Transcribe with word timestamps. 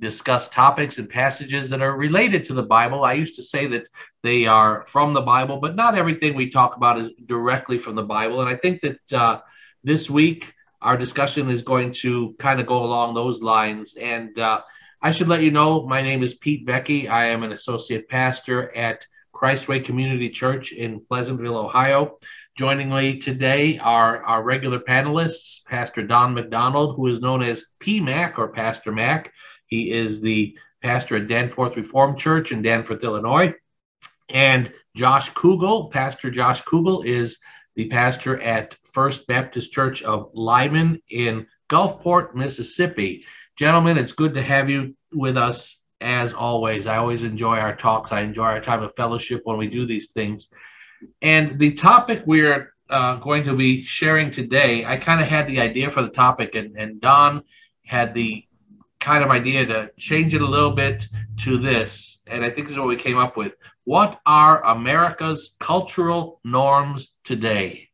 discuss 0.00 0.48
topics 0.48 0.98
and 0.98 1.08
passages 1.08 1.70
that 1.70 1.80
are 1.80 1.96
related 1.96 2.44
to 2.44 2.54
the 2.54 2.62
Bible. 2.62 3.04
I 3.04 3.14
used 3.14 3.36
to 3.36 3.42
say 3.42 3.66
that 3.68 3.88
they 4.22 4.46
are 4.46 4.84
from 4.86 5.14
the 5.14 5.22
Bible, 5.22 5.58
but 5.58 5.74
not 5.74 5.96
everything 5.96 6.34
we 6.34 6.50
talk 6.50 6.76
about 6.76 7.00
is 7.00 7.10
directly 7.24 7.78
from 7.78 7.94
the 7.94 8.02
Bible. 8.02 8.40
And 8.40 8.48
I 8.48 8.56
think 8.56 8.82
that 8.82 9.12
uh, 9.12 9.40
this 9.82 10.10
week 10.10 10.52
our 10.82 10.96
discussion 10.96 11.48
is 11.50 11.62
going 11.62 11.92
to 11.92 12.34
kind 12.38 12.60
of 12.60 12.66
go 12.66 12.84
along 12.84 13.14
those 13.14 13.40
lines. 13.40 13.96
And 13.96 14.38
uh, 14.38 14.60
I 15.00 15.12
should 15.12 15.28
let 15.28 15.42
you 15.42 15.50
know 15.50 15.86
my 15.86 16.02
name 16.02 16.22
is 16.22 16.34
Pete 16.34 16.66
Becky. 16.66 17.08
I 17.08 17.26
am 17.26 17.42
an 17.42 17.52
associate 17.52 18.08
pastor 18.08 18.74
at 18.76 19.06
Christway 19.34 19.84
Community 19.84 20.30
Church 20.30 20.72
in 20.72 21.00
Pleasantville, 21.00 21.56
Ohio. 21.56 22.18
Joining 22.56 22.88
me 22.88 23.18
today 23.18 23.78
are 23.78 24.22
our 24.24 24.42
regular 24.42 24.78
panelists, 24.78 25.62
Pastor 25.64 26.06
Don 26.06 26.34
McDonald, 26.34 26.96
who 26.96 27.06
is 27.08 27.20
known 27.20 27.42
as 27.42 27.66
P 27.78 28.00
Mac 28.00 28.38
or 28.38 28.48
Pastor 28.48 28.92
Mac. 28.92 29.32
He 29.66 29.92
is 29.92 30.20
the 30.20 30.56
pastor 30.82 31.16
at 31.16 31.28
Danforth 31.28 31.76
Reformed 31.76 32.18
Church 32.18 32.52
in 32.52 32.62
Danforth, 32.62 33.02
Illinois. 33.02 33.54
And 34.28 34.72
Josh 34.96 35.30
Kugel, 35.32 35.90
Pastor 35.90 36.30
Josh 36.30 36.62
Kugel, 36.62 37.04
is 37.06 37.38
the 37.74 37.88
pastor 37.88 38.40
at 38.40 38.74
First 38.92 39.26
Baptist 39.26 39.72
Church 39.72 40.02
of 40.02 40.30
Lyman 40.34 41.02
in 41.10 41.46
Gulfport, 41.68 42.34
Mississippi. 42.34 43.24
Gentlemen, 43.56 43.98
it's 43.98 44.12
good 44.12 44.34
to 44.34 44.42
have 44.42 44.70
you 44.70 44.96
with 45.12 45.36
us 45.36 45.82
as 46.00 46.32
always. 46.32 46.86
I 46.86 46.96
always 46.98 47.24
enjoy 47.24 47.56
our 47.58 47.76
talks. 47.76 48.12
I 48.12 48.20
enjoy 48.20 48.44
our 48.44 48.60
time 48.60 48.82
of 48.82 48.94
fellowship 48.96 49.42
when 49.44 49.58
we 49.58 49.68
do 49.68 49.86
these 49.86 50.10
things. 50.12 50.48
And 51.20 51.58
the 51.58 51.72
topic 51.72 52.22
we're 52.26 52.74
uh, 52.88 53.16
going 53.16 53.44
to 53.44 53.56
be 53.56 53.84
sharing 53.84 54.30
today, 54.30 54.84
I 54.84 54.96
kind 54.96 55.20
of 55.20 55.28
had 55.28 55.46
the 55.46 55.60
idea 55.60 55.90
for 55.90 56.02
the 56.02 56.08
topic, 56.08 56.54
and, 56.54 56.76
and 56.76 57.00
Don 57.00 57.42
had 57.84 58.14
the 58.14 58.44
kind 59.06 59.22
of 59.22 59.30
idea 59.30 59.64
to 59.64 59.88
change 59.96 60.34
it 60.34 60.42
a 60.42 60.46
little 60.46 60.72
bit 60.72 61.06
to 61.36 61.58
this. 61.58 62.20
And 62.26 62.44
I 62.44 62.50
think 62.50 62.66
this 62.66 62.72
is 62.72 62.78
what 62.80 62.88
we 62.88 62.96
came 62.96 63.18
up 63.18 63.36
with. 63.36 63.52
What 63.84 64.20
are 64.26 64.64
America's 64.64 65.54
cultural 65.60 66.40
norms 66.42 67.14
today? 67.22 67.90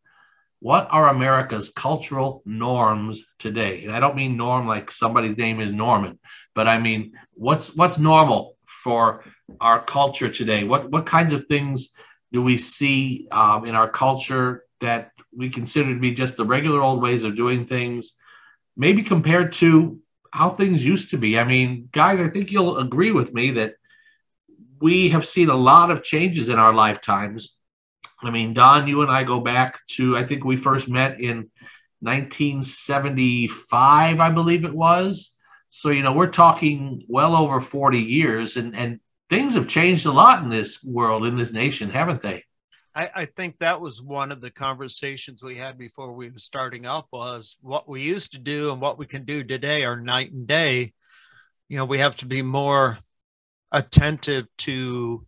What 0.61 0.89
are 0.91 1.11
America's 1.11 1.69
cultural 1.69 2.43
norms 2.47 3.23
today? 3.39 3.85
And 3.85 3.95
I 3.95 4.01
don't 4.01 4.17
mean 4.17 4.39
norm 4.39 4.67
like 4.67 4.91
somebody's 4.91 5.37
name 5.37 5.61
is 5.61 5.71
Norman, 5.71 6.19
but 6.55 6.67
I 6.67 6.79
mean 6.79 7.13
what's 7.35 7.77
what's 7.77 7.99
normal 7.99 8.57
for 8.65 9.23
our 9.61 9.85
culture 9.85 10.31
today? 10.31 10.65
What 10.65 10.91
what 10.91 11.05
kinds 11.05 11.35
of 11.35 11.45
things 11.45 11.93
do 12.33 12.41
we 12.43 12.57
see 12.57 13.29
um, 13.31 13.67
in 13.67 13.75
our 13.75 13.91
culture 13.91 14.65
that 14.81 15.11
we 15.37 15.51
consider 15.51 15.93
to 15.93 16.01
be 16.01 16.15
just 16.15 16.39
the 16.39 16.47
regular 16.47 16.81
old 16.81 17.03
ways 17.03 17.25
of 17.25 17.37
doing 17.37 17.67
things? 17.67 18.15
Maybe 18.79 19.03
compared 19.03 19.53
to 19.65 20.01
how 20.33 20.51
things 20.51 20.85
used 20.85 21.11
to 21.11 21.19
be. 21.19 21.39
I 21.39 21.45
mean, 21.45 21.89
guys, 21.93 22.21
I 22.21 22.29
think 22.29 22.51
you'll 22.51 22.79
agree 22.79 23.13
with 23.13 23.33
me 23.33 23.53
that 23.53 23.75
we 24.81 25.11
have 25.11 25.25
seen 25.27 25.51
a 25.51 25.55
lot 25.55 25.91
of 25.91 26.03
changes 26.03 26.49
in 26.49 26.59
our 26.59 26.75
lifetimes. 26.75 27.57
I 28.21 28.31
mean, 28.31 28.55
Don, 28.55 28.89
you 28.89 29.03
and 29.03 29.11
I 29.11 29.25
go 29.25 29.41
back 29.41 29.81
to, 29.93 30.17
I 30.17 30.27
think 30.27 30.45
we 30.45 30.57
first 30.57 30.89
met 30.89 31.21
in 31.21 31.51
1975, 32.01 34.21
I 34.21 34.31
believe 34.31 34.65
it 34.65 34.75
was. 34.75 35.37
So, 35.71 35.91
you 35.91 36.03
know, 36.03 36.13
we're 36.13 36.29
talking 36.29 37.05
well 37.09 37.37
over 37.37 37.61
40 37.61 37.99
years, 37.99 38.57
and, 38.57 38.75
and 38.75 39.01
things 39.31 39.55
have 39.55 39.69
changed 39.69 40.07
a 40.07 40.13
lot 40.13 40.43
in 40.43 40.51
this 40.51 40.83
world, 40.83 41.27
in 41.27 41.37
this 41.37 41.53
nation, 41.53 41.91
haven't 41.91 42.23
they? 42.23 42.45
I, 42.95 43.11
I, 43.15 43.25
think 43.25 43.59
that 43.59 43.81
was 43.81 44.03
one 44.03 44.33
of 44.33 44.41
the 44.41 44.51
conversations 44.51 45.43
we 45.43 45.57
had 45.57 45.79
before 45.79 46.13
we 46.13 46.29
were 46.29 46.39
starting 46.39 46.85
up 46.85 47.09
was 47.11 47.57
what 47.61 47.89
we 47.89 48.03
used 48.03 48.33
to 48.33 48.39
do 48.39 48.71
and 48.71 48.81
what 48.81 48.99
we 48.99 49.07
can 49.07 49.25
do 49.25 49.43
today 49.43 49.85
are 49.85 49.97
night 49.97 50.33
and 50.33 50.47
day. 50.47 50.93
You 51.69 51.79
know, 51.79 51.87
we 51.87 51.99
have 51.99 52.17
to 52.17 52.27
be 52.27 52.43
more 52.43 52.99
attentive 53.71 54.47
to, 54.59 55.27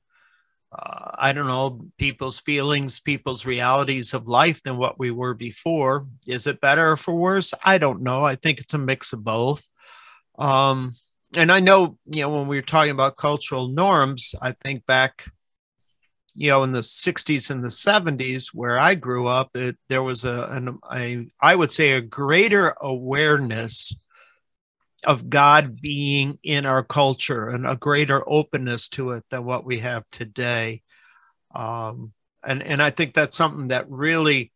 uh, 0.73 1.13
I 1.15 1.33
don't 1.33 1.47
know, 1.47 1.87
people's 1.97 2.41
feelings, 2.41 3.01
people's 3.01 3.47
realities 3.47 4.13
of 4.13 4.29
life 4.29 4.63
than 4.63 4.77
what 4.77 4.99
we 4.99 5.11
were 5.11 5.35
before. 5.35 6.07
Is 6.27 6.47
it 6.47 6.61
better 6.61 6.93
or 6.93 6.97
for 6.99 7.15
worse? 7.15 7.55
I 7.65 7.79
don't 7.79 8.03
know. 8.03 8.25
I 8.25 8.35
think 8.35 8.61
it's 8.61 8.75
a 8.75 8.79
mix 8.79 9.15
of 9.15 9.25
both. 9.25 9.67
Um, 10.39 10.93
and 11.35 11.51
I 11.51 11.61
know, 11.61 11.99
you 12.05 12.23
know, 12.23 12.37
when 12.37 12.47
we 12.47 12.57
were 12.57 12.63
talking 12.63 12.93
about 12.93 13.17
cultural 13.17 13.69
norms, 13.69 14.35
I 14.41 14.53
think 14.53 14.85
back 14.87 15.25
you 16.35 16.51
know 16.51 16.65
in 16.65 16.73
the 16.73 16.81
60s 16.81 17.51
and 17.51 17.63
the 17.63 17.69
70s 17.69 18.49
where 18.53 18.79
i 18.79 18.95
grew 18.95 19.27
up 19.27 19.51
it, 19.55 19.77
there 19.89 20.03
was 20.03 20.25
a, 20.25 20.49
an, 20.51 20.79
a 20.93 21.27
i 21.41 21.55
would 21.55 21.73
say 21.73 21.93
a 21.93 22.01
greater 22.01 22.75
awareness 22.81 23.95
of 25.05 25.31
god 25.31 25.81
being 25.81 26.39
in 26.43 26.67
our 26.67 26.83
culture 26.83 27.49
and 27.49 27.67
a 27.67 27.77
greater 27.77 28.23
openness 28.29 28.89
to 28.89 29.13
it 29.13 29.25
than 29.31 29.45
what 29.45 29.65
we 29.65 29.81
have 29.81 30.03
today. 30.11 30.81
Um, 31.55 32.15
and 32.45 32.63
and 32.63 32.83
i 32.83 32.91
think 32.91 33.15
that's 33.15 33.37
something 33.37 33.69
that 33.69 33.91
really 33.91 34.53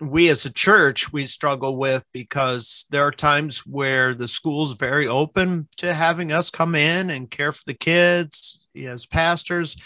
we 0.00 0.28
as 0.28 0.46
a 0.46 0.50
church 0.50 1.12
we 1.12 1.26
struggle 1.26 1.76
with 1.76 2.06
because 2.12 2.86
there 2.90 3.06
are 3.06 3.12
times 3.12 3.58
where 3.66 4.14
the 4.14 4.28
school's 4.28 4.72
very 4.72 5.06
open 5.06 5.68
to 5.76 5.92
having 5.92 6.32
us 6.32 6.48
come 6.48 6.74
in 6.74 7.10
and 7.10 7.30
care 7.30 7.52
for 7.52 7.62
the 7.66 7.74
kids 7.74 8.66
as 8.76 9.04
pastors 9.04 9.76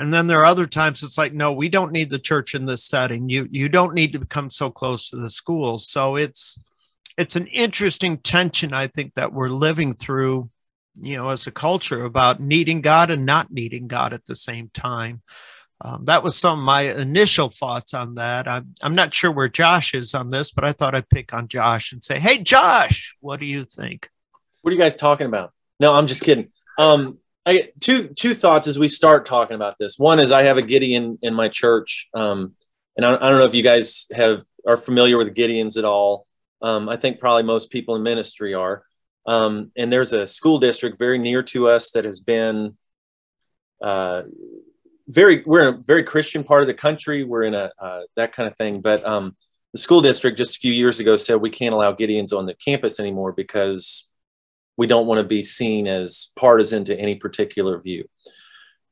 and 0.00 0.14
then 0.14 0.26
there 0.26 0.38
are 0.38 0.46
other 0.46 0.66
times 0.66 1.02
it's 1.02 1.18
like, 1.18 1.34
no, 1.34 1.52
we 1.52 1.68
don't 1.68 1.92
need 1.92 2.08
the 2.08 2.18
church 2.18 2.54
in 2.54 2.64
this 2.64 2.82
setting. 2.82 3.28
You 3.28 3.46
you 3.50 3.68
don't 3.68 3.94
need 3.94 4.14
to 4.14 4.18
become 4.18 4.48
so 4.48 4.70
close 4.70 5.10
to 5.10 5.16
the 5.16 5.28
school. 5.28 5.78
So 5.78 6.16
it's 6.16 6.58
it's 7.18 7.36
an 7.36 7.46
interesting 7.48 8.16
tension, 8.16 8.72
I 8.72 8.86
think, 8.86 9.12
that 9.14 9.34
we're 9.34 9.50
living 9.50 9.92
through, 9.92 10.48
you 10.98 11.18
know, 11.18 11.28
as 11.28 11.46
a 11.46 11.50
culture 11.50 12.04
about 12.04 12.40
needing 12.40 12.80
God 12.80 13.10
and 13.10 13.26
not 13.26 13.52
needing 13.52 13.88
God 13.88 14.14
at 14.14 14.24
the 14.24 14.34
same 14.34 14.70
time. 14.72 15.20
Um, 15.82 16.06
that 16.06 16.22
was 16.22 16.34
some 16.34 16.58
of 16.58 16.64
my 16.64 16.94
initial 16.94 17.50
thoughts 17.50 17.92
on 17.92 18.14
that. 18.14 18.48
I'm, 18.48 18.74
I'm 18.82 18.94
not 18.94 19.12
sure 19.12 19.30
where 19.30 19.48
Josh 19.48 19.92
is 19.92 20.14
on 20.14 20.30
this, 20.30 20.50
but 20.50 20.64
I 20.64 20.72
thought 20.72 20.94
I'd 20.94 21.10
pick 21.10 21.34
on 21.34 21.46
Josh 21.46 21.92
and 21.92 22.02
say, 22.02 22.18
Hey, 22.18 22.38
Josh, 22.38 23.16
what 23.20 23.38
do 23.38 23.44
you 23.44 23.66
think? 23.66 24.08
What 24.62 24.70
are 24.70 24.74
you 24.74 24.80
guys 24.80 24.96
talking 24.96 25.26
about? 25.26 25.52
No, 25.78 25.94
I'm 25.94 26.06
just 26.06 26.22
kidding. 26.22 26.48
Um, 26.78 27.18
I 27.50 27.72
two 27.80 28.08
two 28.08 28.34
thoughts 28.34 28.68
as 28.68 28.78
we 28.78 28.86
start 28.86 29.26
talking 29.26 29.56
about 29.56 29.76
this. 29.78 29.98
One 29.98 30.20
is 30.20 30.30
I 30.30 30.44
have 30.44 30.56
a 30.56 30.62
Gideon 30.62 31.18
in 31.20 31.34
my 31.34 31.48
church, 31.48 32.08
um, 32.14 32.54
and 32.96 33.04
I, 33.04 33.14
I, 33.14 33.28
don't 33.28 33.38
know 33.38 33.44
if 33.44 33.54
you 33.54 33.64
guys 33.64 34.06
have 34.12 34.42
are 34.66 34.76
familiar 34.76 35.18
with 35.18 35.34
Gideons 35.34 35.76
at 35.76 35.84
all. 35.84 36.26
Um, 36.62 36.88
I 36.88 36.96
think 36.96 37.18
probably 37.18 37.42
most 37.42 37.70
people 37.70 37.96
in 37.96 38.02
ministry 38.04 38.54
are. 38.54 38.84
Um, 39.26 39.72
and 39.76 39.92
there's 39.92 40.12
a 40.12 40.28
school 40.28 40.58
district 40.60 40.98
very 40.98 41.18
near 41.18 41.42
to 41.44 41.68
us 41.68 41.90
that 41.92 42.04
has 42.04 42.20
been 42.20 42.76
uh, 43.82 44.22
very. 45.08 45.42
We're 45.44 45.68
in 45.68 45.74
a 45.74 45.78
very 45.78 46.04
Christian 46.04 46.44
part 46.44 46.60
of 46.60 46.68
the 46.68 46.74
country. 46.74 47.24
We're 47.24 47.44
in 47.44 47.54
a 47.54 47.72
uh, 47.80 48.02
that 48.16 48.32
kind 48.32 48.48
of 48.48 48.56
thing, 48.56 48.80
but 48.80 49.04
um, 49.04 49.36
the 49.72 49.80
school 49.80 50.02
district 50.02 50.38
just 50.38 50.56
a 50.56 50.60
few 50.60 50.72
years 50.72 51.00
ago 51.00 51.16
said 51.16 51.36
we 51.36 51.50
can't 51.50 51.74
allow 51.74 51.92
Gideons 51.94 52.32
on 52.32 52.46
the 52.46 52.54
campus 52.54 53.00
anymore 53.00 53.32
because 53.32 54.09
we 54.80 54.86
don't 54.86 55.06
want 55.06 55.18
to 55.18 55.26
be 55.26 55.42
seen 55.42 55.86
as 55.86 56.32
partisan 56.36 56.86
to 56.86 56.98
any 56.98 57.14
particular 57.14 57.78
view. 57.78 58.08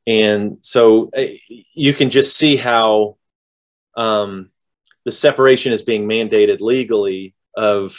And 0.06 0.58
so 0.60 1.08
uh, 1.16 1.24
you 1.48 1.94
can 1.94 2.10
just 2.10 2.36
see 2.36 2.56
how 2.56 3.16
um, 3.96 4.50
the 5.06 5.12
separation 5.12 5.72
is 5.72 5.80
being 5.80 6.06
mandated 6.06 6.60
legally 6.60 7.34
of 7.56 7.98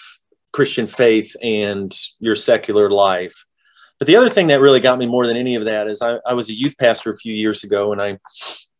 Christian 0.51 0.85
faith 0.85 1.35
and 1.41 1.91
your 2.19 2.35
secular 2.35 2.91
life. 2.91 3.43
But 3.97 4.07
the 4.07 4.17
other 4.17 4.29
thing 4.29 4.49
that 4.49 4.61
really 4.61 4.81
got 4.81 4.99
me 4.99 5.07
more 5.07 5.25
than 5.25 5.35
any 5.35 5.55
of 5.55 5.65
that 5.65 5.87
is 5.87 5.99
I, 6.03 6.19
I 6.23 6.35
was 6.35 6.49
a 6.49 6.55
youth 6.55 6.77
pastor 6.77 7.09
a 7.09 7.17
few 7.17 7.33
years 7.33 7.63
ago 7.63 7.91
and 7.91 7.99
I 7.99 8.19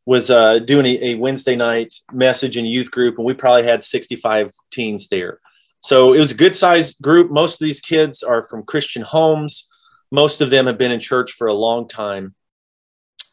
was 0.05 0.29
uh, 0.29 0.59
doing 0.59 0.85
a, 0.85 1.13
a 1.13 1.15
Wednesday 1.15 1.55
night 1.55 1.95
message 2.13 2.57
in 2.57 2.67
youth 2.67 2.91
group, 2.91 3.17
and 3.17 3.25
we 3.25 3.33
probably 3.33 3.63
had 3.63 3.81
65 3.81 4.51
teens 4.69 5.07
there. 5.07 5.39
So 5.79 6.13
it 6.13 6.19
was 6.19 6.31
a 6.31 6.37
good 6.37 6.55
sized 6.55 7.01
group. 7.01 7.31
Most 7.31 7.61
of 7.61 7.65
these 7.65 7.81
kids 7.81 8.23
are 8.23 8.43
from 8.43 8.63
Christian 8.63 9.01
homes. 9.01 9.67
Most 10.11 10.41
of 10.41 10.49
them 10.49 10.67
have 10.67 10.77
been 10.77 10.91
in 10.91 10.99
church 10.99 11.31
for 11.31 11.47
a 11.47 11.53
long 11.53 11.87
time. 11.87 12.35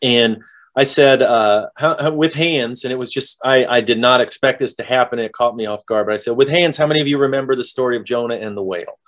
And 0.02 0.38
I 0.76 0.84
said, 0.84 1.22
uh, 1.22 1.68
how, 1.76 1.96
how, 1.98 2.12
with 2.12 2.34
hands, 2.34 2.84
and 2.84 2.92
it 2.92 2.96
was 2.96 3.10
just, 3.10 3.40
I, 3.44 3.64
I 3.64 3.80
did 3.80 3.98
not 3.98 4.20
expect 4.20 4.58
this 4.58 4.74
to 4.74 4.82
happen. 4.82 5.18
It 5.18 5.32
caught 5.32 5.56
me 5.56 5.66
off 5.66 5.86
guard. 5.86 6.06
But 6.06 6.14
I 6.14 6.18
said, 6.18 6.36
with 6.36 6.50
hands, 6.50 6.76
how 6.76 6.86
many 6.86 7.00
of 7.00 7.08
you 7.08 7.18
remember 7.18 7.56
the 7.56 7.64
story 7.64 7.96
of 7.96 8.04
Jonah 8.04 8.36
and 8.36 8.56
the 8.56 8.62
whale? 8.62 8.98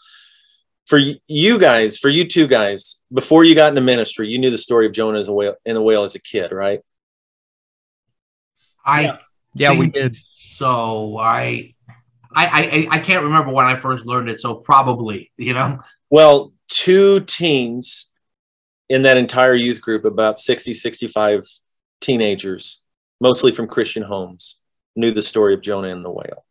for 0.88 0.99
you 1.26 1.58
guys, 1.58 1.99
for 1.99 2.08
you 2.08 2.26
two 2.26 2.46
guys, 2.46 2.96
before 3.12 3.44
you 3.44 3.55
got 3.55 3.69
into 3.69 3.82
ministry, 3.82 4.29
you 4.29 4.38
knew 4.38 4.50
the 4.50 4.56
story 4.56 4.87
of 4.87 4.93
Jonah 4.93 5.20
as 5.20 5.29
a 5.29 5.32
whale 5.32 5.55
in 5.67 5.75
the 5.75 5.82
whale 5.82 6.05
as 6.05 6.14
a 6.14 6.19
kid, 6.19 6.50
right? 6.50 6.81
I 8.87 9.02
yeah, 9.02 9.17
yeah 9.55 9.73
we 9.75 9.91
did. 9.91 10.17
So 10.38 11.19
I, 11.19 11.75
I, 12.34 12.46
I, 12.90 12.96
I 12.96 12.98
can't 13.00 13.25
remember 13.25 13.52
when 13.52 13.66
I 13.66 13.76
first 13.76 14.06
learned 14.06 14.28
it. 14.28 14.40
So 14.40 14.56
probably, 14.56 15.30
you 15.36 15.54
know. 15.54 15.80
Well, 16.10 16.52
two 16.69 17.20
teens 17.20 18.10
in 18.88 19.02
that 19.02 19.16
entire 19.16 19.54
youth 19.54 19.80
group, 19.80 20.04
about 20.04 20.38
60, 20.38 20.75
65 20.75 21.44
teenagers, 22.00 22.80
mostly 23.20 23.52
from 23.52 23.69
Christian 23.69 24.02
homes, 24.02 24.60
knew 24.96 25.10
the 25.10 25.22
story 25.22 25.54
of 25.54 25.60
Jonah 25.60 25.88
and 25.88 26.04
the 26.04 26.10
whale. 26.10 26.44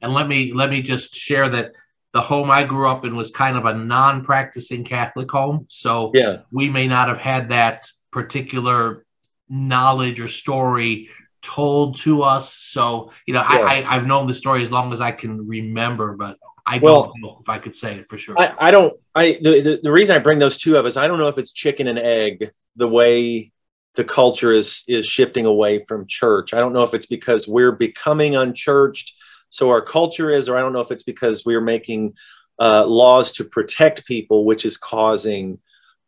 And 0.00 0.12
let 0.12 0.26
me 0.26 0.52
let 0.52 0.70
me 0.70 0.82
just 0.82 1.14
share 1.14 1.48
that 1.50 1.72
the 2.12 2.20
home 2.20 2.50
I 2.50 2.64
grew 2.64 2.88
up 2.88 3.04
in 3.04 3.16
was 3.16 3.30
kind 3.30 3.56
of 3.56 3.64
a 3.64 3.74
non-practicing 3.74 4.84
Catholic 4.84 5.30
home, 5.30 5.66
so 5.70 6.10
yeah. 6.12 6.38
we 6.50 6.68
may 6.68 6.86
not 6.86 7.08
have 7.08 7.18
had 7.18 7.48
that 7.50 7.88
particular 8.10 9.06
knowledge 9.48 10.20
or 10.20 10.28
story 10.28 11.08
told 11.42 11.96
to 12.00 12.22
us. 12.22 12.54
So 12.54 13.12
you 13.26 13.34
know, 13.34 13.40
yeah. 13.40 13.58
I, 13.58 13.90
I 13.90 13.94
have 13.94 14.06
known 14.06 14.26
the 14.26 14.34
story 14.34 14.62
as 14.62 14.72
long 14.72 14.92
as 14.92 15.00
I 15.00 15.12
can 15.12 15.46
remember, 15.46 16.16
but 16.16 16.38
I 16.64 16.78
well, 16.78 17.04
don't 17.04 17.20
know 17.20 17.38
if 17.40 17.48
I 17.48 17.58
could 17.58 17.76
say 17.76 17.96
it 17.96 18.08
for 18.08 18.18
sure. 18.18 18.40
I, 18.40 18.54
I 18.58 18.70
don't. 18.70 18.94
I 19.14 19.38
the, 19.40 19.60
the, 19.60 19.80
the 19.82 19.92
reason 19.92 20.16
I 20.16 20.20
bring 20.20 20.38
those 20.38 20.58
two 20.58 20.76
up 20.76 20.86
is 20.86 20.96
I 20.96 21.08
don't 21.08 21.18
know 21.18 21.28
if 21.28 21.38
it's 21.38 21.52
chicken 21.52 21.88
and 21.88 21.98
egg 21.98 22.50
the 22.76 22.88
way 22.88 23.52
the 23.94 24.04
culture 24.04 24.52
is 24.52 24.84
is 24.88 25.06
shifting 25.06 25.46
away 25.46 25.84
from 25.84 26.06
church. 26.06 26.54
I 26.54 26.58
don't 26.58 26.72
know 26.72 26.84
if 26.84 26.94
it's 26.94 27.06
because 27.06 27.46
we're 27.46 27.72
becoming 27.72 28.36
unchurched 28.36 29.14
so 29.52 29.68
our 29.68 29.82
culture 29.82 30.30
is, 30.30 30.48
or 30.48 30.56
I 30.56 30.62
don't 30.62 30.72
know 30.72 30.80
if 30.80 30.90
it's 30.90 31.02
because 31.02 31.44
we're 31.44 31.60
making 31.60 32.14
uh, 32.58 32.86
laws 32.86 33.32
to 33.34 33.44
protect 33.44 34.06
people, 34.06 34.46
which 34.46 34.64
is 34.64 34.78
causing 34.78 35.58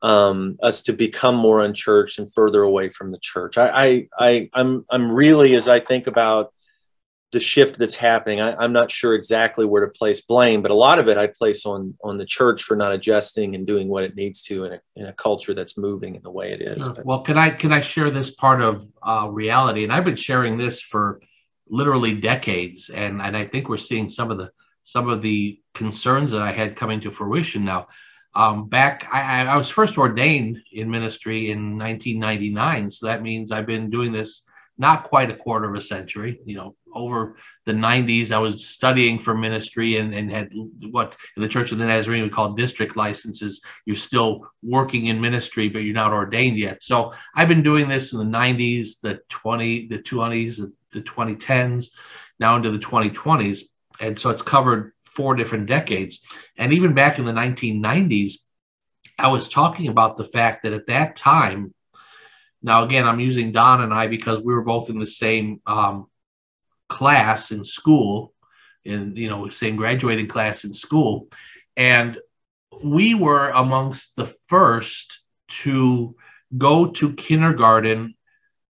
um, 0.02 0.58
us 0.62 0.82
to 0.82 0.92
become 0.92 1.34
more 1.34 1.62
unchurched 1.64 2.18
and 2.18 2.32
further 2.32 2.62
away 2.62 2.88
from 2.88 3.10
the 3.10 3.18
church. 3.18 3.56
I, 3.56 3.68
I, 3.68 4.08
I 4.18 4.50
I'm, 4.52 4.84
I'm 4.90 5.10
really, 5.10 5.54
as 5.54 5.68
I 5.68 5.80
think 5.80 6.06
about 6.06 6.52
the 7.34 7.40
shift 7.40 7.78
that's 7.78 7.96
happening, 7.96 8.40
I, 8.40 8.64
am 8.64 8.72
not 8.72 8.92
sure 8.92 9.14
exactly 9.14 9.66
where 9.66 9.84
to 9.84 9.90
place 9.90 10.20
blame, 10.20 10.62
but 10.62 10.70
a 10.70 10.74
lot 10.74 11.00
of 11.00 11.08
it 11.08 11.18
I 11.18 11.26
place 11.26 11.66
on 11.66 11.94
on 12.02 12.16
the 12.16 12.24
church 12.24 12.62
for 12.62 12.76
not 12.76 12.92
adjusting 12.92 13.56
and 13.56 13.66
doing 13.66 13.88
what 13.88 14.04
it 14.04 14.14
needs 14.14 14.42
to 14.44 14.64
in 14.64 14.72
a, 14.74 14.80
in 14.94 15.06
a 15.06 15.12
culture 15.12 15.52
that's 15.52 15.76
moving 15.76 16.14
in 16.14 16.22
the 16.22 16.30
way 16.30 16.52
it 16.52 16.62
is. 16.62 16.84
Sure. 16.84 16.96
Well, 17.04 17.22
can 17.22 17.36
I 17.36 17.50
can 17.50 17.72
I 17.72 17.80
share 17.80 18.10
this 18.10 18.30
part 18.30 18.62
of 18.62 18.86
uh, 19.02 19.28
reality? 19.30 19.82
And 19.82 19.92
I've 19.92 20.04
been 20.04 20.16
sharing 20.16 20.56
this 20.56 20.80
for 20.80 21.20
literally 21.68 22.14
decades, 22.14 22.88
and 22.88 23.20
and 23.20 23.36
I 23.36 23.46
think 23.46 23.68
we're 23.68 23.78
seeing 23.78 24.08
some 24.08 24.30
of 24.30 24.38
the 24.38 24.52
some 24.84 25.08
of 25.08 25.20
the 25.20 25.60
concerns 25.74 26.30
that 26.30 26.42
I 26.42 26.52
had 26.52 26.76
coming 26.76 27.00
to 27.00 27.10
fruition 27.10 27.64
now. 27.64 27.88
Um, 28.36 28.68
back, 28.68 29.08
I, 29.12 29.44
I 29.44 29.56
was 29.56 29.70
first 29.70 29.96
ordained 29.96 30.58
in 30.72 30.90
ministry 30.90 31.50
in 31.50 31.78
1999, 31.78 32.90
so 32.90 33.06
that 33.06 33.22
means 33.22 33.52
I've 33.52 33.66
been 33.66 33.90
doing 33.90 34.12
this 34.12 34.46
not 34.76 35.04
quite 35.04 35.30
a 35.30 35.36
quarter 35.36 35.70
of 35.70 35.76
a 35.76 35.80
century. 35.80 36.40
You 36.44 36.56
know, 36.56 36.76
over 36.92 37.36
the 37.64 37.72
90s, 37.72 38.32
I 38.32 38.38
was 38.38 38.66
studying 38.66 39.20
for 39.20 39.32
ministry 39.32 39.98
and, 39.98 40.12
and 40.12 40.32
had 40.32 40.50
what 40.90 41.16
in 41.36 41.42
the 41.42 41.48
Church 41.48 41.70
of 41.70 41.78
the 41.78 41.86
Nazarene 41.86 42.24
we 42.24 42.28
call 42.28 42.54
district 42.54 42.96
licenses. 42.96 43.62
You're 43.84 43.94
still 43.94 44.48
working 44.64 45.06
in 45.06 45.20
ministry, 45.20 45.68
but 45.68 45.80
you're 45.80 45.94
not 45.94 46.12
ordained 46.12 46.58
yet. 46.58 46.82
So 46.82 47.12
I've 47.36 47.46
been 47.46 47.62
doing 47.62 47.88
this 47.88 48.12
in 48.12 48.18
the 48.18 48.24
90s, 48.24 49.00
the 49.00 49.20
20, 49.28 49.86
the 49.86 49.98
20s, 49.98 50.56
the 50.56 50.72
the 50.94 51.00
2010s, 51.00 51.90
now 52.40 52.56
into 52.56 52.70
the 52.70 52.78
2020s. 52.78 53.60
And 54.00 54.18
so 54.18 54.30
it's 54.30 54.42
covered 54.42 54.92
four 55.14 55.34
different 55.34 55.66
decades. 55.66 56.24
And 56.56 56.72
even 56.72 56.94
back 56.94 57.18
in 57.18 57.24
the 57.24 57.32
1990s, 57.32 58.34
I 59.18 59.28
was 59.28 59.48
talking 59.48 59.88
about 59.88 60.16
the 60.16 60.24
fact 60.24 60.62
that 60.62 60.72
at 60.72 60.86
that 60.86 61.16
time, 61.16 61.72
now 62.62 62.84
again, 62.84 63.06
I'm 63.06 63.20
using 63.20 63.52
Don 63.52 63.82
and 63.82 63.92
I 63.92 64.06
because 64.06 64.42
we 64.42 64.54
were 64.54 64.64
both 64.64 64.90
in 64.90 64.98
the 64.98 65.06
same 65.06 65.60
um, 65.66 66.06
class 66.88 67.50
in 67.50 67.64
school, 67.64 68.32
in 68.84 69.16
you 69.16 69.28
know, 69.28 69.48
same 69.50 69.76
graduating 69.76 70.28
class 70.28 70.64
in 70.64 70.72
school, 70.74 71.28
and 71.76 72.18
we 72.82 73.14
were 73.14 73.50
amongst 73.50 74.16
the 74.16 74.26
first 74.48 75.20
to 75.48 76.16
go 76.56 76.86
to 76.86 77.12
kindergarten 77.14 78.14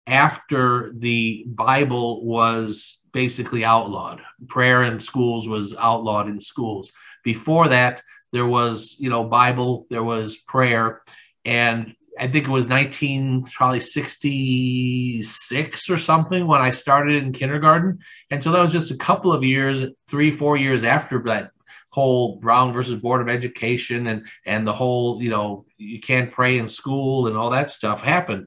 after 0.06 0.93
the 0.96 1.44
Bible 1.46 2.25
was 2.25 2.97
basically 3.12 3.64
outlawed. 3.64 4.20
Prayer 4.49 4.84
in 4.84 5.00
schools 5.00 5.49
was 5.49 5.75
outlawed 5.76 6.28
in 6.28 6.40
schools. 6.40 6.93
Before 7.25 7.69
that, 7.69 8.02
there 8.32 8.46
was, 8.46 8.96
you 8.99 9.10
know, 9.10 9.25
Bible, 9.25 9.87
there 9.90 10.05
was 10.05 10.37
prayer, 10.37 11.02
and 11.44 11.94
I 12.19 12.28
think 12.28 12.46
it 12.46 12.50
was 12.50 12.66
19 12.66 13.46
probably 13.55 13.81
66 13.81 15.90
or 15.90 15.99
something 15.99 16.46
when 16.46 16.60
I 16.60 16.72
started 16.72 17.22
in 17.22 17.32
kindergarten. 17.32 18.00
And 18.31 18.43
so 18.43 18.50
that 18.50 18.60
was 18.60 18.72
just 18.72 18.90
a 18.90 18.96
couple 18.96 19.32
of 19.32 19.44
years, 19.44 19.88
three, 20.08 20.37
four 20.37 20.56
years 20.56 20.84
after 20.84 21.22
that 21.26 21.52
whole 21.90 22.37
Brown 22.37 22.72
versus 22.72 23.00
Board 23.00 23.20
of 23.20 23.28
Education 23.28 24.08
and 24.08 24.26
and 24.44 24.66
the 24.66 24.72
whole, 24.72 25.22
you 25.22 25.31
know, 25.31 25.64
you 25.76 26.00
can't 26.00 26.32
pray 26.32 26.58
in 26.58 26.69
school 26.69 27.28
and 27.28 27.37
all 27.37 27.50
that 27.50 27.70
stuff 27.70 28.02
happened. 28.02 28.46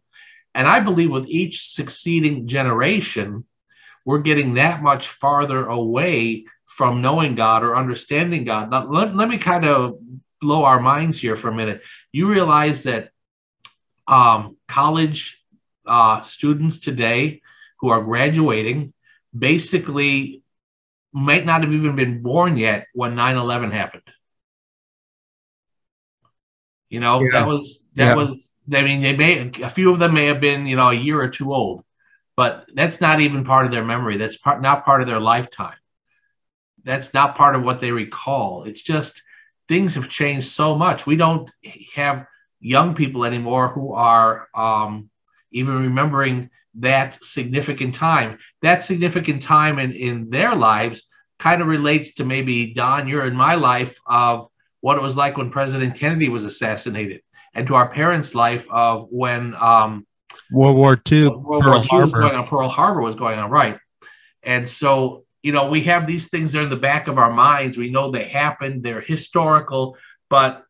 And 0.53 0.67
I 0.67 0.81
believe 0.81 1.11
with 1.11 1.27
each 1.27 1.69
succeeding 1.69 2.47
generation, 2.47 3.45
we're 4.05 4.19
getting 4.19 4.55
that 4.55 4.81
much 4.81 5.07
farther 5.07 5.65
away 5.65 6.45
from 6.65 7.01
knowing 7.01 7.35
God 7.35 7.63
or 7.63 7.75
understanding 7.75 8.43
God. 8.43 8.71
Now, 8.71 8.89
let, 8.89 9.15
let 9.15 9.27
me 9.27 9.37
kind 9.37 9.65
of 9.65 9.99
blow 10.39 10.63
our 10.63 10.79
minds 10.79 11.19
here 11.19 11.35
for 11.35 11.49
a 11.49 11.53
minute. 11.53 11.81
You 12.11 12.29
realize 12.29 12.83
that 12.83 13.09
um, 14.07 14.57
college 14.67 15.41
uh, 15.85 16.21
students 16.23 16.79
today 16.79 17.41
who 17.79 17.89
are 17.89 18.01
graduating 18.01 18.93
basically 19.37 20.43
might 21.13 21.45
not 21.45 21.61
have 21.63 21.73
even 21.73 21.95
been 21.95 22.21
born 22.21 22.57
yet 22.57 22.87
when 22.93 23.15
9 23.15 23.37
11 23.37 23.71
happened. 23.71 24.03
You 26.89 26.99
know, 26.99 27.21
yeah. 27.21 27.29
that 27.31 27.47
was, 27.47 27.87
that 27.95 28.05
yeah. 28.05 28.15
was, 28.15 28.37
I 28.73 28.81
mean, 28.81 29.01
they 29.01 29.15
may 29.15 29.51
a 29.61 29.69
few 29.69 29.91
of 29.91 29.99
them 29.99 30.13
may 30.13 30.27
have 30.27 30.41
been, 30.41 30.65
you 30.65 30.75
know, 30.75 30.89
a 30.89 30.93
year 30.93 31.21
or 31.21 31.29
two 31.29 31.53
old, 31.53 31.83
but 32.41 32.65
that's 32.73 32.99
not 32.99 33.21
even 33.21 33.45
part 33.45 33.67
of 33.67 33.71
their 33.71 33.85
memory. 33.85 34.17
That's 34.17 34.35
part 34.35 34.63
not 34.63 34.83
part 34.83 35.01
of 35.01 35.07
their 35.07 35.19
lifetime. 35.19 35.77
That's 36.83 37.13
not 37.13 37.35
part 37.35 37.55
of 37.55 37.61
what 37.61 37.79
they 37.79 37.91
recall. 37.91 38.63
It's 38.63 38.81
just 38.81 39.21
things 39.69 39.93
have 39.93 40.09
changed 40.09 40.47
so 40.47 40.75
much. 40.75 41.05
We 41.05 41.17
don't 41.17 41.47
have 41.93 42.25
young 42.59 42.95
people 42.95 43.25
anymore 43.25 43.67
who 43.67 43.93
are 43.93 44.47
um, 44.55 45.11
even 45.51 45.83
remembering 45.83 46.49
that 46.79 47.23
significant 47.23 47.93
time. 47.93 48.39
That 48.63 48.85
significant 48.85 49.43
time 49.43 49.77
in, 49.77 49.91
in 49.91 50.31
their 50.31 50.55
lives 50.55 51.03
kind 51.37 51.61
of 51.61 51.67
relates 51.67 52.15
to 52.15 52.25
maybe 52.25 52.73
Don, 52.73 53.07
you're 53.07 53.27
in 53.27 53.35
my 53.35 53.53
life 53.53 53.99
of 54.07 54.47
what 54.79 54.97
it 54.97 55.03
was 55.03 55.15
like 55.15 55.37
when 55.37 55.51
President 55.51 55.95
Kennedy 55.95 56.27
was 56.27 56.45
assassinated 56.45 57.21
and 57.53 57.67
to 57.67 57.75
our 57.75 57.89
parents' 57.89 58.33
life 58.33 58.65
of 58.71 59.09
when 59.11 59.53
um, 59.53 60.07
World 60.51 60.77
War 60.77 61.01
II, 61.09 61.29
World 61.29 61.63
Pearl 61.63 61.71
War 61.71 61.81
II 61.81 61.87
Harbor. 61.87 62.05
was 62.05 62.13
going 62.13 62.35
on, 62.35 62.47
Pearl 62.47 62.69
Harbor 62.69 63.01
was 63.01 63.15
going 63.15 63.39
on, 63.39 63.49
right? 63.49 63.77
And 64.43 64.69
so, 64.69 65.25
you 65.43 65.51
know, 65.51 65.69
we 65.69 65.83
have 65.83 66.07
these 66.07 66.29
things 66.29 66.51
there 66.53 66.63
in 66.63 66.69
the 66.69 66.75
back 66.75 67.07
of 67.07 67.17
our 67.17 67.31
minds. 67.31 67.77
We 67.77 67.89
know 67.89 68.11
they 68.11 68.27
happened, 68.27 68.83
they're 68.83 69.01
historical, 69.01 69.97
but 70.29 70.63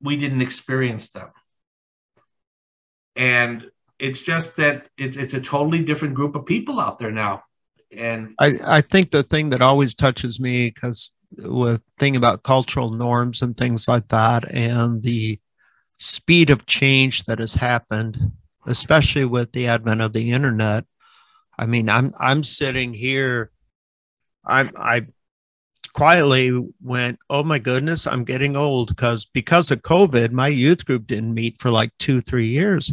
we 0.00 0.16
didn't 0.16 0.42
experience 0.42 1.10
them. 1.10 1.28
And 3.16 3.70
it's 3.98 4.22
just 4.22 4.56
that 4.56 4.86
it's 4.98 5.16
it's 5.16 5.34
a 5.34 5.40
totally 5.40 5.84
different 5.84 6.14
group 6.14 6.34
of 6.34 6.46
people 6.46 6.80
out 6.80 6.98
there 6.98 7.12
now. 7.12 7.44
And 7.96 8.34
I, 8.38 8.58
I 8.64 8.80
think 8.80 9.10
the 9.10 9.22
thing 9.22 9.50
that 9.50 9.62
always 9.62 9.94
touches 9.94 10.40
me 10.40 10.68
because 10.68 11.12
with 11.38 11.82
thing 11.98 12.16
about 12.16 12.42
cultural 12.42 12.90
norms 12.90 13.42
and 13.42 13.56
things 13.56 13.86
like 13.86 14.08
that 14.08 14.50
and 14.52 15.02
the 15.02 15.38
speed 15.98 16.50
of 16.50 16.66
change 16.66 17.24
that 17.24 17.38
has 17.38 17.54
happened, 17.54 18.32
especially 18.66 19.24
with 19.24 19.52
the 19.52 19.66
advent 19.66 20.00
of 20.00 20.12
the 20.12 20.32
internet. 20.32 20.84
I 21.58 21.66
mean, 21.66 21.88
I'm 21.88 22.12
I'm 22.18 22.44
sitting 22.44 22.94
here, 22.94 23.50
I'm 24.44 24.70
I 24.76 25.06
quietly 25.92 26.52
went, 26.80 27.18
oh 27.28 27.42
my 27.42 27.58
goodness, 27.58 28.06
I'm 28.06 28.24
getting 28.24 28.56
old 28.56 28.88
because 28.88 29.26
because 29.26 29.70
of 29.70 29.82
COVID, 29.82 30.32
my 30.32 30.48
youth 30.48 30.84
group 30.84 31.06
didn't 31.06 31.34
meet 31.34 31.60
for 31.60 31.70
like 31.70 31.90
two, 31.98 32.20
three 32.20 32.48
years. 32.48 32.92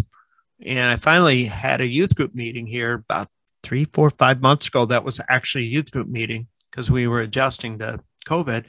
And 0.65 0.89
I 0.89 0.97
finally 0.97 1.45
had 1.45 1.79
a 1.79 1.87
youth 1.87 2.15
group 2.15 2.35
meeting 2.35 2.67
here 2.67 2.93
about 2.93 3.29
three, 3.63 3.85
four, 3.85 4.09
five 4.09 4.41
months 4.41 4.67
ago. 4.67 4.85
That 4.85 5.05
was 5.05 5.21
actually 5.29 5.65
a 5.65 5.67
youth 5.67 5.91
group 5.91 6.07
meeting 6.07 6.47
because 6.69 6.91
we 6.91 7.07
were 7.07 7.21
adjusting 7.21 7.79
to 7.79 8.01
COVID. 8.27 8.65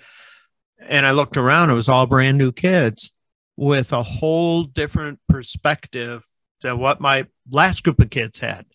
And 0.80 1.07
I 1.07 1.11
looked 1.11 1.37
around, 1.37 1.71
it 1.71 1.75
was 1.75 1.88
all 1.88 2.07
brand 2.07 2.38
new 2.38 2.52
kids 2.52 3.11
with 3.57 3.92
a 3.92 4.02
whole 4.02 4.62
different 4.62 5.19
perspective 5.28 6.25
than 6.61 6.79
what 6.79 7.00
my 7.00 7.26
last 7.50 7.83
group 7.83 8.00
of 8.00 8.11
kids 8.11 8.38
had. 8.38 8.67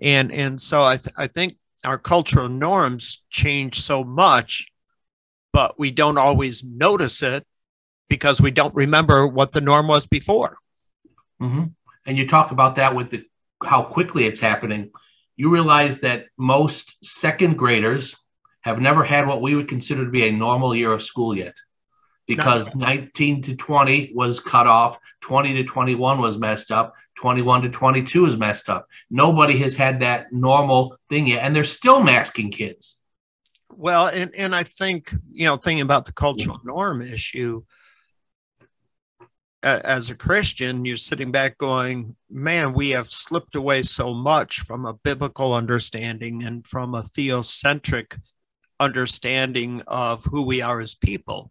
And, 0.00 0.32
and 0.32 0.60
so 0.60 0.84
I, 0.84 0.96
th- 0.96 1.14
I 1.16 1.26
think 1.26 1.56
our 1.84 1.98
cultural 1.98 2.48
norms 2.48 3.22
change 3.30 3.80
so 3.80 4.04
much, 4.04 4.66
but 5.52 5.78
we 5.78 5.90
don't 5.90 6.18
always 6.18 6.64
notice 6.64 7.22
it 7.22 7.46
because 8.08 8.40
we 8.40 8.50
don't 8.50 8.74
remember 8.74 9.26
what 9.26 9.52
the 9.52 9.60
norm 9.60 9.88
was 9.88 10.06
before. 10.06 10.58
Mm-hmm. 11.40 11.64
And 12.06 12.16
you 12.16 12.26
talk 12.26 12.50
about 12.50 12.76
that 12.76 12.94
with 12.94 13.10
the 13.10 13.24
how 13.64 13.82
quickly 13.82 14.26
it's 14.26 14.40
happening. 14.40 14.90
You 15.36 15.50
realize 15.50 16.00
that 16.00 16.26
most 16.36 16.96
second 17.02 17.58
graders 17.58 18.16
have 18.60 18.80
never 18.80 19.04
had 19.04 19.26
what 19.26 19.42
we 19.42 19.54
would 19.54 19.68
consider 19.68 20.04
to 20.04 20.10
be 20.10 20.26
a 20.26 20.32
normal 20.32 20.74
year 20.74 20.92
of 20.92 21.02
school 21.02 21.36
yet 21.36 21.54
because 22.26 22.72
no. 22.74 22.86
19 22.86 23.42
to 23.42 23.56
20 23.56 24.12
was 24.14 24.38
cut 24.40 24.66
off, 24.66 24.98
20 25.22 25.54
to 25.54 25.64
21 25.64 26.20
was 26.20 26.38
messed 26.38 26.70
up, 26.70 26.94
21 27.18 27.62
to 27.62 27.68
22 27.68 28.26
is 28.26 28.36
messed 28.36 28.68
up. 28.68 28.86
Nobody 29.10 29.58
has 29.58 29.74
had 29.74 30.00
that 30.00 30.32
normal 30.32 30.96
thing 31.08 31.26
yet, 31.26 31.42
and 31.42 31.54
they're 31.54 31.64
still 31.64 32.00
masking 32.00 32.52
kids. 32.52 33.00
Well, 33.70 34.06
and, 34.06 34.32
and 34.36 34.54
I 34.54 34.62
think, 34.62 35.12
you 35.26 35.46
know, 35.46 35.56
thinking 35.56 35.82
about 35.82 36.04
the 36.04 36.12
cultural 36.12 36.60
norm 36.64 37.02
issue, 37.02 37.64
as 39.64 40.08
a 40.08 40.14
Christian, 40.14 40.84
you're 40.84 40.96
sitting 40.96 41.32
back 41.32 41.58
going, 41.58 42.14
man, 42.30 42.72
we 42.72 42.90
have 42.90 43.10
slipped 43.10 43.56
away 43.56 43.82
so 43.82 44.14
much 44.14 44.60
from 44.60 44.86
a 44.86 44.94
biblical 44.94 45.52
understanding 45.52 46.44
and 46.44 46.64
from 46.64 46.94
a 46.94 47.02
theocentric 47.02 48.20
understanding 48.78 49.82
of 49.88 50.24
who 50.26 50.42
we 50.42 50.62
are 50.62 50.80
as 50.80 50.94
people. 50.94 51.50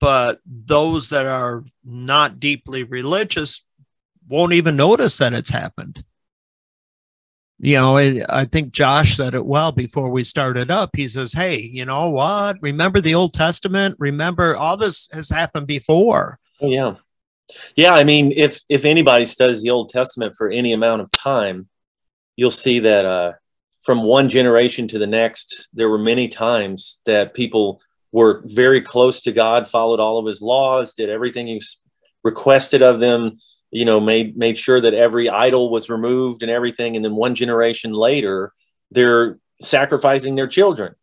But 0.00 0.40
those 0.44 1.10
that 1.10 1.26
are 1.26 1.64
not 1.84 2.40
deeply 2.40 2.82
religious 2.82 3.62
won't 4.28 4.52
even 4.52 4.76
notice 4.76 5.18
that 5.18 5.34
it's 5.34 5.50
happened. 5.50 6.04
You 7.58 7.80
know, 7.80 7.96
I 7.96 8.44
think 8.44 8.72
Josh 8.72 9.16
said 9.16 9.34
it 9.34 9.46
well 9.46 9.72
before 9.72 10.10
we 10.10 10.24
started 10.24 10.70
up. 10.70 10.90
He 10.94 11.08
says, 11.08 11.32
Hey, 11.32 11.58
you 11.60 11.86
know 11.86 12.10
what? 12.10 12.58
Remember 12.60 13.00
the 13.00 13.14
Old 13.14 13.32
Testament? 13.32 13.96
Remember 13.98 14.56
all 14.56 14.76
this 14.76 15.08
has 15.12 15.30
happened 15.30 15.66
before. 15.66 16.38
Oh, 16.60 16.68
yeah. 16.68 16.96
Yeah. 17.74 17.94
I 17.94 18.04
mean, 18.04 18.32
if, 18.32 18.60
if 18.68 18.84
anybody 18.84 19.24
studies 19.24 19.62
the 19.62 19.70
Old 19.70 19.88
Testament 19.88 20.34
for 20.36 20.50
any 20.50 20.74
amount 20.74 21.00
of 21.00 21.10
time, 21.12 21.68
you'll 22.36 22.50
see 22.50 22.80
that 22.80 23.06
uh, 23.06 23.32
from 23.82 24.02
one 24.02 24.28
generation 24.28 24.86
to 24.88 24.98
the 24.98 25.06
next, 25.06 25.68
there 25.72 25.88
were 25.88 25.98
many 25.98 26.28
times 26.28 26.98
that 27.06 27.32
people 27.32 27.80
were 28.12 28.42
very 28.44 28.80
close 28.80 29.22
to 29.22 29.32
God, 29.32 29.68
followed 29.68 30.00
all 30.00 30.18
of 30.18 30.26
his 30.26 30.42
laws, 30.42 30.94
did 30.94 31.08
everything 31.08 31.46
he 31.46 31.62
requested 32.22 32.82
of 32.82 33.00
them, 33.00 33.32
you 33.76 33.84
know, 33.84 34.00
made 34.00 34.36
made 34.36 34.56
sure 34.56 34.80
that 34.80 34.94
every 34.94 35.28
idol 35.28 35.70
was 35.70 35.90
removed 35.90 36.42
and 36.42 36.50
everything. 36.50 36.96
And 36.96 37.04
then 37.04 37.14
one 37.14 37.34
generation 37.34 37.92
later, 37.92 38.52
they're 38.90 39.38
sacrificing 39.60 40.34
their 40.34 40.46
children 40.46 40.94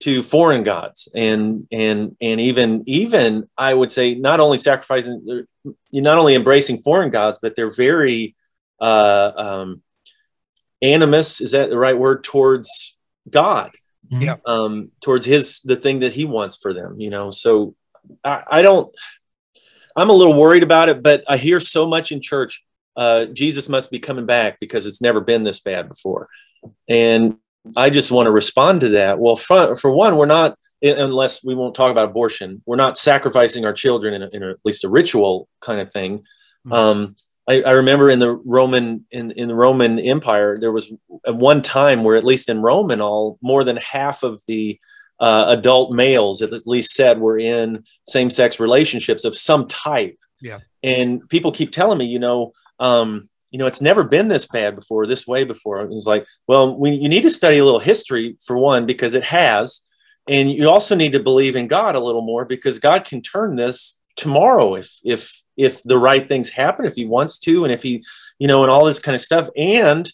to 0.00 0.22
foreign 0.22 0.64
gods 0.64 1.08
and 1.14 1.66
and 1.72 2.16
and 2.20 2.40
even 2.40 2.82
even 2.86 3.48
I 3.56 3.72
would 3.72 3.90
say 3.90 4.14
not 4.14 4.38
only 4.40 4.58
sacrificing 4.58 5.46
not 5.92 6.18
only 6.18 6.34
embracing 6.34 6.78
foreign 6.78 7.10
gods, 7.10 7.38
but 7.40 7.56
they're 7.56 7.70
very 7.72 8.36
uh, 8.80 9.32
um, 9.36 9.82
animus. 10.82 11.40
Is 11.40 11.52
that 11.52 11.70
the 11.70 11.78
right 11.78 11.98
word 11.98 12.22
towards 12.22 12.98
God? 13.30 13.70
Yeah 14.10 14.36
um 14.44 14.90
towards 15.00 15.24
his 15.24 15.60
the 15.64 15.76
thing 15.76 16.00
that 16.00 16.12
he 16.12 16.26
wants 16.26 16.56
for 16.56 16.74
them 16.74 17.00
you 17.00 17.08
know 17.08 17.30
so 17.30 17.74
I, 18.22 18.42
I 18.50 18.62
don't 18.62 18.94
i'm 19.96 20.10
a 20.10 20.14
little 20.14 20.38
worried 20.38 20.62
about 20.62 20.88
it 20.88 21.02
but 21.02 21.24
i 21.28 21.36
hear 21.36 21.60
so 21.60 21.86
much 21.86 22.12
in 22.12 22.20
church 22.20 22.64
uh 22.96 23.26
jesus 23.26 23.68
must 23.68 23.90
be 23.90 23.98
coming 23.98 24.26
back 24.26 24.58
because 24.60 24.86
it's 24.86 25.00
never 25.00 25.20
been 25.20 25.44
this 25.44 25.60
bad 25.60 25.88
before. 25.88 26.28
And 26.88 27.36
i 27.76 27.90
just 27.90 28.10
want 28.10 28.26
to 28.26 28.30
respond 28.30 28.82
to 28.82 28.90
that. 28.90 29.18
Well 29.18 29.36
for, 29.36 29.76
for 29.76 29.90
one 29.90 30.16
we're 30.16 30.26
not 30.26 30.58
unless 30.82 31.42
we 31.42 31.54
won't 31.54 31.74
talk 31.74 31.90
about 31.90 32.10
abortion 32.10 32.62
we're 32.66 32.76
not 32.76 32.98
sacrificing 32.98 33.64
our 33.64 33.72
children 33.72 34.14
in, 34.14 34.22
a, 34.22 34.28
in 34.32 34.42
a, 34.42 34.50
at 34.50 34.56
least 34.64 34.84
a 34.84 34.88
ritual 34.88 35.48
kind 35.60 35.80
of 35.80 35.92
thing. 35.92 36.18
Mm-hmm. 36.66 36.72
um 36.72 37.16
I, 37.48 37.62
I, 37.62 37.72
remember 37.72 38.08
in 38.08 38.20
the 38.20 38.30
Roman 38.32 39.04
in, 39.10 39.30
in 39.32 39.48
the 39.48 39.54
Roman 39.54 39.98
Empire, 39.98 40.58
there 40.58 40.72
was 40.72 40.90
at 41.26 41.34
one 41.36 41.60
time 41.60 42.02
where, 42.02 42.16
at 42.16 42.24
least 42.24 42.48
in 42.48 42.62
Rome 42.62 42.90
and 42.90 43.02
all, 43.02 43.38
more 43.42 43.64
than 43.64 43.76
half 43.76 44.22
of 44.22 44.42
the 44.48 44.78
uh, 45.20 45.46
adult 45.48 45.92
males, 45.92 46.42
at 46.42 46.50
least 46.66 46.94
said, 46.94 47.20
were 47.20 47.38
in 47.38 47.84
same-sex 48.06 48.60
relationships 48.60 49.24
of 49.24 49.36
some 49.36 49.68
type. 49.68 50.18
Yeah. 50.40 50.60
And 50.82 51.26
people 51.28 51.52
keep 51.52 51.72
telling 51.72 51.98
me, 51.98 52.06
you 52.06 52.18
know, 52.18 52.52
um, 52.78 53.28
you 53.50 53.58
know, 53.58 53.66
it's 53.66 53.80
never 53.80 54.02
been 54.02 54.28
this 54.28 54.46
bad 54.46 54.74
before, 54.74 55.06
this 55.06 55.26
way 55.26 55.44
before. 55.44 55.80
It 55.80 55.90
was 55.90 56.06
like, 56.06 56.26
well, 56.48 56.76
we, 56.76 56.90
you 56.90 57.08
need 57.08 57.22
to 57.22 57.30
study 57.30 57.58
a 57.58 57.64
little 57.64 57.78
history 57.78 58.36
for 58.44 58.58
one 58.58 58.84
because 58.84 59.14
it 59.14 59.22
has, 59.22 59.80
and 60.28 60.50
you 60.50 60.68
also 60.68 60.94
need 60.94 61.12
to 61.12 61.20
believe 61.20 61.54
in 61.54 61.68
God 61.68 61.94
a 61.94 62.00
little 62.00 62.22
more 62.22 62.44
because 62.44 62.78
God 62.78 63.04
can 63.04 63.22
turn 63.22 63.56
this 63.56 63.98
tomorrow 64.16 64.74
if 64.74 64.98
if 65.04 65.42
if 65.56 65.82
the 65.82 65.98
right 65.98 66.28
things 66.28 66.48
happen 66.48 66.84
if 66.84 66.94
he 66.94 67.04
wants 67.04 67.38
to 67.38 67.64
and 67.64 67.72
if 67.72 67.82
he 67.82 68.04
you 68.38 68.46
know 68.46 68.62
and 68.62 68.70
all 68.70 68.84
this 68.84 69.00
kind 69.00 69.14
of 69.14 69.20
stuff 69.20 69.48
and 69.56 70.12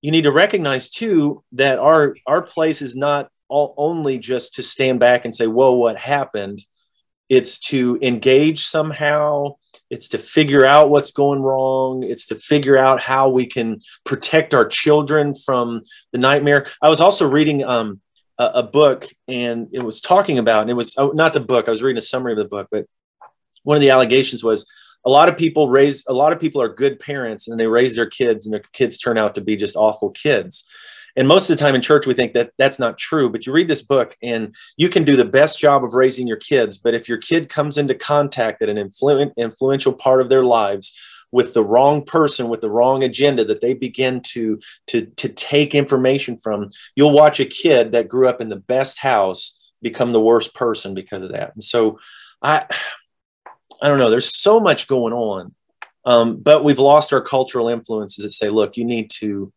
you 0.00 0.10
need 0.10 0.22
to 0.22 0.32
recognize 0.32 0.88
too 0.88 1.44
that 1.52 1.78
our 1.78 2.16
our 2.26 2.42
place 2.42 2.82
is 2.82 2.96
not 2.96 3.30
all, 3.52 3.74
only 3.76 4.18
just 4.18 4.54
to 4.54 4.62
stand 4.62 4.98
back 4.98 5.24
and 5.24 5.34
say 5.34 5.46
whoa 5.46 5.74
what 5.74 5.96
happened? 5.98 6.64
It's 7.28 7.58
to 7.70 7.98
engage 8.02 8.64
somehow. 8.64 9.56
It's 9.90 10.08
to 10.08 10.18
figure 10.18 10.66
out 10.66 10.90
what's 10.90 11.12
going 11.12 11.42
wrong. 11.42 12.02
It's 12.02 12.26
to 12.28 12.34
figure 12.34 12.78
out 12.78 13.00
how 13.00 13.28
we 13.28 13.46
can 13.46 13.78
protect 14.04 14.54
our 14.54 14.66
children 14.66 15.34
from 15.34 15.82
the 16.12 16.18
nightmare. 16.18 16.66
I 16.80 16.88
was 16.88 17.00
also 17.00 17.28
reading 17.28 17.62
um, 17.64 18.00
a, 18.38 18.44
a, 18.56 18.62
book 18.62 19.06
and 19.28 19.68
it 19.72 19.80
was 19.80 20.00
talking 20.00 20.38
about 20.38 20.62
and 20.62 20.70
it 20.70 20.74
was 20.74 20.94
oh, 20.98 21.10
not 21.10 21.32
the 21.32 21.40
book 21.40 21.68
i 21.68 21.70
was 21.70 21.82
reading 21.82 21.98
a 21.98 22.02
summary 22.02 22.32
of 22.32 22.38
the 22.38 22.44
book 22.46 22.68
but 22.70 22.86
one 23.62 23.76
of 23.76 23.80
the 23.80 23.90
allegations 23.90 24.42
was 24.42 24.66
a 25.04 25.10
lot 25.10 25.28
of 25.28 25.36
people 25.36 25.68
raise 25.68 26.04
a 26.08 26.12
lot 26.12 26.32
of 26.32 26.40
people 26.40 26.60
are 26.60 26.68
good 26.68 26.98
parents 26.98 27.48
and 27.48 27.58
they 27.58 27.66
raise 27.66 27.94
their 27.94 28.06
kids 28.06 28.46
and 28.46 28.54
their 28.54 28.62
kids 28.72 28.98
turn 28.98 29.18
out 29.18 29.34
to 29.34 29.40
be 29.40 29.56
just 29.56 29.76
awful 29.76 30.10
kids 30.10 30.66
and 31.16 31.28
most 31.28 31.48
of 31.48 31.56
the 31.56 31.62
time 31.62 31.74
in 31.74 31.82
church 31.82 32.06
we 32.06 32.14
think 32.14 32.32
that 32.34 32.52
that's 32.58 32.78
not 32.78 32.98
true 32.98 33.30
but 33.30 33.46
you 33.46 33.52
read 33.52 33.68
this 33.68 33.82
book 33.82 34.16
and 34.22 34.54
you 34.76 34.88
can 34.88 35.04
do 35.04 35.16
the 35.16 35.24
best 35.24 35.58
job 35.58 35.84
of 35.84 35.94
raising 35.94 36.26
your 36.26 36.36
kids 36.36 36.78
but 36.78 36.94
if 36.94 37.08
your 37.08 37.18
kid 37.18 37.48
comes 37.48 37.78
into 37.78 37.94
contact 37.94 38.62
at 38.62 38.68
an 38.68 38.76
influ- 38.76 39.34
influential 39.36 39.92
part 39.92 40.20
of 40.20 40.28
their 40.28 40.44
lives 40.44 40.96
with 41.30 41.54
the 41.54 41.64
wrong 41.64 42.04
person 42.04 42.48
with 42.48 42.60
the 42.60 42.70
wrong 42.70 43.02
agenda 43.02 43.44
that 43.44 43.60
they 43.60 43.74
begin 43.74 44.20
to 44.20 44.58
to 44.86 45.06
to 45.16 45.28
take 45.28 45.74
information 45.74 46.36
from 46.36 46.68
you'll 46.96 47.12
watch 47.12 47.40
a 47.40 47.44
kid 47.44 47.92
that 47.92 48.08
grew 48.08 48.28
up 48.28 48.40
in 48.40 48.48
the 48.48 48.56
best 48.56 48.98
house 48.98 49.58
become 49.80 50.12
the 50.12 50.20
worst 50.20 50.54
person 50.54 50.94
because 50.94 51.22
of 51.22 51.32
that 51.32 51.52
and 51.54 51.62
so 51.62 51.98
i 52.42 52.64
I 53.82 53.88
don't 53.88 53.98
know. 53.98 54.10
There's 54.10 54.38
so 54.38 54.60
much 54.60 54.86
going 54.86 55.12
on, 55.12 55.54
um, 56.04 56.36
but 56.36 56.62
we've 56.62 56.78
lost 56.78 57.12
our 57.12 57.20
cultural 57.20 57.68
influences 57.68 58.24
that 58.24 58.30
say, 58.30 58.48
look, 58.48 58.76
you 58.76 58.84
need 58.84 59.10
to 59.18 59.52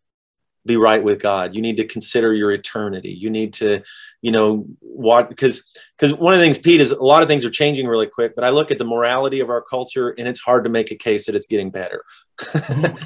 be 0.65 0.77
right 0.77 1.03
with 1.03 1.21
God. 1.21 1.55
You 1.55 1.61
need 1.61 1.77
to 1.77 1.85
consider 1.85 2.33
your 2.33 2.51
eternity. 2.51 3.11
You 3.11 3.29
need 3.29 3.53
to, 3.55 3.83
you 4.21 4.31
know, 4.31 4.65
what 4.79 5.29
because 5.29 5.69
because 5.97 6.13
one 6.13 6.33
of 6.33 6.39
the 6.39 6.45
things, 6.45 6.57
Pete, 6.57 6.81
is 6.81 6.91
a 6.91 7.03
lot 7.03 7.21
of 7.21 7.27
things 7.27 7.45
are 7.45 7.49
changing 7.49 7.87
really 7.87 8.07
quick. 8.07 8.35
But 8.35 8.43
I 8.43 8.49
look 8.49 8.71
at 8.71 8.79
the 8.79 8.85
morality 8.85 9.39
of 9.39 9.49
our 9.49 9.61
culture, 9.61 10.09
and 10.09 10.27
it's 10.27 10.39
hard 10.39 10.63
to 10.63 10.69
make 10.69 10.91
a 10.91 10.95
case 10.95 11.27
that 11.27 11.35
it's 11.35 11.47
getting 11.47 11.69
better. 11.69 12.03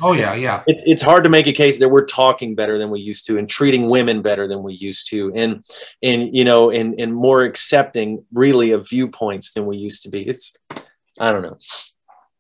oh 0.02 0.14
yeah, 0.14 0.34
yeah. 0.34 0.64
It's 0.68 0.82
it's 0.86 1.04
hard 1.04 1.24
to 1.26 1.30
make 1.30 1.48
a 1.48 1.54
case 1.54 1.80
that 1.80 1.90
we're 1.90 2.06
talking 2.06 2.56
better 2.56 2.78
than 2.78 2.90
we 2.90 3.02
used 3.02 3.26
to, 3.28 3.38
and 3.38 3.50
treating 3.50 3.90
women 3.90 4.22
better 4.22 4.48
than 4.48 4.64
we 4.64 4.74
used 4.74 5.10
to, 5.10 5.32
and 5.36 5.64
and 6.02 6.34
you 6.34 6.46
know, 6.46 6.72
and 6.72 7.00
and 7.00 7.14
more 7.14 7.44
accepting 7.44 8.26
really 8.32 8.72
of 8.72 8.88
viewpoints 8.90 9.54
than 9.54 9.66
we 9.66 9.78
used 9.78 10.04
to 10.04 10.10
be. 10.10 10.28
It's 10.28 10.56
I 11.20 11.34
don't 11.34 11.42
know. 11.42 11.58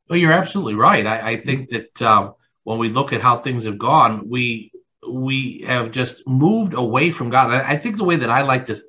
Well, 0.09 0.17
you're 0.17 0.31
absolutely 0.31 0.73
right. 0.73 1.05
I, 1.05 1.31
I 1.31 1.41
think 1.41 1.69
that 1.69 2.01
um, 2.01 2.33
when 2.63 2.79
we 2.79 2.89
look 2.89 3.13
at 3.13 3.21
how 3.21 3.39
things 3.39 3.65
have 3.65 3.77
gone, 3.77 4.27
we 4.27 4.71
we 5.09 5.63
have 5.67 5.91
just 5.91 6.27
moved 6.27 6.73
away 6.73 7.11
from 7.11 7.29
God. 7.29 7.51
I 7.51 7.77
think 7.77 7.97
the 7.97 8.03
way 8.03 8.17
that 8.17 8.29
I 8.29 8.43
like 8.43 8.67
to 8.67 8.81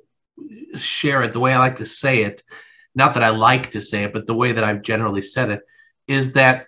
share 0.77 1.23
it, 1.23 1.33
the 1.33 1.39
way 1.39 1.53
I 1.53 1.59
like 1.59 1.77
to 1.77 1.85
say 1.85 2.23
it, 2.23 2.43
not 2.93 3.13
that 3.13 3.23
I 3.23 3.29
like 3.29 3.71
to 3.71 3.81
say 3.81 4.03
it, 4.03 4.13
but 4.13 4.27
the 4.27 4.33
way 4.33 4.53
that 4.53 4.63
I've 4.63 4.81
generally 4.81 5.21
said 5.21 5.49
it, 5.49 5.61
is 6.07 6.33
that 6.33 6.67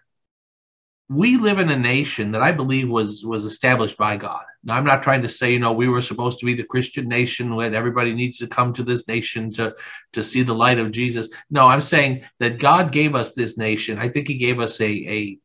we 1.09 1.37
live 1.37 1.59
in 1.59 1.69
a 1.69 1.77
nation 1.77 2.31
that 2.31 2.41
I 2.41 2.51
believe 2.51 2.89
was 2.89 3.25
was 3.25 3.45
established 3.45 3.97
by 3.97 4.17
God. 4.17 4.43
Now, 4.63 4.75
I'm 4.75 4.85
not 4.85 5.03
trying 5.03 5.21
to 5.23 5.29
say, 5.29 5.51
you 5.51 5.59
know, 5.59 5.73
we 5.73 5.89
were 5.89 6.01
supposed 6.01 6.39
to 6.39 6.45
be 6.45 6.55
the 6.55 6.63
Christian 6.63 7.07
nation 7.07 7.55
when 7.55 7.75
everybody 7.75 8.13
needs 8.13 8.39
to 8.39 8.47
come 8.47 8.73
to 8.73 8.83
this 8.83 9.07
nation 9.07 9.51
to 9.53 9.75
to 10.13 10.23
see 10.23 10.43
the 10.43 10.55
light 10.55 10.79
of 10.79 10.91
Jesus. 10.91 11.29
No, 11.49 11.67
I'm 11.67 11.81
saying 11.81 12.23
that 12.39 12.59
God 12.59 12.91
gave 12.91 13.15
us 13.15 13.33
this 13.33 13.57
nation. 13.57 13.99
I 13.99 14.09
think 14.09 14.27
He 14.27 14.37
gave 14.37 14.59
us 14.59 14.79
a 14.79 14.85
a 14.85 15.37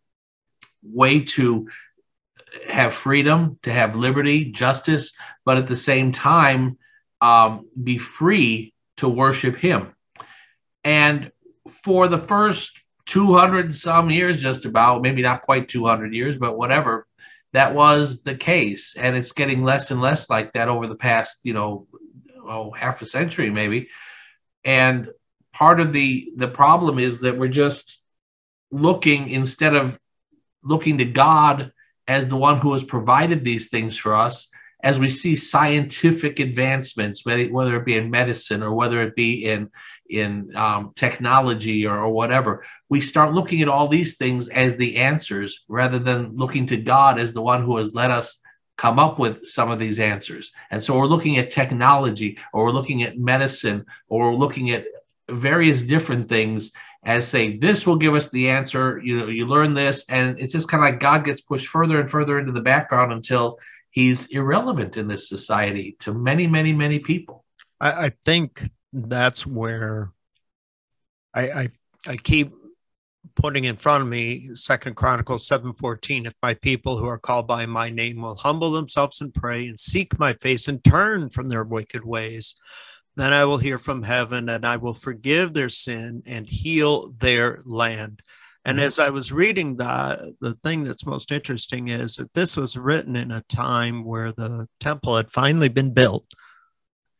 way 0.82 1.24
to 1.24 1.68
have 2.68 2.94
freedom, 2.94 3.58
to 3.62 3.72
have 3.72 3.96
liberty, 3.96 4.50
justice, 4.50 5.14
but 5.44 5.56
at 5.56 5.68
the 5.68 5.76
same 5.76 6.12
time, 6.12 6.78
um, 7.20 7.68
be 7.82 7.98
free 7.98 8.74
to 8.98 9.08
worship 9.08 9.56
Him. 9.56 9.94
And 10.84 11.32
for 11.84 12.08
the 12.08 12.18
first 12.18 12.78
200 13.06 13.74
some 13.74 14.10
years, 14.10 14.40
just 14.40 14.64
about, 14.64 15.02
maybe 15.02 15.22
not 15.22 15.42
quite 15.42 15.68
200 15.68 16.14
years, 16.14 16.36
but 16.36 16.56
whatever, 16.56 17.06
that 17.52 17.74
was 17.74 18.22
the 18.22 18.34
case. 18.34 18.96
And 18.96 19.16
it's 19.16 19.32
getting 19.32 19.64
less 19.64 19.90
and 19.90 20.00
less 20.00 20.28
like 20.28 20.52
that 20.52 20.68
over 20.68 20.86
the 20.86 20.94
past, 20.94 21.38
you 21.42 21.54
know, 21.54 21.86
oh, 22.46 22.70
half 22.70 23.02
a 23.02 23.06
century 23.06 23.50
maybe. 23.50 23.88
And 24.64 25.08
part 25.52 25.80
of 25.80 25.92
the 25.92 26.30
the 26.36 26.48
problem 26.48 26.98
is 26.98 27.20
that 27.20 27.38
we're 27.38 27.48
just 27.48 28.00
looking 28.70 29.30
instead 29.30 29.74
of 29.74 29.98
looking 30.62 30.98
to 30.98 31.04
God 31.04 31.72
as 32.08 32.26
the 32.26 32.36
one 32.36 32.58
who 32.58 32.72
has 32.72 32.82
provided 32.82 33.44
these 33.44 33.68
things 33.68 33.96
for 33.96 34.16
us, 34.16 34.50
as 34.82 34.98
we 34.98 35.10
see 35.10 35.36
scientific 35.36 36.40
advancements, 36.40 37.24
whether 37.24 37.76
it 37.76 37.84
be 37.84 37.96
in 37.96 38.10
medicine 38.10 38.62
or 38.62 38.72
whether 38.72 39.02
it 39.02 39.14
be 39.14 39.44
in 39.44 39.70
in 40.08 40.56
um, 40.56 40.92
technology 40.96 41.86
or, 41.86 41.98
or, 41.98 42.08
whatever, 42.08 42.64
we 42.88 42.98
start 42.98 43.34
looking 43.34 43.60
at 43.60 43.68
all 43.68 43.88
these 43.88 44.16
things 44.16 44.48
as 44.48 44.74
the 44.76 44.96
answers 44.96 45.66
rather 45.68 45.98
than 45.98 46.34
looking 46.34 46.66
to 46.66 46.78
God 46.78 47.18
as 47.18 47.34
the 47.34 47.42
one 47.42 47.62
who 47.62 47.76
has 47.76 47.92
let 47.92 48.10
us 48.10 48.40
come 48.78 48.98
up 48.98 49.18
with 49.18 49.44
some 49.44 49.70
of 49.70 49.78
these 49.78 50.00
answers. 50.00 50.52
And 50.70 50.82
so 50.82 50.96
we're 50.96 51.04
looking 51.04 51.36
at 51.36 51.50
technology 51.50 52.38
or 52.54 52.64
we're 52.64 52.72
looking 52.72 53.02
at 53.02 53.18
medicine 53.18 53.84
or 54.08 54.30
we're 54.30 54.38
looking 54.38 54.70
at 54.70 54.86
various 55.28 55.82
different 55.82 56.30
things 56.30 56.72
as 57.04 57.28
say 57.28 57.56
this 57.56 57.86
will 57.86 57.96
give 57.96 58.14
us 58.14 58.28
the 58.30 58.48
answer. 58.48 59.00
You 59.02 59.18
know 59.18 59.26
you 59.28 59.46
learn 59.46 59.74
this. 59.74 60.04
And 60.08 60.38
it's 60.38 60.52
just 60.52 60.68
kind 60.68 60.84
of 60.84 60.90
like 60.90 61.00
god 61.00 61.24
gets 61.24 61.40
pushed 61.40 61.68
further 61.68 62.00
and 62.00 62.10
further 62.10 62.38
into 62.38 62.52
the 62.52 62.60
background 62.60 63.12
until 63.12 63.58
he's 63.90 64.26
irrelevant 64.26 64.96
in 64.96 65.08
this 65.08 65.28
society 65.28 65.96
to 66.00 66.12
many 66.12 66.46
many 66.46 66.72
many 66.72 66.98
people. 66.98 67.44
I, 67.80 68.06
I 68.06 68.12
think 68.24 68.68
that's 68.92 69.46
where 69.46 70.12
I, 71.34 71.50
I 71.50 71.68
i 72.06 72.16
keep 72.16 72.52
putting 73.34 73.64
in 73.64 73.76
front 73.76 74.02
of 74.02 74.08
me 74.08 74.50
second 74.54 74.96
chronicles 74.96 75.48
7.14 75.48 76.26
if 76.26 76.34
my 76.42 76.54
people 76.54 76.98
who 76.98 77.06
are 77.06 77.18
called 77.18 77.46
by 77.46 77.66
my 77.66 77.90
name 77.90 78.22
will 78.22 78.36
humble 78.36 78.70
themselves 78.70 79.20
and 79.20 79.34
pray 79.34 79.68
and 79.68 79.78
seek 79.78 80.18
my 80.18 80.32
face 80.32 80.66
and 80.66 80.82
turn 80.82 81.28
from 81.28 81.48
their 81.48 81.64
wicked 81.64 82.04
ways 82.04 82.54
then 83.18 83.32
I 83.32 83.44
will 83.46 83.58
hear 83.58 83.78
from 83.78 84.04
heaven 84.04 84.48
and 84.48 84.64
I 84.64 84.76
will 84.76 84.94
forgive 84.94 85.52
their 85.52 85.68
sin 85.68 86.22
and 86.24 86.46
heal 86.46 87.12
their 87.18 87.60
land. 87.64 88.22
And 88.64 88.78
mm-hmm. 88.78 88.86
as 88.86 89.00
I 89.00 89.10
was 89.10 89.32
reading 89.32 89.76
that, 89.76 90.20
the 90.40 90.54
thing 90.62 90.84
that's 90.84 91.04
most 91.04 91.32
interesting 91.32 91.88
is 91.88 92.14
that 92.16 92.32
this 92.34 92.56
was 92.56 92.76
written 92.76 93.16
in 93.16 93.32
a 93.32 93.42
time 93.48 94.04
where 94.04 94.30
the 94.30 94.68
temple 94.78 95.16
had 95.16 95.32
finally 95.32 95.68
been 95.68 95.92
built 95.92 96.26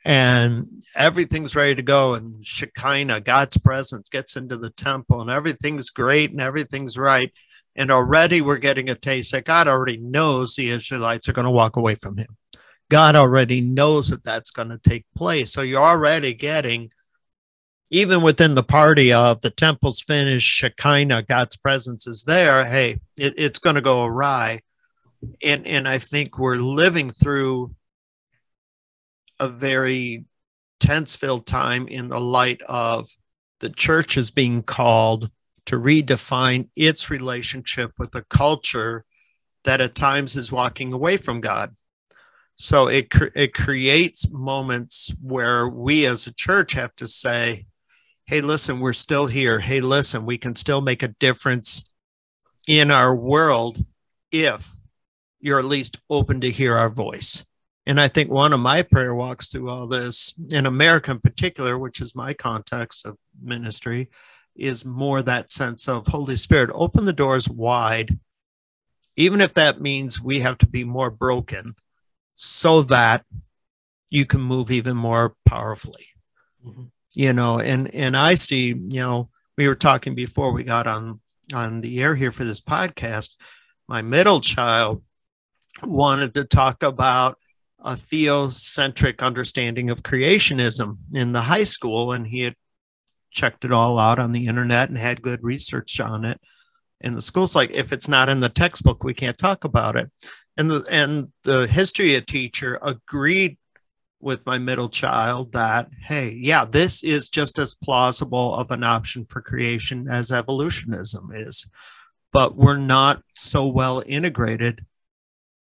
and 0.05 0.85
everything's 0.95 1.57
ready 1.57 1.75
to 1.75 1.83
go. 1.83 2.15
And 2.15 2.47
Shekinah, 2.47 3.23
God's 3.23 3.59
presence, 3.59 4.09
gets 4.09 4.37
into 4.37 4.57
the 4.57 4.71
temple 4.71 5.21
and 5.21 5.31
everything's 5.31 5.91
great 5.91 6.31
and 6.31 6.41
everything's 6.41 6.97
right. 6.97 7.33
And 7.75 7.91
already 7.91 8.41
we're 8.41 8.59
getting 8.59 8.89
a 8.89 8.95
taste 8.95 9.33
that 9.33 9.45
God 9.45 9.67
already 9.67 9.97
knows 9.97 10.55
the 10.55 10.71
Israelites 10.71 11.29
are 11.29 11.33
going 11.33 11.45
to 11.45 11.51
walk 11.51 11.77
away 11.77 11.97
from 11.97 12.17
him. 12.19 12.37
God 12.91 13.15
already 13.15 13.61
knows 13.61 14.09
that 14.09 14.25
that's 14.25 14.51
going 14.51 14.71
to 14.71 14.79
take 14.79 15.05
place. 15.15 15.53
So 15.53 15.63
you're 15.63 15.83
already 15.83 16.35
getting, 16.35 16.91
even 17.91 18.23
within 18.23 18.55
the 18.55 18.63
party 18.63 19.13
of 19.13 19.41
the 19.41 19.51
temple's 19.51 20.01
finished, 20.01 20.49
Shekinah, 20.49 21.25
God's 21.25 21.57
presence 21.57 22.07
is 22.07 22.23
there. 22.23 22.65
Hey, 22.65 23.01
it, 23.19 23.35
it's 23.37 23.59
going 23.59 23.77
to 23.77 23.83
go 23.83 24.05
awry. 24.05 24.63
And, 25.43 25.67
and 25.67 25.87
I 25.87 25.99
think 25.99 26.39
we're 26.39 26.57
living 26.57 27.11
through 27.11 27.75
a 29.39 29.49
very 29.49 30.25
tense 30.81 31.17
filled 31.17 31.47
time 31.47 31.89
in 31.89 32.09
the 32.09 32.21
light 32.21 32.63
of 32.63 33.11
the 33.61 33.71
church 33.71 34.17
is 34.17 34.31
being 34.31 34.63
called 34.63 35.31
to 35.67 35.77
redefine 35.77 36.69
its 36.77 37.11
relationship 37.11 37.93
with 37.99 38.15
a 38.15 38.23
culture 38.23 39.05
that 39.65 39.81
at 39.81 39.95
times 39.95 40.37
is 40.37 40.51
walking 40.53 40.93
away 40.93 41.17
from 41.17 41.41
God. 41.41 41.75
So 42.61 42.89
it 42.89 43.07
it 43.37 43.55
creates 43.55 44.29
moments 44.29 45.13
where 45.23 45.69
we 45.69 46.05
as 46.07 46.27
a 46.27 46.33
church 46.35 46.73
have 46.73 46.95
to 46.97 47.07
say, 47.07 47.67
"Hey, 48.27 48.41
listen, 48.41 48.81
we're 48.81 48.95
still 48.95 49.27
here. 49.27 49.61
Hey, 49.61 49.81
listen, 49.81 50.27
we 50.27 50.39
can 50.39 50.57
still 50.57 50.81
make 50.81 51.05
a 51.05 51.15
difference 51.21 51.85
in 52.67 52.91
our 52.91 53.15
world 53.15 53.85
if 54.33 54.75
you're 55.41 55.61
at 55.61 55.67
least 55.67 55.99
open 56.11 56.41
to 56.41 56.51
hear 56.51 56.77
our 56.77 56.91
voice." 56.91 57.45
And 57.87 58.01
I 58.01 58.09
think 58.09 58.29
one 58.29 58.53
of 58.53 58.59
my 58.59 58.83
prayer 58.83 59.15
walks 59.15 59.49
through 59.49 59.71
all 59.71 59.87
this, 59.87 60.35
in 60.53 60.67
America 60.67 61.13
in 61.13 61.21
particular, 61.21 61.79
which 61.79 62.01
is 62.01 62.15
my 62.17 62.35
context 62.35 63.07
of 63.07 63.17
ministry, 63.41 64.11
is 64.57 64.85
more 64.85 65.23
that 65.23 65.49
sense 65.49 65.89
of 65.89 66.09
Holy 66.09 66.37
Spirit, 66.37 66.71
open 66.75 67.05
the 67.05 67.13
doors 67.13 67.49
wide, 67.49 68.19
even 69.17 69.41
if 69.41 69.55
that 69.55 69.81
means 69.81 70.21
we 70.21 70.41
have 70.41 70.59
to 70.59 70.67
be 70.67 70.83
more 70.83 71.11
broken 71.11 71.77
so 72.41 72.83
that 72.83 73.25
you 74.11 74.25
can 74.25 74.41
move 74.41 74.71
even 74.71 74.97
more 74.97 75.35
powerfully. 75.45 76.07
Mm-hmm. 76.65 76.85
You 77.15 77.33
know, 77.33 77.59
and 77.59 77.93
and 77.93 78.17
I 78.17 78.37
see, 78.37 78.69
you 78.69 79.01
know, 79.01 79.29
we 79.57 79.67
were 79.67 79.75
talking 79.75 80.15
before 80.15 80.53
we 80.53 80.63
got 80.63 80.87
on 80.87 81.21
on 81.53 81.81
the 81.81 82.01
air 82.01 82.15
here 82.15 82.31
for 82.31 82.45
this 82.45 82.61
podcast. 82.61 83.31
My 83.89 84.03
middle 84.03 84.41
child 84.41 85.03
wanted 85.83 86.33
to 86.35 86.45
talk 86.45 86.83
about 86.83 87.39
a 87.81 87.93
theocentric 87.93 89.21
understanding 89.21 89.91
of 89.91 90.03
creationism 90.03 90.99
in 91.13 91.33
the 91.33 91.43
high 91.43 91.65
school, 91.65 92.13
and 92.13 92.29
he 92.29 92.43
had 92.43 92.55
checked 93.33 93.65
it 93.65 93.73
all 93.73 93.99
out 93.99 94.21
on 94.21 94.31
the 94.31 94.47
internet 94.47 94.89
and 94.89 94.99
had 94.99 95.23
good 95.23 95.43
research 95.43 95.99
on 95.99 96.25
it. 96.25 96.41
And 97.01 97.17
the 97.17 97.23
school's 97.23 97.55
like, 97.55 97.71
if 97.73 97.93
it's 97.93 98.09
not 98.09 98.29
in 98.29 98.41
the 98.41 98.49
textbook, 98.49 99.05
we 99.05 99.15
can't 99.15 99.39
talk 99.39 99.65
about 99.65 99.97
it. 99.97 100.11
And 100.57 100.71
the 100.71 100.85
and 100.91 101.29
the 101.45 101.67
history 101.67 102.21
teacher 102.23 102.79
agreed 102.83 103.59
with 104.21 104.45
my 104.45 104.59
middle 104.59 104.89
child 104.89 105.53
that 105.53 105.89
hey 106.03 106.37
yeah 106.43 106.65
this 106.65 107.05
is 107.05 107.29
just 107.29 107.57
as 107.57 107.77
plausible 107.77 108.53
of 108.53 108.73
an 108.73 108.83
option 108.83 109.25
for 109.25 109.41
creation 109.41 110.09
as 110.11 110.33
evolutionism 110.33 111.31
is. 111.33 111.71
But 112.33 112.57
we're 112.57 112.77
not 112.77 113.23
so 113.37 113.67
well 113.67 114.03
integrated 114.05 114.85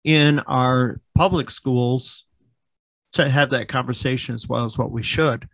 in 0.02 0.40
our 0.40 1.00
public 1.14 1.50
schools 1.50 2.26
to 3.12 3.28
have 3.28 3.50
that 3.50 3.68
conversation 3.68 4.34
as 4.34 4.48
well 4.48 4.64
as 4.64 4.76
what 4.76 4.90
we 4.90 5.02
should 5.02 5.48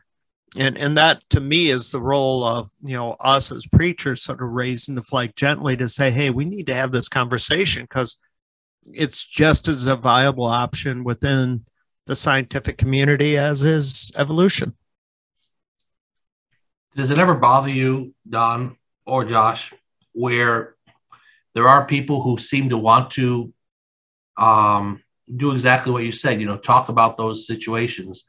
and 0.56 0.76
and 0.78 0.96
that 0.96 1.22
to 1.30 1.40
me 1.40 1.70
is 1.70 1.90
the 1.90 2.00
role 2.00 2.42
of 2.44 2.70
you 2.82 2.96
know 2.96 3.12
us 3.20 3.52
as 3.52 3.66
preachers 3.66 4.22
sort 4.22 4.42
of 4.42 4.48
raising 4.48 4.94
the 4.94 5.02
flag 5.02 5.34
gently 5.36 5.76
to 5.76 5.88
say 5.88 6.10
hey 6.10 6.30
we 6.30 6.44
need 6.44 6.66
to 6.66 6.74
have 6.74 6.92
this 6.92 7.08
conversation 7.08 7.82
because 7.82 8.18
it's 8.92 9.24
just 9.24 9.68
as 9.68 9.86
a 9.86 9.96
viable 9.96 10.46
option 10.46 11.04
within 11.04 11.64
the 12.06 12.16
scientific 12.16 12.78
community 12.78 13.36
as 13.36 13.64
is 13.64 14.12
evolution. 14.16 14.74
Does 16.94 17.10
it 17.10 17.18
ever 17.18 17.34
bother 17.34 17.68
you, 17.68 18.14
Don 18.28 18.76
or 19.04 19.24
Josh, 19.24 19.74
where 20.12 20.76
there 21.54 21.68
are 21.68 21.86
people 21.86 22.22
who 22.22 22.38
seem 22.38 22.70
to 22.70 22.78
want 22.78 23.10
to 23.12 23.52
um, 24.38 25.02
do 25.34 25.52
exactly 25.52 25.92
what 25.92 26.04
you 26.04 26.12
said, 26.12 26.40
you 26.40 26.46
know, 26.46 26.56
talk 26.56 26.88
about 26.88 27.16
those 27.16 27.46
situations, 27.46 28.24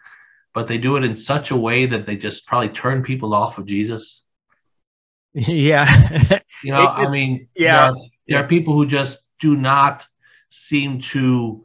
but 0.57 0.67
they 0.67 0.79
do 0.79 0.95
it 0.95 1.03
in 1.03 1.15
such 1.15 1.51
a 1.51 1.55
way 1.55 1.85
that 1.85 2.07
they 2.07 2.17
just 2.17 2.47
probably 2.47 2.69
turn 2.69 3.03
people 3.03 3.35
off 3.35 3.59
of 3.59 3.67
Jesus? 3.67 4.23
Yeah. 5.35 5.87
you 6.63 6.71
know, 6.71 6.79
I 6.79 7.07
mean, 7.11 7.47
yeah. 7.55 7.73
There 7.73 7.91
are, 7.91 7.95
there 8.27 8.43
are 8.43 8.47
people 8.47 8.73
who 8.73 8.87
just 8.87 9.27
do 9.39 9.55
not 9.55 10.07
seem 10.49 10.99
to 11.13 11.63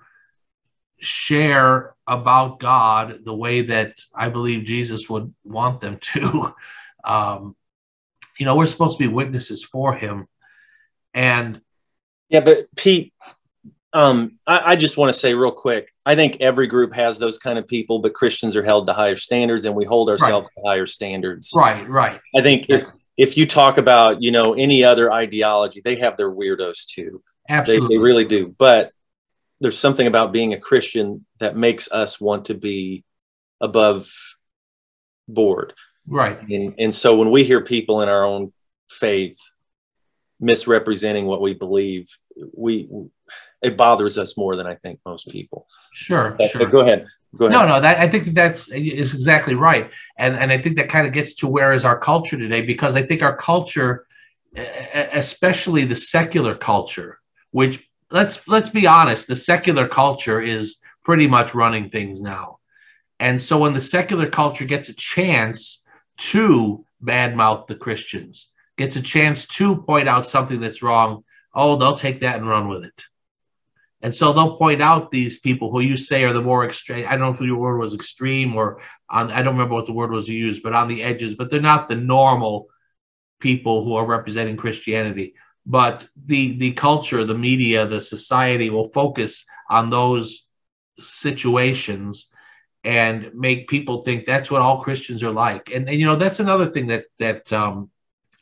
share 1.01 1.95
about 2.07 2.61
God 2.61 3.21
the 3.25 3.33
way 3.33 3.63
that 3.63 3.95
I 4.15 4.29
believe 4.29 4.67
Jesus 4.67 5.09
would 5.09 5.33
want 5.43 5.81
them 5.81 5.99
to. 6.13 6.55
Um, 7.05 7.57
you 8.39 8.47
know, 8.47 8.55
we're 8.55 8.67
supposed 8.67 8.97
to 8.99 9.05
be 9.09 9.13
witnesses 9.13 9.65
for 9.65 9.93
Him, 9.93 10.29
and 11.13 11.61
yeah, 12.29 12.39
but 12.39 12.59
Pete, 12.77 13.13
um, 13.95 14.39
I, 14.47 14.73
I, 14.73 14.77
just 14.77 14.97
want 14.97 15.13
to 15.13 15.19
say 15.19 15.35
real 15.35 15.51
quick. 15.51 15.93
I 16.07 16.15
think 16.15 16.39
every 16.41 16.67
group 16.67 16.95
has 16.95 17.19
those 17.19 17.39
kind 17.39 17.59
of 17.59 17.69
people, 17.69 17.99
but 17.99 18.15
Christians 18.15 18.57
are 18.57 18.63
held 18.63 18.87
to 18.87 18.95
higher 18.95 19.17
standards, 19.17 19.65
and 19.65 19.75
we 19.75 19.85
hold 19.85 20.09
ourselves 20.09 20.49
right. 20.57 20.63
to 20.63 20.69
higher 20.69 20.87
standards. 20.87 21.53
Right, 21.55 21.89
right. 21.89 22.21
I 22.35 22.41
think 22.41 22.71
if 22.71 22.89
if 23.17 23.37
you 23.37 23.47
talk 23.47 23.79
about 23.79 24.23
you 24.23 24.31
know 24.31 24.55
any 24.55 24.83
other 24.83 25.13
ideology, 25.13 25.81
they 25.85 25.97
have 25.97 26.17
their 26.17 26.31
weirdos 26.31 26.87
too. 26.87 27.23
Absolutely, 27.49 27.89
they, 27.89 27.95
they 27.95 27.99
really 27.99 28.25
do. 28.25 28.55
But 28.59 28.93
there's 29.61 29.79
something 29.79 30.07
about 30.07 30.33
being 30.33 30.55
a 30.55 30.59
Christian 30.59 31.25
that 31.39 31.57
makes 31.57 31.91
us 31.93 32.21
want 32.21 32.47
to 32.47 32.55
be 32.55 33.05
above 33.61 34.11
board. 35.29 35.75
Right. 36.07 36.41
And, 36.49 36.75
and 36.79 36.95
so 36.95 37.17
when 37.17 37.31
we 37.31 37.45
hear 37.45 37.61
people 37.61 38.03
in 38.03 38.09
our 38.09 38.25
own 38.25 38.53
faith 38.91 39.39
misrepresenting 40.41 41.27
what 41.27 41.41
we 41.41 41.55
believe, 41.55 42.09
we 42.57 42.89
it 43.63 43.77
bothers 43.77 44.19
us 44.19 44.37
more 44.37 44.57
than 44.57 44.67
I 44.67 44.75
think 44.75 45.01
most 45.07 45.29
people. 45.29 45.67
Sure. 45.93 46.35
But, 46.37 46.51
sure. 46.51 46.61
But 46.61 46.71
go 46.71 46.81
ahead. 46.81 47.07
Go 47.37 47.47
ahead. 47.47 47.59
No, 47.59 47.67
no, 47.67 47.81
that, 47.81 47.99
I 47.99 48.09
think 48.09 48.35
that's 48.35 48.69
is 48.69 49.15
exactly 49.15 49.55
right, 49.55 49.91
and 50.19 50.37
and 50.37 50.53
I 50.53 50.59
think 50.59 50.77
that 50.77 50.91
kind 50.91 51.07
of 51.07 51.15
gets 51.15 51.35
to 51.37 51.49
where 51.49 51.73
is 51.73 51.85
our 51.85 51.99
culture 51.99 52.37
today 52.37 52.61
because 52.61 52.95
I 52.95 53.03
think 53.03 53.23
our 53.23 53.37
culture, 53.37 54.07
especially 54.55 55.87
the 55.87 55.97
secular 55.97 56.55
culture, 56.55 57.21
which 57.51 57.89
let's 58.11 58.47
let's 58.49 58.69
be 58.69 58.87
honest, 58.87 59.29
the 59.29 59.37
secular 59.37 59.89
culture 59.89 60.43
is 60.43 60.79
pretty 61.05 61.27
much 61.27 61.55
running 61.55 61.89
things 61.89 62.21
now. 62.21 62.59
And 63.19 63.41
so 63.41 63.59
when 63.59 63.73
the 63.73 63.81
secular 63.81 64.29
culture 64.29 64.65
gets 64.65 64.89
a 64.89 64.95
chance 64.95 65.85
to 66.19 66.85
badmouth 67.03 67.67
the 67.67 67.77
Christians, 67.77 68.53
gets 68.77 68.97
a 68.97 69.03
chance 69.03 69.47
to 69.47 69.77
point 69.77 70.09
out 70.09 70.27
something 70.27 70.61
that's 70.61 70.83
wrong, 70.83 71.25
oh, 71.55 71.77
they'll 71.77 71.97
take 71.97 72.21
that 72.21 72.37
and 72.37 72.49
run 72.49 72.69
with 72.69 72.85
it. 72.85 73.05
And 74.03 74.15
so 74.15 74.33
they'll 74.33 74.57
point 74.57 74.83
out 74.83 75.11
these 75.11 75.39
people 75.39 75.71
who 75.71 75.81
you 75.81 75.97
say 75.97 76.25
are 76.25 76.33
the 76.33 76.43
more 76.43 76.65
extreme. 76.65 77.07
I 77.07 77.13
don't 77.13 77.21
know 77.21 77.31
if 77.31 77.41
your 77.41 77.57
word 77.57 77.79
was 77.79 77.95
extreme 77.95 78.57
or 78.57 78.81
on, 79.09 79.31
I 79.31 79.43
don't 79.43 79.55
remember 79.55 79.75
what 79.75 79.87
the 79.87 79.93
word 79.93 80.11
was 80.11 80.29
you 80.29 80.37
used, 80.37 80.63
but 80.63 80.73
on 80.73 80.89
the 80.89 81.03
edges, 81.03 81.37
but 81.37 81.51
they're 81.51 81.61
not 81.61 81.89
the 81.89 81.95
normal 81.95 82.69
people 83.39 83.85
who 83.85 83.95
are 83.95 84.05
representing 84.05 84.57
Christianity. 84.57 85.35
But 85.65 86.09
the 86.27 86.59
the 86.59 86.73
culture, 86.73 87.25
the 87.25 87.39
media, 87.39 87.87
the 87.87 88.01
society 88.01 88.71
will 88.71 88.89
focus 88.89 89.45
on 89.71 89.91
those 89.91 90.49
situations 90.99 92.31
and 92.83 93.31
make 93.35 93.69
people 93.69 94.03
think 94.03 94.27
that's 94.27 94.51
what 94.51 94.63
all 94.63 94.83
Christians 94.83 95.23
are 95.23 95.31
like. 95.31 95.71
And, 95.73 95.89
and 95.89 96.01
you 96.01 96.07
know, 96.07 96.17
that's 96.17 96.41
another 96.41 96.71
thing 96.71 96.89
that 96.89 97.05
that 97.21 97.53
um, 97.53 97.91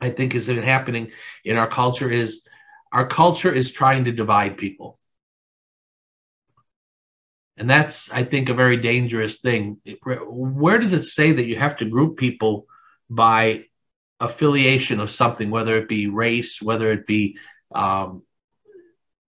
I 0.01 0.09
think 0.09 0.35
is 0.35 0.47
happening 0.47 1.13
in 1.45 1.59
our 1.59 1.69
culture 1.69 2.11
is 2.11 2.47
our 2.91 3.07
culture 3.07 3.53
is 3.53 3.71
trying 3.71 4.07
to 4.07 4.13
divide 4.13 4.57
people 4.57 5.00
and 7.61 7.69
that's, 7.69 8.11
I 8.11 8.25
think, 8.25 8.49
a 8.49 8.55
very 8.55 8.79
dangerous 8.79 9.41
thing. 9.41 9.77
Where 10.27 10.79
does 10.79 10.95
it 10.95 11.05
say 11.05 11.33
that 11.33 11.45
you 11.45 11.57
have 11.57 11.77
to 11.77 11.85
group 11.85 12.17
people 12.17 12.67
by 13.11 13.67
affiliation 14.19 14.99
of 14.99 15.11
something, 15.11 15.51
whether 15.51 15.77
it 15.77 15.87
be 15.87 16.07
race, 16.07 16.63
whether 16.63 16.91
it 16.91 17.07
be 17.07 17.37
um, 17.75 18.23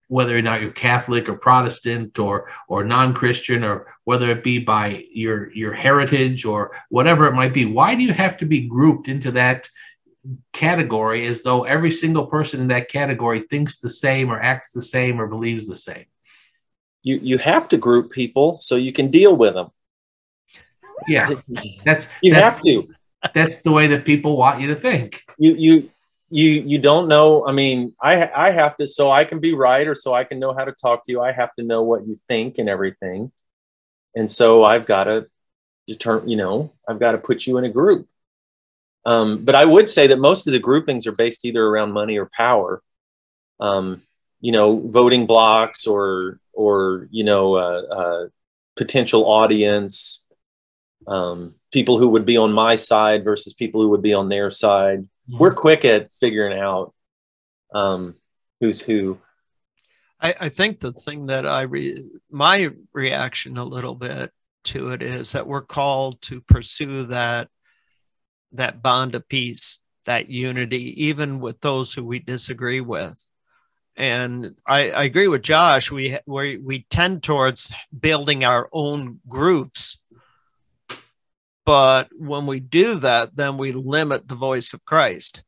whether 0.09 0.37
or 0.37 0.41
not 0.41 0.63
you're 0.63 0.73
Catholic 0.73 1.29
or 1.29 1.37
Protestant 1.37 2.19
or 2.19 2.51
or 2.69 2.85
non-Christian, 2.85 3.65
or 3.65 3.95
whether 4.05 4.31
it 4.31 4.43
be 4.43 4.59
by 4.59 5.05
your 5.13 5.53
your 5.53 5.75
heritage 5.75 6.47
or 6.47 6.75
whatever 6.89 7.27
it 7.27 7.35
might 7.35 7.53
be? 7.53 7.67
Why 7.67 7.95
do 7.95 8.03
you 8.03 8.15
have 8.15 8.39
to 8.39 8.47
be 8.47 8.67
grouped 8.67 9.09
into 9.09 9.33
that 9.33 9.69
category 10.55 11.27
as 11.27 11.43
though 11.43 11.65
every 11.65 11.93
single 11.93 12.29
person 12.29 12.63
in 12.63 12.69
that 12.69 12.89
category 12.89 13.43
thinks 13.43 13.79
the 13.79 13.91
same 13.91 14.31
or 14.31 14.41
acts 14.41 14.73
the 14.73 14.81
same 14.81 15.21
or 15.21 15.27
believes 15.27 15.67
the 15.67 15.77
same? 15.77 16.07
You 17.03 17.19
you 17.23 17.39
have 17.39 17.69
to 17.69 17.77
group 17.77 18.11
people 18.11 18.59
so 18.59 18.77
you 18.77 18.93
can 18.93 19.11
deal 19.11 19.37
with 19.37 19.55
them. 19.55 19.71
Yeah, 21.09 21.35
that's 21.85 22.09
you 22.23 22.35
that's, 22.35 22.55
have 22.55 22.63
to. 22.63 22.89
That's 23.35 23.63
the 23.63 23.71
way 23.71 23.89
that 23.89 24.05
people 24.05 24.37
want 24.37 24.61
you 24.61 24.69
to 24.69 24.77
think. 24.77 25.23
You 25.39 25.55
you 25.55 25.91
you 26.31 26.51
you 26.51 26.79
don't 26.79 27.09
know. 27.09 27.47
I 27.47 27.53
mean, 27.53 27.95
I 28.01 28.31
I 28.31 28.51
have 28.51 28.77
to 28.77 28.87
so 28.87 29.11
I 29.11 29.25
can 29.25 29.41
be 29.41 29.55
right 29.55 29.87
or 29.87 29.95
so 29.95 30.15
I 30.15 30.25
can 30.25 30.39
know 30.39 30.55
how 30.55 30.65
to 30.65 30.73
talk 30.73 31.05
to 31.07 31.13
you. 31.13 31.21
I 31.21 31.33
have 31.33 31.55
to 31.57 31.65
know 31.65 31.83
what 31.83 32.07
you 32.07 32.17
think 32.29 32.59
and 32.59 32.69
everything, 32.69 33.33
and 34.15 34.31
so 34.31 34.65
I've 34.65 34.87
got 34.87 35.05
to 35.05 35.27
determine. 35.87 36.29
You 36.29 36.37
know, 36.37 36.73
I've 36.89 37.01
got 37.01 37.13
to 37.13 37.19
put 37.19 37.47
you 37.47 37.59
in 37.59 37.65
a 37.65 37.69
group. 37.69 38.09
Um, 39.05 39.45
but 39.45 39.57
I 39.57 39.65
would 39.65 39.89
say 39.89 40.07
that 40.07 40.19
most 40.21 40.47
of 40.47 40.53
the 40.53 40.61
groupings 40.61 41.09
are 41.09 41.13
based 41.13 41.45
either 41.45 41.65
around 41.65 41.91
money 41.91 42.17
or 42.19 42.31
power. 42.37 42.81
Um, 43.59 44.03
you 44.41 44.53
know, 44.53 44.79
voting 44.89 45.27
blocks 45.27 45.87
or 45.87 46.41
or 46.53 47.09
you 47.11 47.25
know 47.25 47.55
uh, 47.55 47.83
uh, 47.91 48.27
potential 48.77 49.25
audience 49.25 50.25
um, 51.07 51.55
people 51.73 51.99
who 51.99 52.09
would 52.11 52.25
be 52.25 52.37
on 52.37 52.53
my 52.53 52.75
side 52.75 53.25
versus 53.25 53.53
people 53.53 53.81
who 53.81 53.91
would 53.91 54.03
be 54.03 54.15
on 54.15 54.29
their 54.29 54.51
side. 54.51 55.01
Mm-hmm. 55.01 55.39
we're 55.39 55.55
quick 55.55 55.85
at 55.85 56.13
figuring 56.13 56.59
out 56.59 56.95
um, 57.73 58.17
who's 58.61 58.83
who. 58.83 59.19
I, 60.21 60.35
I, 60.41 60.49
think 60.49 60.81
the 60.81 60.93
thing 60.93 61.27
that 61.27 61.47
i 61.47 61.63
re- 61.63 62.11
my 62.31 62.71
reaction 62.93 63.57
a 63.57 63.65
little 63.65 63.95
bit 63.95 64.33
to 64.65 64.91
it 64.91 65.03
is 65.03 65.33
that 65.33 65.47
we're 65.47 65.63
called 65.63 66.21
to 66.23 66.41
pursue 66.41 67.07
that 67.07 67.49
that 68.53 68.83
bond 68.83 69.15
of 69.15 69.29
peace 69.29 69.81
that 70.05 70.29
unity 70.29 71.07
even 71.07 71.41
with 71.41 71.61
those 71.61 71.93
who 71.93 72.05
we 72.05 72.19
disagree 72.19 72.81
with 72.81 73.25
and 73.97 74.57
I, 74.67 74.91
I, 74.91 75.05
agree 75.05 75.29
with 75.29 75.43
Josh. 75.43 75.91
We, 75.91 76.19
we 76.27 76.57
we 76.57 76.87
tend 76.89 77.23
towards 77.23 77.71
building 77.99 78.45
our 78.45 78.69
own 78.73 79.21
groups, 79.29 79.99
but 81.67 82.09
when 82.17 82.47
we 82.47 82.61
do 82.61 82.97
that, 83.01 83.37
then 83.37 83.59
we 83.59 83.73
limit 83.73 84.29
the 84.29 84.35
voice 84.35 84.73
of 84.73 84.85
Christ. 84.85 85.43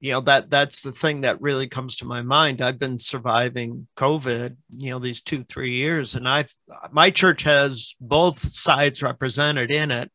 You 0.00 0.12
know 0.12 0.20
that 0.22 0.50
that's 0.50 0.82
the 0.82 0.92
thing 0.92 1.22
that 1.22 1.40
really 1.40 1.68
comes 1.68 1.96
to 1.96 2.04
my 2.04 2.22
mind. 2.22 2.60
I've 2.60 2.78
been 2.78 3.00
surviving 3.00 3.86
COVID, 3.96 4.56
you 4.76 4.90
know, 4.90 4.98
these 4.98 5.22
two 5.22 5.44
three 5.44 5.76
years, 5.76 6.14
and 6.14 6.28
I've 6.28 6.52
my 6.90 7.10
church 7.10 7.44
has 7.44 7.94
both 8.00 8.52
sides 8.52 9.02
represented 9.02 9.70
in 9.70 9.90
it, 9.90 10.10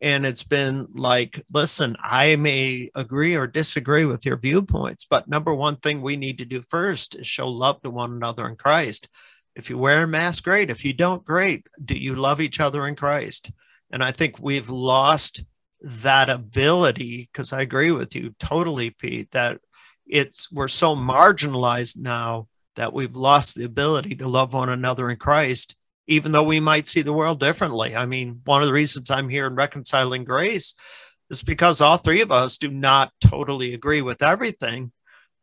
and 0.00 0.24
it's 0.24 0.44
been 0.44 0.86
like 0.94 1.44
listen 1.52 1.96
i 2.02 2.36
may 2.36 2.90
agree 2.94 3.34
or 3.34 3.46
disagree 3.46 4.04
with 4.04 4.24
your 4.24 4.36
viewpoints 4.36 5.04
but 5.08 5.28
number 5.28 5.54
one 5.54 5.76
thing 5.76 6.00
we 6.00 6.16
need 6.16 6.38
to 6.38 6.44
do 6.44 6.62
first 6.68 7.16
is 7.16 7.26
show 7.26 7.48
love 7.48 7.80
to 7.82 7.90
one 7.90 8.12
another 8.12 8.46
in 8.46 8.56
christ. 8.56 9.08
If 9.56 9.68
you 9.68 9.76
wear 9.76 10.04
a 10.04 10.06
mask 10.06 10.44
great. 10.44 10.70
If 10.70 10.84
you 10.84 10.92
don't 10.92 11.24
great. 11.24 11.66
Do 11.84 11.98
you 11.98 12.14
love 12.14 12.40
each 12.40 12.60
other 12.60 12.86
in 12.86 12.94
christ? 12.94 13.50
And 13.90 14.04
i 14.04 14.12
think 14.12 14.38
we've 14.38 14.70
lost 14.70 15.44
that 15.80 16.28
ability 16.28 17.28
because 17.32 17.52
i 17.52 17.60
agree 17.60 17.92
with 17.92 18.14
you 18.14 18.34
totally 18.38 18.90
pete 18.90 19.30
that 19.30 19.60
it's 20.06 20.50
we're 20.50 20.68
so 20.68 20.96
marginalized 20.96 21.96
now 21.96 22.48
that 22.74 22.92
we've 22.92 23.14
lost 23.14 23.54
the 23.54 23.64
ability 23.64 24.16
to 24.16 24.26
love 24.26 24.52
one 24.52 24.68
another 24.68 25.08
in 25.10 25.16
christ 25.16 25.76
even 26.08 26.32
though 26.32 26.42
we 26.42 26.58
might 26.58 26.88
see 26.88 27.02
the 27.02 27.12
world 27.12 27.38
differently. 27.38 27.94
I 27.94 28.06
mean, 28.06 28.40
one 28.44 28.62
of 28.62 28.66
the 28.66 28.72
reasons 28.72 29.10
I'm 29.10 29.28
here 29.28 29.46
in 29.46 29.54
Reconciling 29.54 30.24
Grace 30.24 30.74
is 31.30 31.42
because 31.42 31.82
all 31.82 31.98
three 31.98 32.22
of 32.22 32.32
us 32.32 32.56
do 32.56 32.68
not 32.68 33.12
totally 33.20 33.74
agree 33.74 34.00
with 34.00 34.22
everything, 34.22 34.90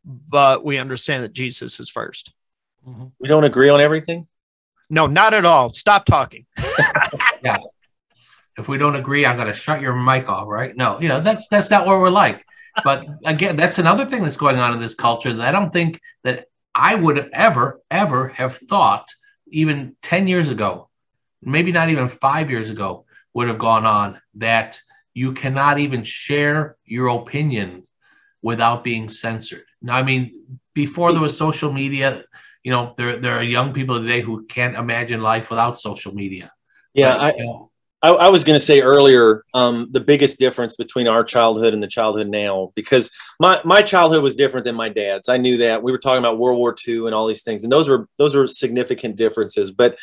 but 0.04 0.65
we 0.65 0.80
understand 0.80 1.23
that 1.23 1.34
Jesus 1.34 1.80
is 1.80 1.91
1st 1.91 2.32
mm-hmm. 2.88 3.06
We 3.19 3.30
don't 3.30 3.43
agree 3.43 3.69
on 3.69 3.80
everything? 3.80 4.28
No, 4.89 5.06
not 5.06 5.36
at 5.36 5.45
all. 5.45 5.71
Stop 5.73 6.06
talking. 6.06 6.47
yeah. 7.43 7.58
If 8.58 8.67
we 8.67 8.80
don't 8.80 8.95
agree, 8.95 9.25
I'm 9.25 9.36
going 9.36 9.47
to 9.47 9.54
shut 9.54 9.82
your 9.82 9.93
mic 9.93 10.28
off, 10.28 10.47
right? 10.47 10.75
No, 10.75 10.99
you 10.99 11.10
know, 11.10 11.21
that's 11.21 11.47
that's 11.49 11.69
not 11.69 11.86
what 11.86 11.99
we're 11.99 12.10
like. 12.10 12.43
But 12.84 13.06
again, 13.25 13.56
that's 13.56 13.80
another 13.80 14.06
thing 14.06 14.23
that's 14.23 14.38
going 14.38 14.58
on 14.58 14.73
in 14.73 14.80
this 14.80 14.95
culture 14.95 15.34
that 15.34 15.47
I 15.47 15.51
don't 15.51 15.71
think 15.71 15.99
that 16.23 16.45
I 16.73 16.95
would 16.95 17.30
ever, 17.34 17.82
ever 17.91 18.30
have 18.30 18.58
thought– 18.58 19.08
even 19.48 19.96
10 20.02 20.28
years 20.28 20.50
ago, 20.50 20.90
maybe 21.42 21.72
not 21.72 21.90
even 21.90 22.10
five 22.10 22.50
years 22.50 22.70
ago, 22.70 23.06
would 23.34 23.48
have 23.48 23.60
gone 23.60 23.86
on 23.86 24.20
that 24.36 24.80
you 25.14 25.34
cannot 25.34 25.80
even 25.80 26.04
share 26.04 26.78
your 26.86 27.08
opinion 27.08 27.88
without 28.42 28.84
being 28.84 29.10
censored. 29.10 29.66
Now, 29.82 29.96
I 29.96 30.04
mean, 30.04 30.60
before 30.74 31.12
there 31.12 31.22
was 31.22 31.38
social 31.38 31.72
media, 31.72 32.24
you 32.64 32.72
know, 32.72 32.94
there, 32.98 33.20
there 33.20 33.38
are 33.38 33.44
young 33.44 33.74
people 33.74 34.02
today 34.02 34.22
who 34.22 34.46
can't 34.46 34.76
imagine 34.76 35.22
life 35.22 35.50
without 35.50 35.80
social 35.80 36.14
media. 36.14 36.52
Yeah, 36.94 37.12
but, 37.12 37.20
I, 37.22 37.34
you 37.36 37.46
know, 37.46 37.72
I, 38.06 38.10
I, 38.10 38.30
was 38.30 38.44
going 38.44 38.56
to 38.60 38.63
say 38.63 38.82
earlier 38.82 39.44
um, 39.56 39.88
the 39.89 40.00
biggest 40.00 40.38
difference 40.38 40.76
between 40.76 41.08
our 41.08 41.24
childhood 41.24 41.74
and 41.74 41.82
the 41.82 41.88
childhood 41.88 42.28
now, 42.28 42.72
because 42.76 43.10
my, 43.39 43.60
my 43.65 43.82
childhood 43.82 44.22
was 44.22 44.36
different 44.36 44.63
than 44.63 44.76
my 44.76 44.89
dad's. 44.89 45.28
I 45.28 45.38
knew 45.38 45.58
that 45.58 45.82
we 45.82 45.91
were 45.91 45.98
talking 45.98 46.20
about 46.20 46.38
World 46.38 46.60
War 46.60 46.76
II 46.88 47.08
and 47.08 47.15
all 47.15 47.26
these 47.26 47.41
things, 47.41 47.63
and 47.63 47.72
those 47.72 47.89
were 47.89 48.08
those 48.18 48.36
were 48.36 48.48
significant 48.48 49.15
differences. 49.15 49.72
But 49.72 49.98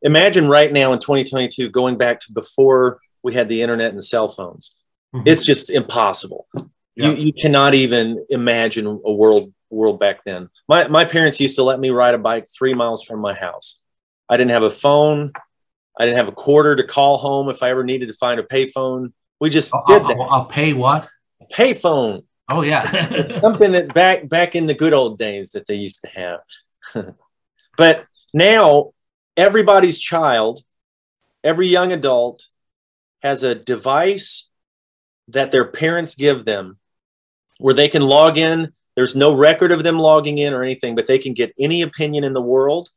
imagine 0.00 0.46
right 0.46 0.72
now 0.72 0.92
in 0.92 1.00
2022, 1.00 1.70
going 1.70 1.98
back 1.98 2.20
to 2.20 2.32
before 2.32 3.00
we 3.24 3.34
had 3.34 3.48
the 3.48 3.62
internet 3.62 3.92
and 3.92 4.04
cell 4.04 4.28
phones, 4.28 4.76
mm-hmm. 5.12 5.26
it's 5.26 5.42
just 5.42 5.70
impossible. 5.70 6.46
Yeah. 6.54 7.08
You 7.08 7.16
you 7.16 7.32
cannot 7.32 7.74
even 7.74 8.24
imagine 8.28 8.86
a 8.86 9.12
world 9.12 9.52
world 9.70 9.98
back 9.98 10.22
then. 10.24 10.50
My 10.68 10.86
my 10.86 11.04
parents 11.04 11.40
used 11.40 11.56
to 11.56 11.64
let 11.64 11.80
me 11.80 11.90
ride 11.90 12.14
a 12.14 12.18
bike 12.18 12.46
three 12.46 12.74
miles 12.74 13.02
from 13.02 13.18
my 13.18 13.34
house. 13.34 13.80
I 14.28 14.36
didn't 14.36 14.52
have 14.52 14.62
a 14.62 14.70
phone. 14.70 15.32
I 16.00 16.06
didn't 16.06 16.16
have 16.16 16.28
a 16.28 16.32
quarter 16.32 16.74
to 16.74 16.82
call 16.82 17.18
home 17.18 17.50
if 17.50 17.62
I 17.62 17.68
ever 17.68 17.84
needed 17.84 18.08
to 18.08 18.14
find 18.14 18.40
a 18.40 18.42
payphone. 18.42 19.12
We 19.38 19.50
just 19.50 19.74
I'll, 19.74 19.84
did 19.86 20.02
oh, 20.02 20.08
that. 20.08 20.14
I'll, 20.14 20.30
I'll 20.30 20.44
pay 20.46 20.72
what? 20.72 21.06
A 21.42 21.54
payphone. 21.54 22.24
Oh 22.48 22.62
yeah, 22.62 23.28
something 23.30 23.72
that 23.72 23.92
back 23.92 24.26
back 24.26 24.56
in 24.56 24.64
the 24.64 24.72
good 24.72 24.94
old 24.94 25.18
days 25.18 25.52
that 25.52 25.66
they 25.66 25.74
used 25.74 26.00
to 26.00 26.08
have. 26.08 27.14
but 27.76 28.06
now 28.32 28.92
everybody's 29.36 30.00
child, 30.00 30.64
every 31.44 31.68
young 31.68 31.92
adult 31.92 32.48
has 33.22 33.42
a 33.42 33.54
device 33.54 34.48
that 35.28 35.52
their 35.52 35.66
parents 35.66 36.14
give 36.14 36.46
them 36.46 36.78
where 37.58 37.74
they 37.74 37.88
can 37.88 38.02
log 38.02 38.38
in. 38.38 38.72
There's 38.96 39.14
no 39.14 39.36
record 39.36 39.70
of 39.70 39.82
them 39.82 39.98
logging 39.98 40.38
in 40.38 40.54
or 40.54 40.62
anything, 40.62 40.94
but 40.94 41.06
they 41.06 41.18
can 41.18 41.34
get 41.34 41.54
any 41.58 41.82
opinion 41.82 42.24
in 42.24 42.32
the 42.32 42.40
world 42.40 42.88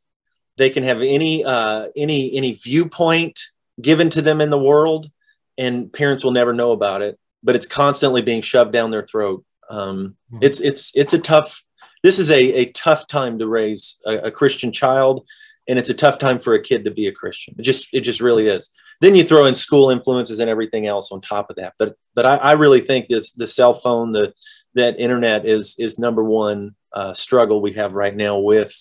they 0.56 0.70
can 0.70 0.82
have 0.84 1.00
any 1.02 1.44
uh, 1.44 1.88
any 1.96 2.34
any 2.36 2.52
viewpoint 2.52 3.40
given 3.80 4.10
to 4.10 4.22
them 4.22 4.40
in 4.40 4.50
the 4.50 4.58
world, 4.58 5.10
and 5.58 5.92
parents 5.92 6.24
will 6.24 6.32
never 6.32 6.52
know 6.52 6.72
about 6.72 7.02
it. 7.02 7.18
But 7.42 7.56
it's 7.56 7.66
constantly 7.66 8.22
being 8.22 8.42
shoved 8.42 8.72
down 8.72 8.90
their 8.90 9.06
throat. 9.06 9.44
Um, 9.68 10.16
mm-hmm. 10.32 10.38
It's 10.42 10.60
it's 10.60 10.92
it's 10.94 11.14
a 11.14 11.18
tough. 11.18 11.62
This 12.02 12.18
is 12.18 12.30
a, 12.30 12.52
a 12.54 12.72
tough 12.72 13.06
time 13.06 13.38
to 13.38 13.48
raise 13.48 14.00
a, 14.06 14.24
a 14.24 14.30
Christian 14.30 14.72
child, 14.72 15.26
and 15.68 15.78
it's 15.78 15.88
a 15.88 15.94
tough 15.94 16.18
time 16.18 16.38
for 16.38 16.54
a 16.54 16.62
kid 16.62 16.84
to 16.84 16.90
be 16.90 17.06
a 17.06 17.12
Christian. 17.12 17.54
It 17.58 17.62
just 17.62 17.88
it 17.92 18.00
just 18.00 18.20
really 18.20 18.46
is. 18.46 18.70
Then 19.00 19.16
you 19.16 19.24
throw 19.24 19.46
in 19.46 19.54
school 19.54 19.90
influences 19.90 20.38
and 20.38 20.48
everything 20.48 20.86
else 20.86 21.10
on 21.10 21.20
top 21.20 21.50
of 21.50 21.56
that. 21.56 21.74
But 21.78 21.96
but 22.14 22.26
I, 22.26 22.36
I 22.36 22.52
really 22.52 22.80
think 22.80 23.08
this 23.08 23.32
the 23.32 23.46
cell 23.46 23.74
phone, 23.74 24.12
the 24.12 24.32
that 24.74 24.98
internet 24.98 25.46
is 25.46 25.76
is 25.78 25.98
number 25.98 26.22
one 26.22 26.74
uh, 26.92 27.14
struggle 27.14 27.60
we 27.60 27.72
have 27.72 27.92
right 27.92 28.14
now 28.14 28.38
with 28.38 28.72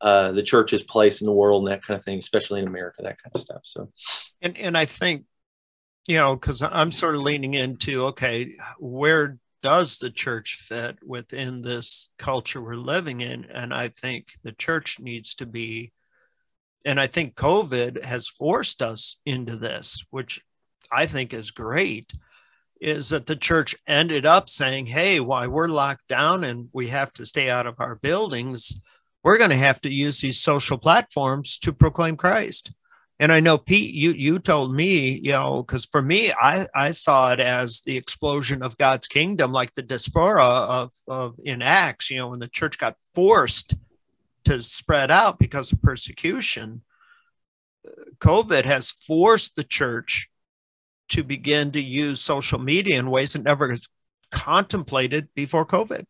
uh, 0.00 0.32
the 0.32 0.42
church's 0.42 0.82
place 0.82 1.20
in 1.20 1.26
the 1.26 1.32
world 1.32 1.62
and 1.62 1.72
that 1.72 1.82
kind 1.82 1.98
of 1.98 2.04
thing, 2.04 2.18
especially 2.18 2.60
in 2.60 2.66
America, 2.66 3.02
that 3.02 3.22
kind 3.22 3.34
of 3.34 3.40
stuff. 3.40 3.60
So, 3.64 3.90
and 4.42 4.56
and 4.56 4.76
I 4.76 4.84
think, 4.84 5.24
you 6.06 6.16
know, 6.16 6.36
because 6.36 6.62
I'm 6.62 6.92
sort 6.92 7.14
of 7.14 7.22
leaning 7.22 7.54
into 7.54 8.06
okay, 8.06 8.56
where 8.78 9.38
does 9.62 9.98
the 9.98 10.10
church 10.10 10.54
fit 10.54 10.98
within 11.04 11.62
this 11.62 12.10
culture 12.18 12.62
we're 12.62 12.74
living 12.74 13.20
in? 13.20 13.44
And 13.46 13.74
I 13.74 13.88
think 13.88 14.26
the 14.42 14.52
church 14.52 15.00
needs 15.00 15.34
to 15.36 15.46
be, 15.46 15.92
and 16.84 17.00
I 17.00 17.08
think 17.08 17.34
COVID 17.34 18.04
has 18.04 18.28
forced 18.28 18.82
us 18.82 19.18
into 19.26 19.56
this, 19.56 20.04
which 20.10 20.40
I 20.92 21.06
think 21.06 21.34
is 21.34 21.50
great 21.50 22.12
is 22.80 23.08
that 23.08 23.26
the 23.26 23.36
church 23.36 23.74
ended 23.86 24.26
up 24.26 24.50
saying, 24.50 24.86
hey, 24.86 25.18
why 25.18 25.46
we're 25.46 25.68
locked 25.68 26.08
down 26.08 26.44
and 26.44 26.68
we 26.72 26.88
have 26.88 27.12
to 27.14 27.26
stay 27.26 27.48
out 27.48 27.66
of 27.66 27.80
our 27.80 27.94
buildings, 27.94 28.78
we're 29.26 29.38
going 29.38 29.50
to 29.50 29.56
have 29.56 29.80
to 29.80 29.92
use 29.92 30.20
these 30.20 30.38
social 30.38 30.78
platforms 30.78 31.58
to 31.58 31.72
proclaim 31.72 32.16
Christ. 32.16 32.70
And 33.18 33.32
I 33.32 33.40
know 33.40 33.58
Pete, 33.58 33.92
you 33.92 34.12
you 34.12 34.38
told 34.38 34.72
me, 34.72 35.18
you 35.20 35.32
know, 35.32 35.64
because 35.64 35.84
for 35.84 36.00
me, 36.00 36.30
I 36.30 36.68
I 36.76 36.92
saw 36.92 37.32
it 37.32 37.40
as 37.40 37.80
the 37.80 37.96
explosion 37.96 38.62
of 38.62 38.78
God's 38.78 39.08
kingdom, 39.08 39.50
like 39.50 39.74
the 39.74 39.82
diaspora 39.82 40.44
of 40.44 40.92
of 41.08 41.34
in 41.44 41.60
Acts, 41.60 42.08
you 42.08 42.18
know, 42.18 42.28
when 42.28 42.38
the 42.38 42.46
church 42.46 42.78
got 42.78 42.94
forced 43.16 43.74
to 44.44 44.62
spread 44.62 45.10
out 45.10 45.40
because 45.40 45.72
of 45.72 45.82
persecution. 45.82 46.82
COVID 48.20 48.64
has 48.64 48.92
forced 48.92 49.56
the 49.56 49.64
church 49.64 50.28
to 51.08 51.24
begin 51.24 51.72
to 51.72 51.82
use 51.82 52.20
social 52.20 52.60
media 52.60 52.96
in 52.96 53.10
ways 53.10 53.32
that 53.32 53.42
never 53.42 53.76
contemplated 54.30 55.30
before 55.34 55.66
COVID. 55.66 56.04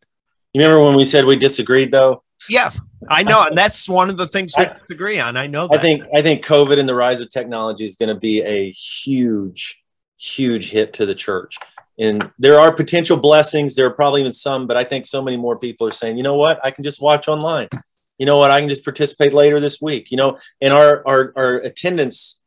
You 0.53 0.61
remember 0.61 0.83
when 0.83 0.95
we 0.95 1.07
said 1.07 1.25
we 1.25 1.35
disagreed 1.35 1.91
though? 1.91 2.21
Yeah, 2.49 2.71
I 3.09 3.23
know, 3.23 3.43
and 3.43 3.57
that's 3.57 3.87
one 3.87 4.09
of 4.09 4.17
the 4.17 4.27
things 4.27 4.53
we 4.57 4.65
I, 4.65 4.77
disagree 4.77 5.19
on. 5.19 5.37
I 5.37 5.47
know 5.47 5.67
that. 5.67 5.79
I 5.79 5.81
think 5.81 6.03
I 6.15 6.21
think 6.21 6.45
COVID 6.45 6.79
and 6.79 6.87
the 6.87 6.95
rise 6.95 7.21
of 7.21 7.29
technology 7.29 7.85
is 7.85 7.95
going 7.95 8.09
to 8.09 8.19
be 8.19 8.41
a 8.41 8.71
huge, 8.71 9.81
huge 10.17 10.69
hit 10.69 10.93
to 10.93 11.05
the 11.05 11.15
church. 11.15 11.57
And 11.99 12.31
there 12.37 12.59
are 12.59 12.73
potential 12.73 13.17
blessings. 13.17 13.75
There 13.75 13.87
are 13.87 13.93
probably 13.93 14.21
even 14.21 14.33
some, 14.33 14.67
but 14.67 14.77
I 14.77 14.83
think 14.83 15.05
so 15.05 15.21
many 15.21 15.35
more 15.35 15.57
people 15.57 15.87
are 15.87 15.91
saying, 15.91 16.17
you 16.17 16.23
know 16.23 16.35
what, 16.35 16.59
I 16.63 16.69
can 16.69 16.83
just 16.83 17.01
watch 17.01 17.27
online. 17.27 17.69
You 18.19 18.25
know 18.25 18.37
what, 18.37 18.51
I 18.51 18.59
can 18.59 18.69
just 18.69 18.83
participate 18.83 19.33
later 19.33 19.59
this 19.59 19.81
week. 19.81 20.11
You 20.11 20.17
know, 20.17 20.37
and 20.61 20.73
our 20.73 21.03
our, 21.07 21.33
our 21.35 21.53
attendance 21.55 22.39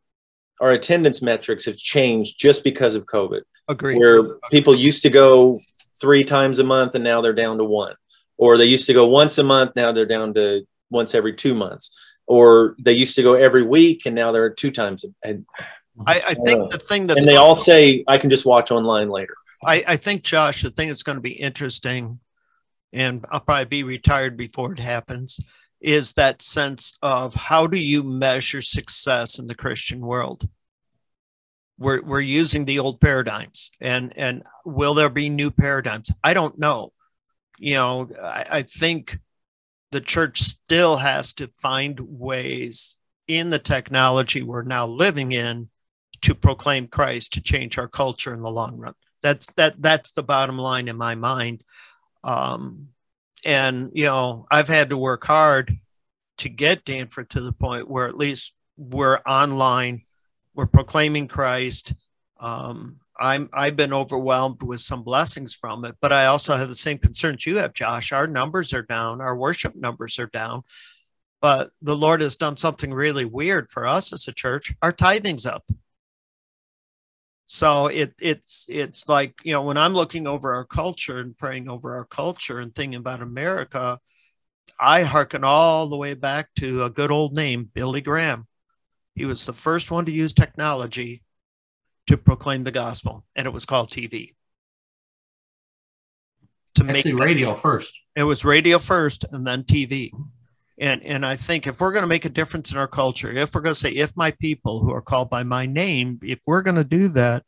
our 0.61 0.73
attendance 0.73 1.23
metrics 1.23 1.65
have 1.65 1.77
changed 1.77 2.39
just 2.39 2.63
because 2.65 2.95
of 2.95 3.07
COVID. 3.07 3.43
Agree. 3.69 3.99
Where 3.99 4.37
people 4.51 4.75
used 4.75 5.03
to 5.03 5.11
go 5.11 5.61
three 6.01 6.25
times 6.25 6.59
a 6.59 6.65
month 6.65 6.95
and 6.95 7.05
now 7.05 7.21
they're 7.21 7.33
down 7.33 7.59
to 7.59 7.65
one. 7.65 7.95
Or 8.41 8.57
they 8.57 8.65
used 8.65 8.87
to 8.87 8.95
go 8.95 9.07
once 9.07 9.37
a 9.37 9.45
month, 9.45 9.77
now 9.77 9.93
they're 9.93 10.07
down 10.07 10.33
to 10.35 10.67
once 10.89 11.15
every 11.15 11.35
two 11.35 11.55
months. 11.55 11.95
Or 12.27 12.75
they 12.81 12.95
used 12.95 13.15
to 13.17 13.23
go 13.23 13.35
every 13.35 13.63
week 13.63 14.07
and 14.07 14.15
now 14.15 14.33
they're 14.33 14.49
two 14.49 14.71
times. 14.71 15.05
And 15.23 15.45
I, 16.07 16.23
I 16.27 16.35
think 16.35 16.63
uh, 16.63 16.69
the 16.69 16.79
thing 16.79 17.07
that 17.09 17.19
and 17.19 17.27
they 17.27 17.37
all 17.37 17.61
say 17.61 18.03
I 18.09 18.17
can 18.17 18.31
just 18.31 18.47
watch 18.47 18.71
online 18.71 19.11
later. 19.11 19.35
I, 19.63 19.85
I 19.87 19.97
think 19.97 20.23
Josh, 20.23 20.63
the 20.63 20.71
thing 20.71 20.89
that's 20.89 21.03
going 21.03 21.19
to 21.19 21.23
be 21.23 21.33
interesting, 21.33 22.19
and 22.95 23.27
I'll 23.31 23.41
probably 23.41 23.67
be 23.67 23.83
retired 23.83 24.39
before 24.39 24.73
it 24.73 24.79
happens, 24.79 25.39
is 25.83 26.15
that 26.15 26.41
sense 26.41 26.97
of 27.03 27.35
how 27.35 27.67
do 27.67 27.79
you 27.79 28.03
measure 28.03 28.63
success 28.63 29.39
in 29.39 29.49
the 29.49 29.55
Christian 29.55 30.01
world? 30.01 30.49
We're, 31.79 32.03
we're 32.03 32.21
using 32.21 32.65
the 32.65 32.79
old 32.79 33.03
paradigms 33.03 33.71
and, 33.83 34.15
and 34.17 34.45
will 34.65 34.95
there 34.95 35.11
be 35.11 35.29
new 35.29 35.51
paradigms? 35.51 36.11
I 36.25 36.33
don't 36.33 36.59
know. 36.59 36.93
You 37.61 37.77
know, 37.77 38.11
I, 38.21 38.47
I 38.51 38.63
think 38.63 39.19
the 39.93 40.01
church 40.01 40.41
still 40.41 40.97
has 40.97 41.33
to 41.35 41.49
find 41.55 42.01
ways 42.01 42.97
in 43.29 43.51
the 43.51 43.59
technology 43.59 44.43
we're 44.43 44.63
now 44.63 44.87
living 44.87 45.31
in 45.31 45.69
to 46.23 46.35
proclaim 46.35 46.89
Christ 46.89 47.35
to 47.35 47.41
change 47.41 47.79
our 47.79 47.89
culture 47.89 48.35
in 48.35 48.43
the 48.43 48.51
long 48.51 48.77
run. 48.77 48.95
That's 49.23 49.47
that 49.53 49.81
that's 49.81 50.13
the 50.13 50.23
bottom 50.23 50.59
line 50.59 50.89
in 50.89 50.97
my 50.97 51.15
mind. 51.15 51.63
Um, 52.25 52.89
and 53.45 53.91
you 53.95 54.05
know 54.05 54.47
i've 54.51 54.69
had 54.69 54.91
to 54.91 54.97
work 54.97 55.25
hard 55.25 55.79
to 56.39 56.49
get 56.49 56.85
danforth 56.85 57.29
to 57.29 57.41
the 57.41 57.53
point 57.53 57.89
where 57.89 58.07
at 58.07 58.17
least 58.17 58.55
we're 58.77 59.19
online 59.21 60.03
we're 60.55 60.67
proclaiming 60.67 61.29
christ 61.29 61.95
um, 62.41 62.97
i'm 63.21 63.49
i've 63.53 63.77
been 63.77 63.93
overwhelmed 63.93 64.63
with 64.63 64.81
some 64.81 65.03
blessings 65.03 65.55
from 65.55 65.85
it 65.85 65.95
but 66.01 66.13
i 66.13 66.27
also 66.27 66.57
have 66.57 66.69
the 66.69 66.75
same 66.75 66.99
concerns 66.99 67.47
you 67.47 67.59
have 67.59 67.75
josh. 67.75 68.13
Our 68.13 68.27
numbers 68.27 68.73
are 68.73 68.83
down. 68.83 69.21
Our 69.21 69.37
worship 69.37 69.77
numbers 69.77 70.19
are 70.19 70.27
down. 70.27 70.63
But 71.41 71.71
the 71.81 71.97
lord 71.97 72.21
has 72.23 72.37
done 72.37 72.57
something 72.57 72.93
really 72.93 73.25
weird 73.25 73.71
for 73.71 73.87
us 73.87 74.13
as 74.13 74.27
a 74.27 74.33
church. 74.33 74.75
Our 74.83 74.93
tithing's 74.93 75.47
up. 75.47 75.65
So 77.47 77.87
it 77.87 78.15
it's 78.21 78.67
it's 78.69 79.09
like 79.09 79.35
you 79.43 79.53
know 79.53 79.63
when 79.63 79.77
i'm 79.77 79.93
looking 79.93 80.27
over 80.27 80.55
our 80.55 80.65
culture 80.65 81.19
and 81.19 81.37
praying 81.37 81.69
over 81.69 81.97
our 81.97 82.05
culture 82.05 82.61
and 82.61 82.73
thinking 82.75 83.01
about 83.01 83.23
america 83.23 83.99
i 84.79 85.03
hearken 85.03 85.43
all 85.43 85.89
the 85.89 85.97
way 85.97 86.15
back 86.15 86.49
to 86.57 86.85
a 86.85 86.91
good 86.91 87.11
old 87.11 87.35
name 87.35 87.69
billy 87.75 88.01
graham. 88.01 88.47
He 89.17 89.25
was 89.25 89.45
the 89.47 89.53
first 89.53 89.91
one 89.91 90.07
to 90.07 90.13
use 90.13 90.33
technology 90.33 91.23
to 92.11 92.17
proclaim 92.17 92.65
the 92.65 92.73
gospel 92.73 93.25
and 93.37 93.47
it 93.47 93.51
was 93.51 93.65
called 93.65 93.89
tv 93.89 94.35
to 96.75 96.83
Actually, 96.83 97.13
make 97.13 97.23
radio 97.23 97.55
first. 97.55 97.93
It 98.17 98.25
was 98.25 98.45
radio 98.45 98.81
first 98.81 99.25
and 99.31 99.47
then 99.47 99.63
tv 99.63 100.11
and 100.77 101.05
and 101.05 101.25
i 101.25 101.37
think 101.37 101.69
if 101.69 101.81
we're 101.81 101.93
going 101.93 102.03
to 102.03 102.09
make 102.09 102.25
a 102.25 102.29
difference 102.29 102.73
in 102.73 102.79
our 102.79 102.89
culture 102.89 103.31
if 103.31 103.55
we're 103.55 103.61
going 103.61 103.75
to 103.75 103.79
say 103.79 103.93
if 103.93 104.17
my 104.17 104.33
people 104.33 104.81
who 104.81 104.93
are 104.93 105.01
called 105.01 105.31
by 105.31 105.45
my 105.45 105.67
name 105.67 106.19
if 106.25 106.41
we're 106.49 106.63
going 106.63 106.75
to 106.75 106.83
do 106.83 107.07
that 107.07 107.45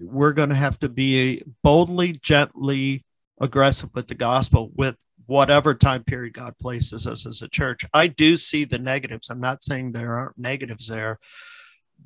we're 0.00 0.32
going 0.32 0.48
to 0.48 0.56
have 0.56 0.76
to 0.80 0.88
be 0.88 1.44
boldly 1.62 2.10
gently 2.14 3.04
aggressive 3.40 3.90
with 3.94 4.08
the 4.08 4.16
gospel 4.16 4.72
with 4.74 4.96
whatever 5.26 5.74
time 5.74 6.02
period 6.02 6.34
god 6.34 6.58
places 6.58 7.06
us 7.06 7.24
as 7.24 7.40
a 7.40 7.46
church. 7.48 7.84
I 7.94 8.08
do 8.08 8.36
see 8.36 8.64
the 8.64 8.80
negatives. 8.80 9.30
I'm 9.30 9.38
not 9.38 9.62
saying 9.62 9.92
there 9.92 10.16
aren't 10.16 10.36
negatives 10.36 10.88
there 10.88 11.20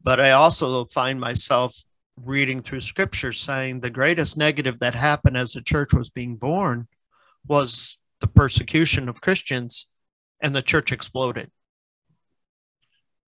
but 0.03 0.21
i 0.21 0.31
also 0.31 0.85
find 0.87 1.21
myself 1.21 1.75
reading 2.23 2.63
through 2.63 2.81
scripture 2.81 3.33
saying 3.33 3.81
the 3.81 3.91
greatest 3.91 4.37
negative 4.37 4.79
that 4.79 4.95
happened 4.95 5.37
as 5.37 5.53
the 5.53 5.63
church 5.63 5.93
was 5.93 6.11
being 6.11 6.37
born 6.37 6.87
was 7.47 7.99
the 8.21 8.27
persecution 8.27 9.09
of 9.09 9.21
christians 9.21 9.87
and 10.45 10.55
the 10.55 10.63
church 10.63 10.93
exploded. 10.93 11.51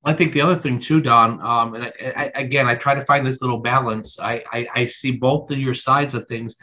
I 0.05 0.12
think 0.12 0.35
the 0.35 0.42
other 0.42 0.61
thing 0.61 0.79
too, 0.81 1.00
Don, 1.00 1.40
um, 1.40 1.74
and 1.74 1.85
I, 1.85 1.92
I, 2.14 2.40
again, 2.40 2.66
I 2.66 2.76
try 2.76 2.94
to 2.94 3.05
find 3.07 3.26
this 3.26 3.40
little 3.40 3.59
balance. 3.59 4.20
I, 4.20 4.44
I, 4.52 4.66
I 4.74 4.87
see 4.87 5.12
both 5.12 5.50
of 5.50 5.59
your 5.59 5.74
sides 5.74 6.14
of 6.14 6.29
things, 6.29 6.57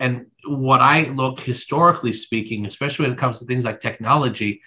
and 0.00 0.26
what 0.46 0.80
I 0.80 1.02
look 1.02 1.40
historically 1.40 2.12
speaking, 2.12 2.66
especially 2.66 3.04
when 3.04 3.12
it 3.12 3.20
comes 3.20 3.38
to 3.38 3.46
things 3.46 3.64
like 3.64 3.80
technology, 3.80 4.60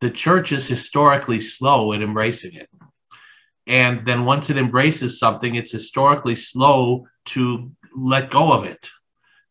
the 0.00 0.10
church 0.10 0.52
is 0.52 0.68
historically 0.68 1.40
slow 1.40 1.92
at 1.94 2.02
embracing 2.02 2.54
it. 2.54 2.68
And 3.70 4.04
then 4.06 4.26
once 4.26 4.50
it 4.50 4.58
embraces 4.58 5.18
something, 5.18 5.54
it's 5.54 5.72
historically 5.72 6.36
slow 6.36 7.06
to 7.26 7.70
let 7.96 8.30
go 8.30 8.52
of 8.52 8.64
it. 8.64 8.88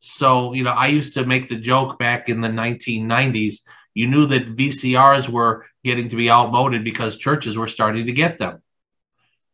So, 0.01 0.53
you 0.53 0.63
know, 0.63 0.71
I 0.71 0.87
used 0.87 1.15
to 1.15 1.25
make 1.25 1.49
the 1.49 1.55
joke 1.55 1.97
back 1.97 2.29
in 2.29 2.41
the 2.41 2.47
1990s 2.47 3.61
you 3.93 4.07
knew 4.07 4.27
that 4.27 4.55
VCRs 4.55 5.29
were 5.29 5.65
getting 5.83 6.09
to 6.09 6.15
be 6.15 6.29
outmoded 6.29 6.83
because 6.83 7.17
churches 7.17 7.57
were 7.57 7.67
starting 7.67 8.05
to 8.05 8.13
get 8.13 8.39
them. 8.39 8.61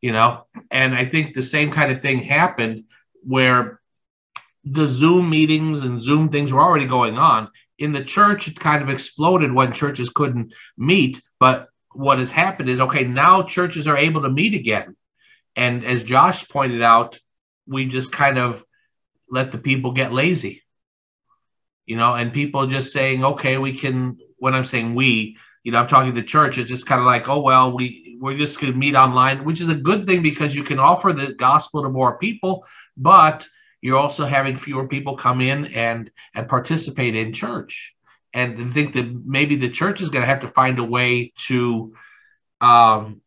You 0.01 0.11
know, 0.11 0.45
and 0.69 0.93
I 0.93 1.05
think 1.05 1.33
the 1.33 1.41
same 1.41 1.71
kind 1.71 1.91
of 1.91 2.01
thing 2.01 2.19
happened 2.19 2.83
where 3.23 3.79
the 4.63 4.87
Zoom 4.87 5.31
meetings 5.31 5.81
and 5.81 5.99
Zoom 5.99 6.29
things 6.29 6.51
were 6.51 6.61
already 6.61 6.85
going 6.85 7.17
on. 7.17 7.49
In 7.79 7.91
the 7.91 8.03
church, 8.03 8.47
it 8.47 8.59
kind 8.59 8.83
of 8.83 8.89
exploded 8.89 9.51
when 9.51 9.73
churches 9.73 10.09
couldn't 10.09 10.53
meet. 10.77 11.23
But 11.39 11.69
what 11.95 12.19
has 12.19 12.31
happened 12.31 12.69
is 12.69 12.79
okay, 12.79 13.03
now 13.03 13.43
churches 13.43 13.87
are 13.87 13.97
able 13.97 14.21
to 14.23 14.29
meet 14.29 14.53
again. 14.53 14.95
And 15.55 15.85
as 15.85 16.03
Josh 16.03 16.47
pointed 16.49 16.81
out, 16.81 17.19
we 17.67 17.85
just 17.85 18.11
kind 18.11 18.37
of 18.37 18.63
let 19.29 19.51
the 19.51 19.57
people 19.57 19.91
get 19.93 20.13
lazy 20.13 20.61
you 21.85 21.95
know, 21.95 22.15
and 22.15 22.33
people 22.33 22.67
just 22.67 22.91
saying, 22.91 23.23
okay, 23.23 23.57
we 23.57 23.77
can 23.77 24.17
when 24.37 24.53
I'm 24.53 24.65
saying 24.65 24.95
we, 24.95 25.37
you 25.63 25.71
know, 25.71 25.79
I'm 25.79 25.87
talking 25.87 26.13
to 26.13 26.21
the 26.21 26.27
church, 26.27 26.57
it's 26.57 26.69
just 26.69 26.85
kind 26.85 26.99
of 26.99 27.05
like, 27.05 27.27
oh 27.27 27.41
well, 27.41 27.71
we 27.71 28.17
we're 28.19 28.37
just 28.37 28.59
going 28.59 28.73
to 28.73 28.77
meet 28.77 28.95
online, 28.95 29.45
which 29.45 29.61
is 29.61 29.69
a 29.69 29.75
good 29.75 30.05
thing 30.05 30.21
because 30.21 30.55
you 30.55 30.63
can 30.63 30.79
offer 30.79 31.13
the 31.13 31.33
gospel 31.33 31.83
to 31.83 31.89
more 31.89 32.17
people, 32.17 32.65
but 32.97 33.47
you're 33.81 33.97
also 33.97 34.25
having 34.25 34.57
fewer 34.57 34.87
people 34.87 35.17
come 35.17 35.41
in 35.41 35.67
and 35.67 36.11
and 36.33 36.49
participate 36.49 37.15
in 37.15 37.33
church. 37.33 37.94
And 38.35 38.73
think 38.73 38.93
that 38.93 39.25
maybe 39.25 39.55
the 39.55 39.69
church 39.69 40.01
is 40.01 40.09
going 40.09 40.21
to 40.21 40.27
have 40.27 40.41
to 40.41 40.49
find 40.49 40.77
a 40.77 40.83
way 40.83 41.31
to 41.47 41.95
um, 42.59 43.21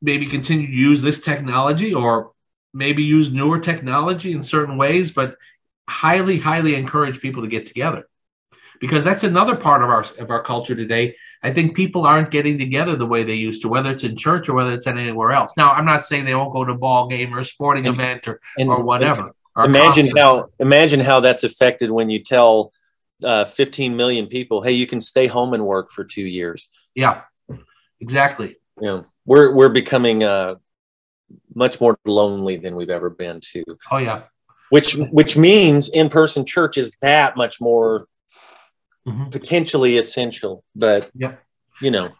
maybe 0.00 0.26
continue 0.26 0.66
to 0.66 0.72
use 0.72 1.02
this 1.02 1.20
technology 1.20 1.92
or 1.92 2.32
maybe 2.72 3.02
use 3.02 3.30
newer 3.30 3.60
technology 3.60 4.32
in 4.32 4.42
certain 4.42 4.78
ways, 4.78 5.12
but 5.12 5.36
highly, 5.86 6.38
highly 6.38 6.74
encourage 6.74 7.20
people 7.20 7.42
to 7.42 7.48
get 7.48 7.66
together 7.66 8.06
because 8.80 9.04
that's 9.04 9.24
another 9.24 9.54
part 9.54 9.82
of 9.82 9.90
our 9.90 10.06
of 10.18 10.30
our 10.30 10.42
culture 10.42 10.74
today. 10.74 11.14
I 11.42 11.52
think 11.52 11.76
people 11.76 12.06
aren't 12.06 12.30
getting 12.30 12.58
together 12.58 12.96
the 12.96 13.06
way 13.06 13.22
they 13.22 13.34
used 13.34 13.62
to, 13.62 13.68
whether 13.68 13.90
it's 13.90 14.04
in 14.04 14.16
church 14.16 14.48
or 14.48 14.54
whether 14.54 14.74
it's 14.74 14.86
anywhere 14.86 15.32
else. 15.32 15.52
Now, 15.56 15.72
I'm 15.72 15.86
not 15.86 16.06
saying 16.06 16.24
they 16.24 16.34
won't 16.34 16.52
go 16.52 16.64
to 16.64 16.72
a 16.72 16.78
ball 16.78 17.08
game 17.08 17.34
or 17.34 17.40
a 17.40 17.44
sporting 17.44 17.86
and, 17.86 17.94
event 17.94 18.28
or, 18.28 18.40
or 18.58 18.82
whatever. 18.82 19.32
Or 19.56 19.64
imagine 19.64 20.10
how 20.16 20.50
imagine 20.58 21.00
how 21.00 21.20
that's 21.20 21.44
affected 21.44 21.90
when 21.90 22.10
you 22.10 22.22
tell 22.22 22.72
uh, 23.22 23.44
15 23.44 23.96
million 23.96 24.26
people, 24.26 24.62
"Hey, 24.62 24.72
you 24.72 24.86
can 24.86 25.00
stay 25.00 25.26
home 25.26 25.54
and 25.54 25.66
work 25.66 25.90
for 25.90 26.04
two 26.04 26.26
years." 26.26 26.68
Yeah, 26.94 27.22
exactly. 28.00 28.56
You 28.80 28.86
know, 28.86 29.06
we're 29.24 29.54
we're 29.54 29.68
becoming 29.68 30.24
uh, 30.24 30.56
much 31.54 31.80
more 31.80 31.98
lonely 32.04 32.56
than 32.56 32.76
we've 32.76 32.90
ever 32.90 33.10
been 33.10 33.40
to. 33.52 33.64
Oh 33.90 33.98
yeah. 33.98 34.22
Which 34.70 34.94
which 34.94 35.36
means 35.36 35.88
in 35.88 36.08
person 36.08 36.46
church 36.46 36.78
is 36.78 36.96
that 37.02 37.36
much 37.36 37.60
more 37.60 38.06
mm-hmm. 39.06 39.30
potentially 39.30 39.98
essential. 39.98 40.64
But 40.74 41.10
yeah, 41.14 41.36
you 41.80 41.90
know. 41.90 42.10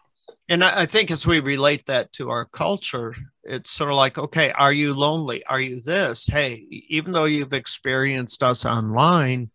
And 0.49 0.63
I, 0.63 0.81
I 0.81 0.85
think 0.85 1.11
as 1.11 1.25
we 1.25 1.39
relate 1.39 1.85
that 1.85 2.11
to 2.13 2.29
our 2.29 2.45
culture, 2.45 3.15
it's 3.43 3.71
sort 3.71 3.89
of 3.89 3.95
like, 3.95 4.17
okay, 4.17 4.51
are 4.51 4.73
you 4.73 4.93
lonely? 4.93 5.45
Are 5.45 5.61
you 5.61 5.81
this? 5.81 6.27
Hey, 6.27 6.65
even 6.89 7.13
though 7.13 7.25
you've 7.25 7.53
experienced 7.53 8.43
us 8.43 8.65
online, 8.65 9.49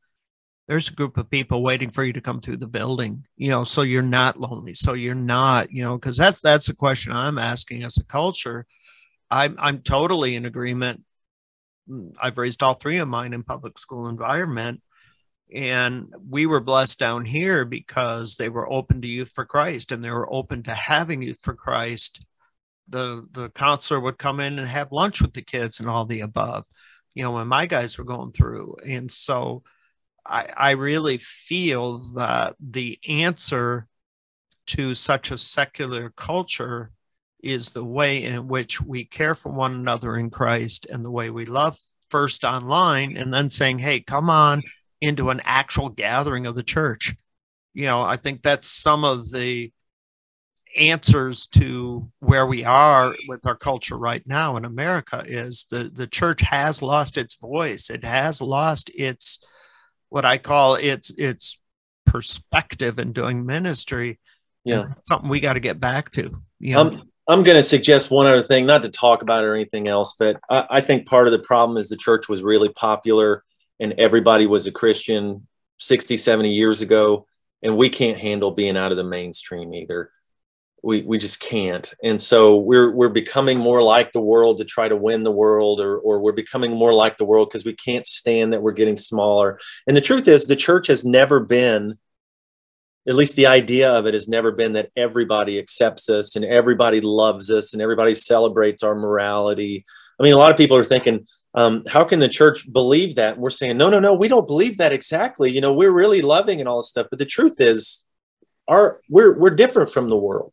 there's 0.68 0.88
a 0.88 0.94
group 0.94 1.16
of 1.16 1.30
people 1.30 1.62
waiting 1.62 1.90
for 1.90 2.02
you 2.02 2.12
to 2.12 2.20
come 2.20 2.40
through 2.40 2.56
the 2.56 2.66
building 2.66 3.24
you 3.36 3.48
know 3.48 3.64
so 3.64 3.82
you're 3.82 4.02
not 4.02 4.40
lonely 4.40 4.74
so 4.74 4.94
you're 4.94 5.14
not 5.14 5.70
you 5.70 5.82
know 5.82 5.96
because 5.96 6.16
that's 6.16 6.40
that's 6.40 6.68
a 6.68 6.74
question 6.74 7.12
i'm 7.12 7.38
asking 7.38 7.82
as 7.84 7.96
a 7.96 8.04
culture. 8.04 8.66
I'm 9.30 9.56
i'm 9.58 9.80
totally 9.80 10.36
in 10.36 10.44
agreement. 10.44 11.02
I've 12.20 12.38
raised 12.38 12.62
all 12.62 12.74
three 12.74 12.98
of 12.98 13.08
mine 13.08 13.32
in 13.32 13.42
public 13.42 13.78
school 13.78 14.08
environment 14.08 14.82
and 15.54 16.12
we 16.28 16.46
were 16.46 16.60
blessed 16.60 16.98
down 16.98 17.24
here 17.24 17.64
because 17.64 18.36
they 18.36 18.48
were 18.48 18.70
open 18.70 19.00
to 19.02 19.08
youth 19.08 19.30
for 19.30 19.44
christ 19.44 19.92
and 19.92 20.04
they 20.04 20.10
were 20.10 20.32
open 20.32 20.62
to 20.64 20.74
having 20.74 21.22
youth 21.22 21.38
for 21.42 21.54
christ. 21.54 22.24
The 22.88 23.26
the 23.32 23.50
counselor 23.50 24.00
would 24.00 24.18
come 24.18 24.40
in 24.40 24.58
and 24.58 24.68
have 24.68 24.92
lunch 24.92 25.20
with 25.20 25.34
the 25.34 25.42
kids 25.42 25.80
and 25.80 25.88
all 25.88 26.04
the 26.04 26.20
above 26.20 26.64
you 27.14 27.22
know 27.22 27.32
when 27.32 27.48
my 27.48 27.66
guys 27.66 27.98
were 27.98 28.04
going 28.04 28.32
through. 28.32 28.76
And 28.84 29.10
so 29.10 29.62
I, 30.28 30.48
I 30.56 30.70
really 30.72 31.18
feel 31.18 31.98
that 32.14 32.56
the 32.60 32.98
answer 33.08 33.86
to 34.68 34.94
such 34.94 35.30
a 35.30 35.38
secular 35.38 36.10
culture 36.10 36.90
is 37.42 37.70
the 37.70 37.84
way 37.84 38.24
in 38.24 38.48
which 38.48 38.80
we 38.80 39.04
care 39.04 39.34
for 39.34 39.50
one 39.50 39.74
another 39.74 40.16
in 40.16 40.30
Christ 40.30 40.86
and 40.90 41.04
the 41.04 41.10
way 41.10 41.30
we 41.30 41.44
love 41.44 41.78
first 42.10 42.44
online 42.44 43.16
and 43.16 43.32
then 43.32 43.50
saying, 43.50 43.78
hey, 43.78 44.00
come 44.00 44.28
on 44.30 44.62
into 45.00 45.30
an 45.30 45.40
actual 45.44 45.88
gathering 45.88 46.46
of 46.46 46.54
the 46.54 46.62
church. 46.62 47.14
You 47.74 47.86
know, 47.86 48.02
I 48.02 48.16
think 48.16 48.42
that's 48.42 48.68
some 48.68 49.04
of 49.04 49.30
the 49.30 49.72
answers 50.76 51.46
to 51.46 52.10
where 52.18 52.46
we 52.46 52.64
are 52.64 53.14
with 53.28 53.46
our 53.46 53.56
culture 53.56 53.96
right 53.96 54.22
now 54.26 54.56
in 54.56 54.64
America 54.64 55.24
is 55.26 55.66
the 55.70 55.90
the 55.92 56.06
church 56.06 56.42
has 56.42 56.82
lost 56.82 57.16
its 57.16 57.34
voice. 57.34 57.88
It 57.88 58.04
has 58.04 58.40
lost 58.40 58.90
its 58.94 59.40
what 60.08 60.24
I 60.24 60.38
call 60.38 60.76
its 60.76 61.10
its 61.10 61.58
perspective 62.04 62.98
in 62.98 63.12
doing 63.12 63.46
ministry. 63.46 64.18
Yeah, 64.64 64.88
something 65.04 65.28
we 65.28 65.40
got 65.40 65.54
to 65.54 65.60
get 65.60 65.80
back 65.80 66.10
to. 66.12 66.42
You 66.58 66.74
know? 66.74 66.80
I'm 66.80 67.02
I'm 67.28 67.42
going 67.42 67.56
to 67.56 67.62
suggest 67.62 68.10
one 68.10 68.26
other 68.26 68.42
thing, 68.42 68.66
not 68.66 68.82
to 68.84 68.88
talk 68.88 69.22
about 69.22 69.42
it 69.42 69.48
or 69.48 69.54
anything 69.54 69.88
else, 69.88 70.14
but 70.18 70.38
I, 70.48 70.66
I 70.70 70.80
think 70.80 71.06
part 71.06 71.26
of 71.26 71.32
the 71.32 71.40
problem 71.40 71.76
is 71.76 71.88
the 71.88 71.96
church 71.96 72.28
was 72.28 72.42
really 72.42 72.68
popular 72.68 73.42
and 73.80 73.94
everybody 73.94 74.46
was 74.46 74.66
a 74.66 74.72
Christian 74.72 75.46
60, 75.78 76.16
70 76.16 76.52
years 76.52 76.82
ago, 76.82 77.26
and 77.62 77.76
we 77.76 77.88
can't 77.88 78.18
handle 78.18 78.52
being 78.52 78.76
out 78.76 78.92
of 78.92 78.96
the 78.96 79.04
mainstream 79.04 79.74
either 79.74 80.10
we 80.82 81.02
we 81.02 81.18
just 81.18 81.40
can't. 81.40 81.92
And 82.02 82.20
so 82.20 82.56
we're 82.56 82.92
we're 82.92 83.08
becoming 83.08 83.58
more 83.58 83.82
like 83.82 84.12
the 84.12 84.20
world 84.20 84.58
to 84.58 84.64
try 84.64 84.88
to 84.88 84.96
win 84.96 85.24
the 85.24 85.32
world 85.32 85.80
or 85.80 85.98
or 85.98 86.20
we're 86.20 86.32
becoming 86.32 86.72
more 86.72 86.92
like 86.92 87.18
the 87.18 87.24
world 87.24 87.48
because 87.48 87.64
we 87.64 87.74
can't 87.74 88.06
stand 88.06 88.52
that 88.52 88.62
we're 88.62 88.72
getting 88.72 88.96
smaller. 88.96 89.58
And 89.86 89.96
the 89.96 90.00
truth 90.00 90.28
is 90.28 90.46
the 90.46 90.56
church 90.56 90.86
has 90.86 91.04
never 91.04 91.40
been 91.40 91.98
at 93.08 93.14
least 93.14 93.36
the 93.36 93.46
idea 93.46 93.92
of 93.92 94.06
it 94.06 94.14
has 94.14 94.28
never 94.28 94.50
been 94.52 94.72
that 94.72 94.90
everybody 94.96 95.58
accepts 95.58 96.08
us 96.08 96.34
and 96.36 96.44
everybody 96.44 97.00
loves 97.00 97.50
us 97.50 97.72
and 97.72 97.80
everybody 97.80 98.14
celebrates 98.14 98.82
our 98.82 98.94
morality. 98.94 99.84
I 100.20 100.22
mean 100.22 100.34
a 100.34 100.38
lot 100.38 100.50
of 100.50 100.56
people 100.56 100.76
are 100.76 100.84
thinking 100.84 101.26
um, 101.54 101.84
how 101.88 102.04
can 102.04 102.18
the 102.18 102.28
church 102.28 102.70
believe 102.70 103.14
that? 103.14 103.34
And 103.34 103.42
we're 103.42 103.50
saying 103.50 103.76
no 103.78 103.88
no 103.90 103.98
no 103.98 104.14
we 104.14 104.28
don't 104.28 104.46
believe 104.46 104.78
that 104.78 104.92
exactly. 104.92 105.50
You 105.50 105.62
know 105.62 105.74
we're 105.74 105.92
really 105.92 106.22
loving 106.22 106.60
and 106.60 106.68
all 106.68 106.80
this 106.80 106.90
stuff. 106.90 107.08
But 107.10 107.18
the 107.18 107.26
truth 107.26 107.60
is 107.60 108.04
our 108.68 109.00
we're 109.08 109.38
we're 109.38 109.50
different 109.50 109.90
from 109.90 110.10
the 110.10 110.16
world 110.16 110.52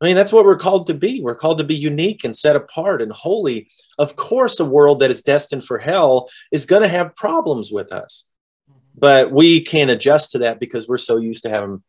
I 0.00 0.06
mean, 0.06 0.16
that's 0.16 0.32
what 0.32 0.44
we're 0.44 0.58
called 0.58 0.88
to 0.88 0.94
be. 0.94 1.20
We're 1.20 1.36
called 1.36 1.58
to 1.58 1.64
be 1.64 1.74
unique 1.74 2.24
and 2.24 2.36
set 2.36 2.56
apart 2.56 3.00
and 3.00 3.12
holy. 3.12 3.68
Of 3.98 4.16
course, 4.16 4.58
a 4.60 4.64
world 4.64 5.00
that 5.00 5.10
is 5.10 5.22
destined 5.22 5.64
for 5.64 5.78
hell 5.78 6.28
is 6.50 6.66
going 6.66 6.82
to 6.82 6.88
have 6.88 7.14
problems 7.14 7.70
with 7.70 7.92
us, 7.92 8.28
but 8.96 9.30
we 9.30 9.62
can't 9.62 9.90
adjust 9.90 10.32
to 10.32 10.38
that 10.38 10.58
because 10.58 10.88
we're 10.88 10.98
so 10.98 11.16
used 11.16 11.44
to 11.44 11.50
having 11.50 11.82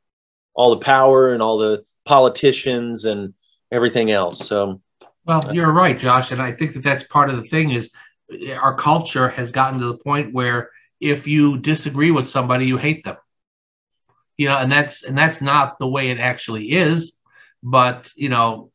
all 0.53 0.69
the 0.69 0.85
power 0.85 1.33
and 1.33 1.41
all 1.41 1.57
the 1.57 1.83
politicians 2.05 3.05
and 3.05 3.33
everything 3.71 4.11
else. 4.11 4.47
So, 4.47 4.81
well, 5.25 5.53
you're 5.53 5.71
right, 5.71 5.97
Josh, 5.97 6.31
and 6.31 6.41
I 6.41 6.51
think 6.51 6.75
that 6.75 6.83
that's 6.83 7.03
part 7.03 7.29
of 7.31 7.37
the 7.37 7.49
thing 7.49 7.71
is 7.71 7.89
eh, 8.31 8.53
our 8.53 8.77
culture 8.77 9.29
has 9.29 9.51
gotten 9.51 9.79
to 9.79 9.87
the 9.87 9.97
point 9.97 10.33
where 10.33 10.69
if 11.01 11.27
you 11.27 11.57
disagree 11.57 12.11
with 12.11 12.29
somebody, 12.29 12.65
you 12.65 12.77
hate 12.77 13.03
them. 13.03 13.17
You 14.37 14.49
know, 14.49 14.57
and 14.57 14.71
that's 14.71 15.03
and 15.03 15.17
that's 15.17 15.41
not 15.41 15.79
the 15.79 15.87
way 15.87 16.11
it 16.11 16.19
actually 16.19 16.71
is 16.73 17.14
but 17.63 18.11
you 18.15 18.29
know, 18.29 18.71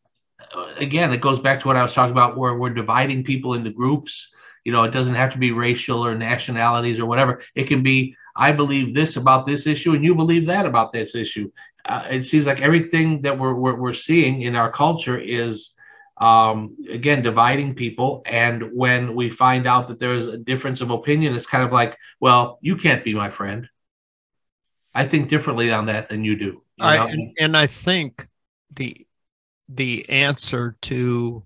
again, 0.76 1.12
it 1.12 1.20
goes 1.20 1.40
back 1.40 1.60
to 1.60 1.66
what 1.66 1.76
I 1.76 1.82
was 1.82 1.92
talking 1.92 2.12
about, 2.12 2.36
where 2.36 2.54
we're 2.54 2.70
dividing 2.70 3.24
people 3.24 3.54
into 3.54 3.70
groups. 3.70 4.32
You 4.64 4.72
know, 4.72 4.84
it 4.84 4.90
doesn't 4.90 5.14
have 5.14 5.32
to 5.32 5.38
be 5.38 5.52
racial 5.52 6.04
or 6.04 6.14
nationalities 6.14 7.00
or 7.00 7.06
whatever. 7.06 7.42
It 7.54 7.66
can 7.66 7.82
be 7.82 8.16
I 8.36 8.52
believe 8.52 8.94
this 8.94 9.16
about 9.16 9.46
this 9.46 9.66
issue, 9.66 9.94
and 9.94 10.04
you 10.04 10.14
believe 10.14 10.46
that 10.46 10.66
about 10.66 10.92
this 10.92 11.14
issue. 11.14 11.50
Uh, 11.84 12.06
it 12.10 12.24
seems 12.24 12.46
like 12.46 12.60
everything 12.60 13.22
that 13.22 13.38
we're, 13.38 13.54
we're, 13.54 13.74
we're 13.74 13.94
seeing 13.94 14.42
in 14.42 14.54
our 14.54 14.70
culture 14.70 15.18
is 15.18 15.74
um, 16.20 16.76
again 16.90 17.22
dividing 17.22 17.74
people 17.74 18.22
and 18.26 18.72
when 18.74 19.14
we 19.14 19.30
find 19.30 19.66
out 19.66 19.88
that 19.88 19.98
there's 19.98 20.26
a 20.26 20.36
difference 20.36 20.82
of 20.82 20.90
opinion 20.90 21.34
it's 21.34 21.46
kind 21.46 21.64
of 21.64 21.72
like 21.72 21.96
well 22.20 22.58
you 22.60 22.76
can't 22.76 23.02
be 23.02 23.14
my 23.14 23.30
friend 23.30 23.68
i 24.94 25.08
think 25.08 25.30
differently 25.30 25.72
on 25.72 25.86
that 25.86 26.10
than 26.10 26.22
you 26.22 26.36
do 26.36 26.44
you 26.44 26.62
I, 26.78 26.96
and, 27.06 27.36
and 27.40 27.56
i 27.56 27.66
think 27.66 28.28
the 28.72 29.06
the 29.68 30.08
answer 30.08 30.76
to 30.82 31.44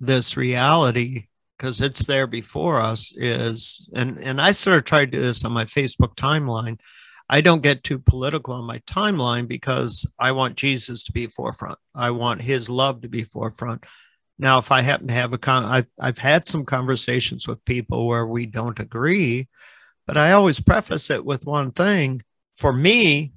this 0.00 0.36
reality 0.36 1.26
because 1.56 1.80
it's 1.80 2.06
there 2.06 2.26
before 2.26 2.80
us 2.80 3.12
is 3.16 3.88
and 3.94 4.18
and 4.18 4.40
I 4.40 4.52
sort 4.52 4.78
of 4.78 4.84
tried 4.84 5.12
to 5.12 5.18
do 5.18 5.20
this 5.20 5.44
on 5.44 5.52
my 5.52 5.64
Facebook 5.64 6.14
timeline. 6.16 6.78
I 7.28 7.40
don't 7.40 7.62
get 7.62 7.84
too 7.84 7.98
political 7.98 8.54
on 8.54 8.66
my 8.66 8.78
timeline 8.80 9.48
because 9.48 10.06
I 10.18 10.32
want 10.32 10.56
Jesus 10.56 11.04
to 11.04 11.12
be 11.12 11.26
forefront. 11.26 11.78
I 11.94 12.10
want 12.10 12.42
his 12.42 12.68
love 12.68 13.00
to 13.00 13.08
be 13.08 13.24
forefront. 13.24 13.84
Now, 14.38 14.58
if 14.58 14.70
I 14.72 14.82
happen 14.82 15.08
to 15.08 15.14
have 15.14 15.32
a 15.32 15.38
con, 15.38 15.64
I've, 15.64 15.86
I've 15.98 16.18
had 16.18 16.48
some 16.48 16.64
conversations 16.64 17.46
with 17.46 17.64
people 17.64 18.06
where 18.06 18.26
we 18.26 18.46
don't 18.46 18.80
agree, 18.80 19.48
but 20.06 20.16
I 20.16 20.32
always 20.32 20.60
preface 20.60 21.08
it 21.08 21.24
with 21.24 21.46
one 21.46 21.70
thing. 21.70 22.22
For 22.56 22.72
me, 22.72 23.32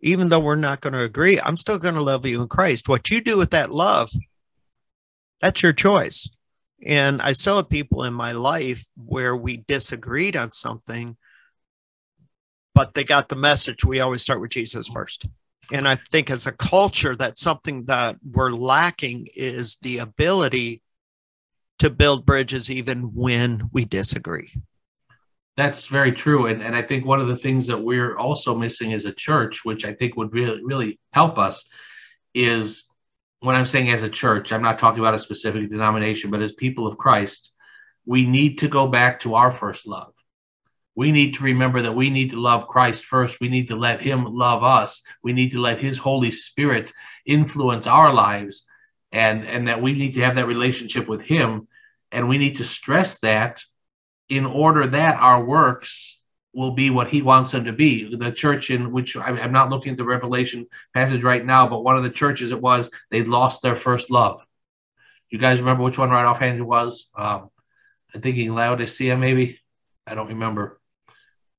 even 0.00 0.28
though 0.28 0.40
we're 0.40 0.56
not 0.56 0.80
going 0.80 0.92
to 0.92 1.02
agree, 1.02 1.40
I'm 1.40 1.56
still 1.56 1.78
going 1.78 1.94
to 1.94 2.02
love 2.02 2.24
you 2.24 2.40
in 2.40 2.48
Christ. 2.48 2.88
What 2.88 3.10
you 3.10 3.20
do 3.20 3.36
with 3.36 3.50
that 3.50 3.72
love, 3.72 4.10
that's 5.40 5.62
your 5.62 5.72
choice. 5.72 6.28
And 6.84 7.20
I 7.20 7.32
still 7.32 7.56
have 7.56 7.68
people 7.68 8.04
in 8.04 8.14
my 8.14 8.32
life 8.32 8.86
where 8.96 9.34
we 9.34 9.64
disagreed 9.66 10.36
on 10.36 10.52
something, 10.52 11.16
but 12.74 12.94
they 12.94 13.02
got 13.02 13.28
the 13.28 13.36
message. 13.36 13.84
We 13.84 13.98
always 14.00 14.22
start 14.22 14.40
with 14.40 14.50
Jesus 14.50 14.86
first. 14.88 15.26
And 15.72 15.88
I 15.88 15.96
think 16.10 16.30
as 16.30 16.46
a 16.46 16.52
culture, 16.52 17.16
that's 17.16 17.42
something 17.42 17.86
that 17.86 18.16
we're 18.24 18.50
lacking 18.50 19.28
is 19.34 19.76
the 19.82 19.98
ability 19.98 20.82
to 21.80 21.90
build 21.90 22.24
bridges 22.24 22.70
even 22.70 23.14
when 23.14 23.68
we 23.72 23.84
disagree. 23.84 24.52
That's 25.58 25.86
very 25.86 26.12
true. 26.12 26.46
And, 26.46 26.62
and 26.62 26.76
I 26.76 26.82
think 26.82 27.04
one 27.04 27.20
of 27.20 27.26
the 27.26 27.36
things 27.36 27.66
that 27.66 27.82
we're 27.82 28.16
also 28.16 28.54
missing 28.54 28.94
as 28.94 29.06
a 29.06 29.12
church, 29.12 29.64
which 29.64 29.84
I 29.84 29.92
think 29.92 30.16
would 30.16 30.32
really, 30.32 30.60
really 30.62 31.00
help 31.12 31.36
us, 31.36 31.68
is 32.32 32.88
when 33.40 33.56
I'm 33.56 33.66
saying 33.66 33.90
as 33.90 34.04
a 34.04 34.08
church, 34.08 34.52
I'm 34.52 34.62
not 34.62 34.78
talking 34.78 35.00
about 35.00 35.16
a 35.16 35.18
specific 35.18 35.68
denomination, 35.68 36.30
but 36.30 36.42
as 36.42 36.52
people 36.52 36.86
of 36.86 36.96
Christ, 36.96 37.50
we 38.06 38.24
need 38.24 38.60
to 38.60 38.68
go 38.68 38.86
back 38.86 39.20
to 39.20 39.34
our 39.34 39.50
first 39.50 39.86
love. 39.86 40.14
we 40.98 41.12
need 41.12 41.34
to 41.36 41.44
remember 41.44 41.82
that 41.82 41.94
we 41.94 42.10
need 42.10 42.30
to 42.30 42.40
love 42.40 42.66
Christ 42.66 43.04
first. 43.04 43.40
We 43.40 43.48
need 43.48 43.68
to 43.68 43.76
let 43.76 44.00
Him 44.00 44.24
love 44.24 44.64
us. 44.64 45.04
We 45.22 45.32
need 45.32 45.52
to 45.52 45.60
let 45.60 45.78
His 45.78 45.96
Holy 45.96 46.32
Spirit 46.32 46.92
influence 47.24 47.86
our 47.86 48.12
lives, 48.12 48.66
and 49.12 49.46
and 49.46 49.68
that 49.68 49.80
we 49.80 49.92
need 49.92 50.14
to 50.14 50.20
have 50.22 50.34
that 50.36 50.48
relationship 50.48 51.06
with 51.08 51.22
Him, 51.22 51.68
and 52.10 52.28
we 52.28 52.38
need 52.38 52.56
to 52.56 52.64
stress 52.64 53.20
that 53.20 53.62
in 54.28 54.44
order 54.46 54.86
that 54.86 55.18
our 55.20 55.44
works 55.44 56.20
will 56.54 56.72
be 56.72 56.90
what 56.90 57.08
He 57.08 57.22
wants 57.22 57.52
them 57.52 57.64
to 57.64 57.72
be. 57.72 58.14
The 58.14 58.32
church 58.32 58.70
in 58.70 58.92
which 58.92 59.16
I'm 59.16 59.52
not 59.52 59.70
looking 59.70 59.92
at 59.92 59.98
the 59.98 60.04
Revelation 60.04 60.66
passage 60.94 61.22
right 61.22 61.44
now, 61.44 61.68
but 61.68 61.84
one 61.84 61.96
of 61.96 62.02
the 62.02 62.10
churches 62.10 62.52
it 62.52 62.60
was 62.60 62.90
they 63.10 63.22
lost 63.22 63.62
their 63.62 63.76
first 63.76 64.10
love. 64.10 64.44
You 65.30 65.38
guys 65.38 65.60
remember 65.60 65.82
which 65.82 65.98
one 65.98 66.10
right 66.10 66.24
offhand 66.24 66.58
it 66.58 66.62
was? 66.62 67.10
Um, 67.16 67.50
I'm 68.14 68.22
thinking 68.22 68.54
Laodicea, 68.54 69.16
maybe. 69.16 69.60
I 70.06 70.14
don't 70.14 70.28
remember 70.28 70.78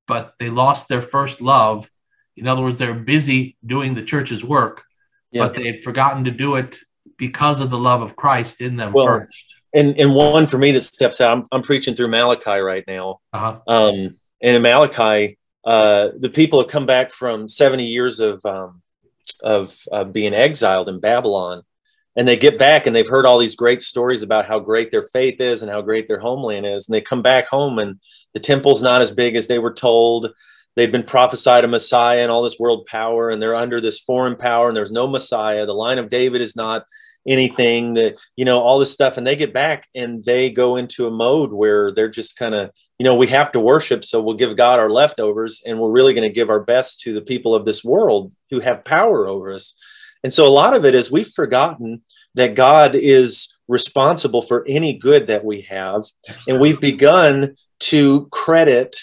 but 0.09 0.33
they 0.39 0.49
lost 0.49 0.89
their 0.89 1.03
first 1.03 1.39
love. 1.39 1.89
In 2.35 2.47
other 2.47 2.63
words, 2.63 2.79
they're 2.79 2.95
busy 2.95 3.55
doing 3.63 3.93
the 3.93 4.03
church's 4.03 4.43
work, 4.43 4.81
but 5.31 5.55
they 5.55 5.67
had 5.67 5.83
forgotten 5.83 6.23
to 6.25 6.31
do 6.31 6.55
it 6.55 6.79
because 7.17 7.61
of 7.61 7.69
the 7.69 7.77
love 7.77 8.01
of 8.01 8.15
Christ 8.15 8.59
in 8.59 8.75
them 8.75 8.91
well, 8.91 9.05
first. 9.05 9.45
And 9.73 9.97
and 9.99 10.13
one 10.13 10.47
for 10.47 10.57
me 10.57 10.71
that 10.71 10.81
steps 10.81 11.21
out, 11.21 11.37
I'm, 11.37 11.47
I'm 11.51 11.61
preaching 11.61 11.95
through 11.95 12.07
Malachi 12.07 12.59
right 12.59 12.83
now. 12.87 13.19
Uh-huh. 13.33 13.59
Um, 13.67 14.17
and 14.41 14.55
in 14.55 14.61
Malachi, 14.61 15.37
uh, 15.65 16.09
the 16.17 16.29
people 16.29 16.59
have 16.59 16.69
come 16.69 16.85
back 16.85 17.11
from 17.11 17.47
70 17.47 17.85
years 17.85 18.19
of 18.19 18.43
um, 18.45 18.81
of 19.43 19.77
uh, 19.91 20.03
being 20.03 20.33
exiled 20.33 20.89
in 20.89 20.99
Babylon, 20.99 21.63
and 22.15 22.27
they 22.27 22.35
get 22.35 22.59
back 22.59 22.85
and 22.85 22.95
they've 22.95 23.07
heard 23.07 23.25
all 23.25 23.37
these 23.37 23.55
great 23.55 23.81
stories 23.81 24.23
about 24.23 24.45
how 24.45 24.59
great 24.59 24.91
their 24.91 25.03
faith 25.03 25.39
is 25.39 25.61
and 25.61 25.71
how 25.71 25.81
great 25.81 26.07
their 26.07 26.19
homeland 26.19 26.65
is 26.65 26.87
and 26.87 26.93
they 26.93 27.01
come 27.01 27.21
back 27.21 27.47
home 27.47 27.79
and 27.79 27.99
the 28.33 28.39
temple's 28.39 28.83
not 28.83 29.01
as 29.01 29.09
big 29.09 29.35
as 29.35 29.47
they 29.47 29.57
were 29.59 29.73
told 29.73 30.33
they've 30.75 30.91
been 30.91 31.03
prophesied 31.03 31.63
a 31.63 31.67
messiah 31.67 32.19
and 32.19 32.29
all 32.29 32.43
this 32.43 32.59
world 32.59 32.85
power 32.87 33.29
and 33.29 33.41
they're 33.41 33.55
under 33.55 33.79
this 33.79 33.99
foreign 33.99 34.35
power 34.35 34.67
and 34.67 34.75
there's 34.75 34.91
no 34.91 35.07
messiah 35.07 35.65
the 35.65 35.73
line 35.73 35.97
of 35.97 36.09
david 36.09 36.41
is 36.41 36.57
not 36.57 36.83
anything 37.27 37.93
that 37.93 38.17
you 38.35 38.45
know 38.45 38.59
all 38.59 38.79
this 38.79 38.93
stuff 38.93 39.17
and 39.17 39.27
they 39.27 39.35
get 39.35 39.53
back 39.53 39.87
and 39.93 40.23
they 40.25 40.49
go 40.49 40.77
into 40.77 41.05
a 41.05 41.11
mode 41.11 41.51
where 41.51 41.91
they're 41.91 42.09
just 42.09 42.37
kind 42.37 42.55
of 42.55 42.71
you 42.97 43.03
know 43.03 43.15
we 43.15 43.27
have 43.27 43.51
to 43.51 43.59
worship 43.59 44.05
so 44.05 44.21
we'll 44.21 44.35
give 44.35 44.55
god 44.55 44.79
our 44.79 44.89
leftovers 44.89 45.61
and 45.65 45.77
we're 45.77 45.91
really 45.91 46.13
going 46.13 46.27
to 46.27 46.33
give 46.33 46.49
our 46.49 46.61
best 46.61 47.01
to 47.01 47.13
the 47.13 47.21
people 47.21 47.53
of 47.53 47.65
this 47.65 47.83
world 47.83 48.33
who 48.49 48.61
have 48.61 48.85
power 48.85 49.27
over 49.27 49.53
us 49.53 49.75
and 50.23 50.33
so 50.33 50.45
a 50.45 50.49
lot 50.49 50.73
of 50.73 50.85
it 50.85 50.95
is 50.95 51.11
we've 51.11 51.31
forgotten 51.31 52.01
that 52.35 52.55
God 52.55 52.95
is 52.95 53.57
responsible 53.67 54.41
for 54.41 54.65
any 54.67 54.93
good 54.93 55.27
that 55.27 55.43
we 55.43 55.61
have. 55.61 56.03
And 56.47 56.59
we've 56.59 56.79
begun 56.79 57.55
to 57.79 58.27
credit 58.31 58.97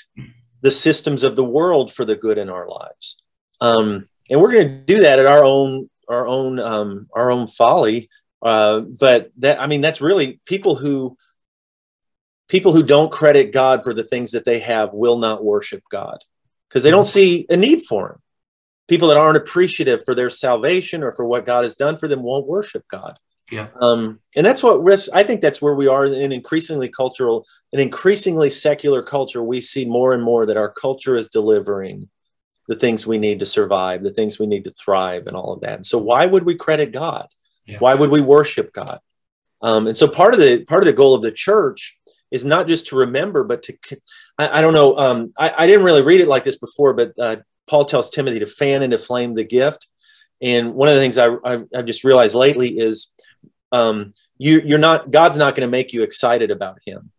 the 0.60 0.70
systems 0.70 1.22
of 1.22 1.36
the 1.36 1.44
world 1.44 1.92
for 1.92 2.04
the 2.04 2.16
good 2.16 2.38
in 2.38 2.50
our 2.50 2.68
lives. 2.68 3.22
Um, 3.60 4.08
and 4.28 4.40
we're 4.40 4.52
going 4.52 4.68
to 4.68 4.84
do 4.84 5.00
that 5.02 5.18
at 5.18 5.26
our 5.26 5.44
own 5.44 5.88
our 6.09 6.26
own 6.26 6.59
um, 6.59 7.09
our 7.14 7.30
own 7.30 7.46
folly. 7.46 8.09
Uh, 8.42 8.80
but 8.80 9.30
that 9.38 9.61
I 9.61 9.66
mean 9.66 9.80
that's 9.80 10.00
really 10.00 10.40
people 10.46 10.74
who 10.74 11.16
people 12.48 12.72
who 12.72 12.82
don't 12.82 13.11
credit 13.11 13.52
God 13.52 13.82
for 13.82 13.92
the 13.92 14.04
things 14.04 14.32
that 14.32 14.44
they 14.44 14.61
have 14.61 14.92
will 14.92 15.18
not 15.18 15.44
worship 15.44 15.82
God 15.90 16.18
because 16.68 16.82
they 16.82 16.90
don't 16.90 17.07
see 17.07 17.46
a 17.48 17.57
need 17.57 17.84
for 17.86 18.11
him 18.11 18.18
people 18.88 19.09
that 19.09 19.16
aren't 19.16 19.36
appreciative 19.36 20.04
for 20.04 20.14
their 20.14 20.30
salvation 20.30 21.02
or 21.02 21.12
for 21.12 21.24
what 21.24 21.46
God 21.46 21.64
has 21.64 21.76
done 21.76 21.98
for 21.98 22.09
them 22.09 22.22
won't 22.22 22.46
worship 22.46 22.84
God. 22.88 23.18
Yeah. 23.50 23.68
Um, 23.80 24.20
and 24.34 24.44
that's 24.44 24.62
what 24.62 24.82
risk, 24.82 25.09
I 25.14 25.22
think 25.22 25.40
that's 25.40 25.62
where 25.62 25.74
we 25.74 25.86
are 25.86 26.07
in 26.07 26.32
increasingly 26.32 26.88
cultural, 26.88 27.46
an 27.72 27.78
increasingly 27.78 28.50
secular 28.50 29.02
culture. 29.02 29.42
We 29.42 29.61
see 29.61 29.84
more 29.84 30.12
and 30.12 30.22
more 30.22 30.46
that 30.46 30.57
our 30.57 30.70
culture 30.70 31.14
is 31.14 31.28
delivering 31.28 32.09
the 32.68 32.76
things 32.76 33.06
we 33.06 33.18
need 33.18 33.40
to 33.40 33.46
survive, 33.46 34.02
the 34.02 34.12
things 34.12 34.38
we 34.38 34.46
need 34.46 34.64
to 34.64 34.72
thrive, 34.72 35.26
and 35.26 35.36
all 35.36 35.52
of 35.52 35.60
that. 35.60 35.74
And 35.74 35.86
so, 35.86 35.98
why 35.98 36.26
would 36.26 36.44
we 36.44 36.54
credit 36.54 36.92
God? 36.92 37.28
Yeah. 37.66 37.78
Why 37.78 37.94
would 37.94 38.10
we 38.10 38.20
worship 38.20 38.72
God? 38.72 39.00
Um, 39.62 39.86
and 39.86 39.96
so, 39.96 40.08
part 40.08 40.34
of 40.34 40.40
the 40.40 40.64
part 40.64 40.82
of 40.82 40.86
the 40.86 40.92
goal 40.92 41.14
of 41.14 41.22
the 41.22 41.32
church 41.32 41.96
is 42.30 42.44
not 42.44 42.66
just 42.66 42.88
to 42.88 42.96
remember, 42.96 43.44
but 43.44 43.62
to 43.64 43.76
I, 44.38 44.58
I 44.58 44.60
don't 44.60 44.74
know. 44.74 44.96
Um, 44.98 45.32
I, 45.38 45.52
I, 45.56 45.66
didn't 45.66 45.84
really 45.84 46.02
read 46.02 46.20
it 46.20 46.28
like 46.28 46.44
this 46.44 46.58
before, 46.58 46.92
but 46.94 47.12
uh, 47.18 47.36
Paul 47.66 47.84
tells 47.84 48.10
Timothy 48.10 48.40
to 48.40 48.46
fan 48.46 48.82
and 48.82 48.92
to 48.92 48.98
flame 48.98 49.34
the 49.34 49.44
gift. 49.44 49.86
And 50.40 50.74
one 50.74 50.88
of 50.88 50.94
the 50.94 51.00
things 51.00 51.18
I, 51.18 51.34
I, 51.44 51.64
have 51.74 51.86
just 51.86 52.04
realized 52.04 52.34
lately 52.34 52.78
is 52.78 53.12
um, 53.72 54.12
you, 54.38 54.60
you're 54.60 54.78
not, 54.78 55.10
God's 55.10 55.36
not 55.36 55.54
going 55.54 55.66
to 55.66 55.70
make 55.70 55.92
you 55.92 56.02
excited 56.02 56.50
about 56.50 56.78
him. 56.84 57.10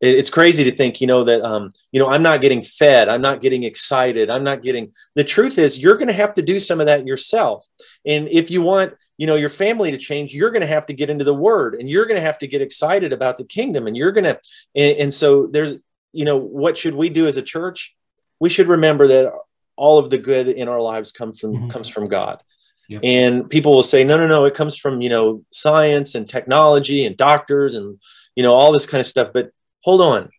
It's 0.00 0.28
crazy 0.28 0.64
to 0.64 0.72
think, 0.72 1.00
you 1.00 1.06
know, 1.06 1.24
that, 1.24 1.42
um, 1.42 1.72
you 1.90 2.00
know, 2.00 2.08
I'm 2.08 2.22
not 2.22 2.42
getting 2.42 2.62
fed. 2.62 3.08
I'm 3.08 3.22
not 3.22 3.40
getting 3.40 3.62
excited. 3.62 4.28
I'm 4.28 4.44
not 4.44 4.62
getting, 4.62 4.92
the 5.14 5.24
truth 5.24 5.58
is 5.58 5.78
you're 5.78 5.96
going 5.96 6.08
to 6.08 6.14
have 6.14 6.34
to 6.34 6.42
do 6.42 6.60
some 6.60 6.80
of 6.80 6.86
that 6.86 7.06
yourself. 7.06 7.66
And 8.04 8.28
if 8.28 8.50
you 8.50 8.60
want, 8.60 8.92
you 9.16 9.26
know, 9.26 9.36
your 9.36 9.48
family 9.48 9.90
to 9.90 9.96
change, 9.96 10.34
you're 10.34 10.50
going 10.50 10.60
to 10.60 10.66
have 10.66 10.84
to 10.86 10.92
get 10.92 11.08
into 11.08 11.24
the 11.24 11.34
word 11.34 11.76
and 11.76 11.88
you're 11.88 12.04
going 12.04 12.20
to 12.20 12.26
have 12.26 12.38
to 12.40 12.46
get 12.46 12.60
excited 12.60 13.14
about 13.14 13.38
the 13.38 13.44
kingdom. 13.44 13.86
And 13.86 13.96
you're 13.96 14.12
going 14.12 14.24
to, 14.24 14.38
and, 14.74 14.98
and 14.98 15.14
so 15.14 15.46
there's, 15.46 15.76
you 16.12 16.26
know, 16.26 16.36
what 16.36 16.76
should 16.76 16.94
we 16.94 17.08
do 17.08 17.26
as 17.26 17.38
a 17.38 17.42
church? 17.42 17.96
We 18.38 18.50
should 18.50 18.68
remember 18.68 19.08
that 19.08 19.32
all 19.76 19.98
of 19.98 20.10
the 20.10 20.18
good 20.18 20.48
in 20.48 20.68
our 20.68 20.80
lives 20.80 21.12
comes 21.12 21.38
from 21.38 21.52
mm-hmm. 21.52 21.68
comes 21.68 21.88
from 21.88 22.08
God. 22.08 22.42
Yep. 22.88 23.00
And 23.04 23.50
people 23.50 23.74
will 23.74 23.82
say, 23.82 24.04
no, 24.04 24.16
no, 24.16 24.26
no, 24.26 24.44
it 24.44 24.54
comes 24.54 24.76
from 24.76 25.00
you 25.00 25.10
know 25.10 25.44
science 25.50 26.14
and 26.14 26.28
technology 26.28 27.04
and 27.04 27.16
doctors 27.16 27.74
and 27.74 27.98
you 28.34 28.42
know 28.42 28.54
all 28.54 28.72
this 28.72 28.86
kind 28.86 29.00
of 29.00 29.06
stuff. 29.06 29.30
But 29.32 29.50
hold 29.86 30.00
on, 30.00 30.30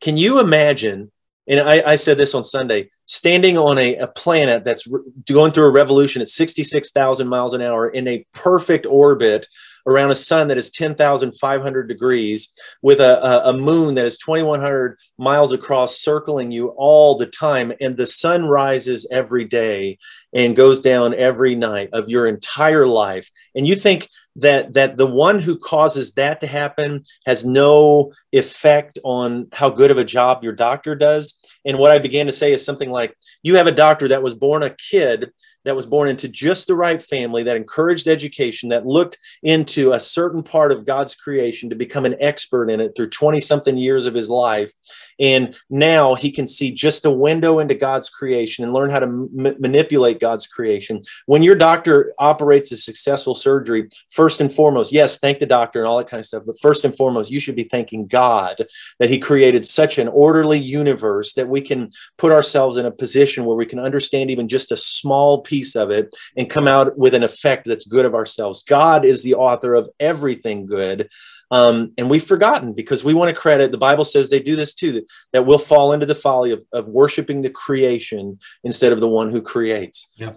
can 0.00 0.18
you 0.18 0.38
imagine? 0.38 1.10
And 1.48 1.60
I, 1.60 1.82
I 1.84 1.96
said 1.96 2.18
this 2.18 2.34
on 2.34 2.44
Sunday, 2.44 2.90
standing 3.06 3.56
on 3.56 3.78
a, 3.78 3.96
a 3.96 4.06
planet 4.06 4.64
that's 4.64 4.86
re- 4.86 5.00
going 5.26 5.50
through 5.50 5.64
a 5.64 5.72
revolution 5.72 6.20
at 6.20 6.28
66,000 6.28 7.26
miles 7.26 7.54
an 7.54 7.62
hour 7.62 7.88
in 7.88 8.06
a 8.06 8.24
perfect 8.34 8.84
orbit 8.86 9.46
around 9.86 10.10
a 10.10 10.14
sun 10.14 10.48
that 10.48 10.58
is 10.58 10.70
10,500 10.70 11.88
degrees 11.88 12.52
with 12.82 13.00
a, 13.00 13.24
a, 13.24 13.50
a, 13.50 13.52
moon 13.54 13.94
that 13.94 14.04
is 14.04 14.18
2,100 14.18 14.98
miles 15.16 15.52
across 15.52 15.98
circling 15.98 16.52
you 16.52 16.68
all 16.76 17.16
the 17.16 17.26
time. 17.26 17.72
And 17.80 17.96
the 17.96 18.06
sun 18.06 18.44
rises 18.44 19.08
every 19.10 19.46
day 19.46 19.98
and 20.34 20.54
goes 20.54 20.82
down 20.82 21.14
every 21.14 21.54
night 21.54 21.88
of 21.94 22.10
your 22.10 22.26
entire 22.26 22.86
life. 22.86 23.30
And 23.54 23.66
you 23.66 23.74
think 23.74 24.10
that, 24.36 24.74
that 24.74 24.96
the 24.96 25.06
one 25.06 25.40
who 25.40 25.58
causes 25.58 26.12
that 26.14 26.40
to 26.40 26.46
happen 26.46 27.02
has 27.26 27.44
no 27.44 28.12
effect 28.32 28.98
on 29.04 29.48
how 29.52 29.68
good 29.68 29.90
of 29.90 29.98
a 29.98 30.04
job 30.04 30.44
your 30.44 30.52
doctor 30.52 30.94
does. 30.94 31.38
And 31.64 31.78
what 31.78 31.90
I 31.90 31.98
began 31.98 32.26
to 32.26 32.32
say 32.32 32.52
is 32.52 32.64
something 32.64 32.90
like, 32.90 33.16
you 33.42 33.56
have 33.56 33.66
a 33.66 33.72
doctor 33.72 34.08
that 34.08 34.22
was 34.22 34.34
born 34.34 34.62
a 34.62 34.70
kid 34.70 35.32
that 35.64 35.76
was 35.76 35.86
born 35.86 36.08
into 36.08 36.28
just 36.28 36.66
the 36.66 36.74
right 36.74 37.02
family, 37.02 37.42
that 37.42 37.56
encouraged 37.56 38.08
education, 38.08 38.70
that 38.70 38.86
looked 38.86 39.18
into 39.42 39.92
a 39.92 40.00
certain 40.00 40.42
part 40.42 40.72
of 40.72 40.86
God's 40.86 41.14
creation 41.14 41.70
to 41.70 41.76
become 41.76 42.04
an 42.04 42.16
expert 42.20 42.70
in 42.70 42.80
it 42.80 42.92
through 42.96 43.10
20 43.10 43.40
something 43.40 43.76
years 43.76 44.06
of 44.06 44.14
his 44.14 44.28
life. 44.28 44.72
And 45.18 45.56
now 45.68 46.14
he 46.14 46.32
can 46.32 46.46
see 46.46 46.72
just 46.72 47.04
a 47.04 47.10
window 47.10 47.58
into 47.58 47.74
God's 47.74 48.08
creation 48.08 48.64
and 48.64 48.72
learn 48.72 48.90
how 48.90 49.00
to 49.00 49.06
m- 49.06 49.56
manipulate 49.58 50.20
God's 50.20 50.46
creation. 50.46 51.02
When 51.26 51.42
your 51.42 51.54
doctor 51.54 52.12
operates 52.18 52.72
a 52.72 52.76
successful 52.76 53.34
surgery, 53.34 53.88
first 54.08 54.40
and 54.40 54.52
foremost, 54.52 54.92
yes, 54.92 55.18
thank 55.18 55.38
the 55.38 55.46
doctor 55.46 55.80
and 55.80 55.88
all 55.88 55.98
that 55.98 56.08
kind 56.08 56.20
of 56.20 56.26
stuff, 56.26 56.44
but 56.46 56.60
first 56.60 56.84
and 56.84 56.96
foremost, 56.96 57.30
you 57.30 57.40
should 57.40 57.56
be 57.56 57.64
thanking 57.64 58.06
God 58.06 58.66
that 58.98 59.10
he 59.10 59.18
created 59.18 59.66
such 59.66 59.98
an 59.98 60.08
orderly 60.08 60.58
universe 60.58 61.34
that 61.34 61.48
we 61.48 61.60
can 61.60 61.90
put 62.16 62.32
ourselves 62.32 62.76
in 62.76 62.86
a 62.86 62.90
position 62.90 63.44
where 63.44 63.56
we 63.56 63.66
can 63.66 63.78
understand 63.78 64.30
even 64.30 64.48
just 64.48 64.72
a 64.72 64.76
small 64.76 65.42
piece 65.50 65.74
of 65.74 65.90
it 65.90 66.14
and 66.36 66.48
come 66.48 66.68
out 66.68 66.96
with 66.96 67.14
an 67.14 67.24
effect 67.24 67.66
that's 67.66 67.86
good 67.86 68.06
of 68.06 68.14
ourselves. 68.14 68.62
God 68.62 69.04
is 69.04 69.24
the 69.24 69.34
author 69.34 69.74
of 69.74 69.90
everything 69.98 70.64
good. 70.66 71.08
Um, 71.50 71.92
and 71.98 72.08
we've 72.08 72.24
forgotten 72.24 72.74
because 72.74 73.02
we 73.02 73.12
want 73.12 73.34
to 73.34 73.34
credit 73.34 73.72
the 73.72 73.78
bible 73.78 74.04
says 74.04 74.30
they 74.30 74.38
do 74.38 74.54
this 74.54 74.72
too 74.72 74.92
that, 74.92 75.04
that 75.32 75.46
we'll 75.46 75.58
fall 75.58 75.92
into 75.92 76.06
the 76.06 76.14
folly 76.14 76.52
of, 76.52 76.64
of 76.72 76.86
worshiping 76.86 77.42
the 77.42 77.50
creation 77.50 78.38
instead 78.62 78.92
of 78.92 79.00
the 79.00 79.08
one 79.08 79.30
who 79.30 79.42
creates 79.42 80.10
yeah 80.14 80.34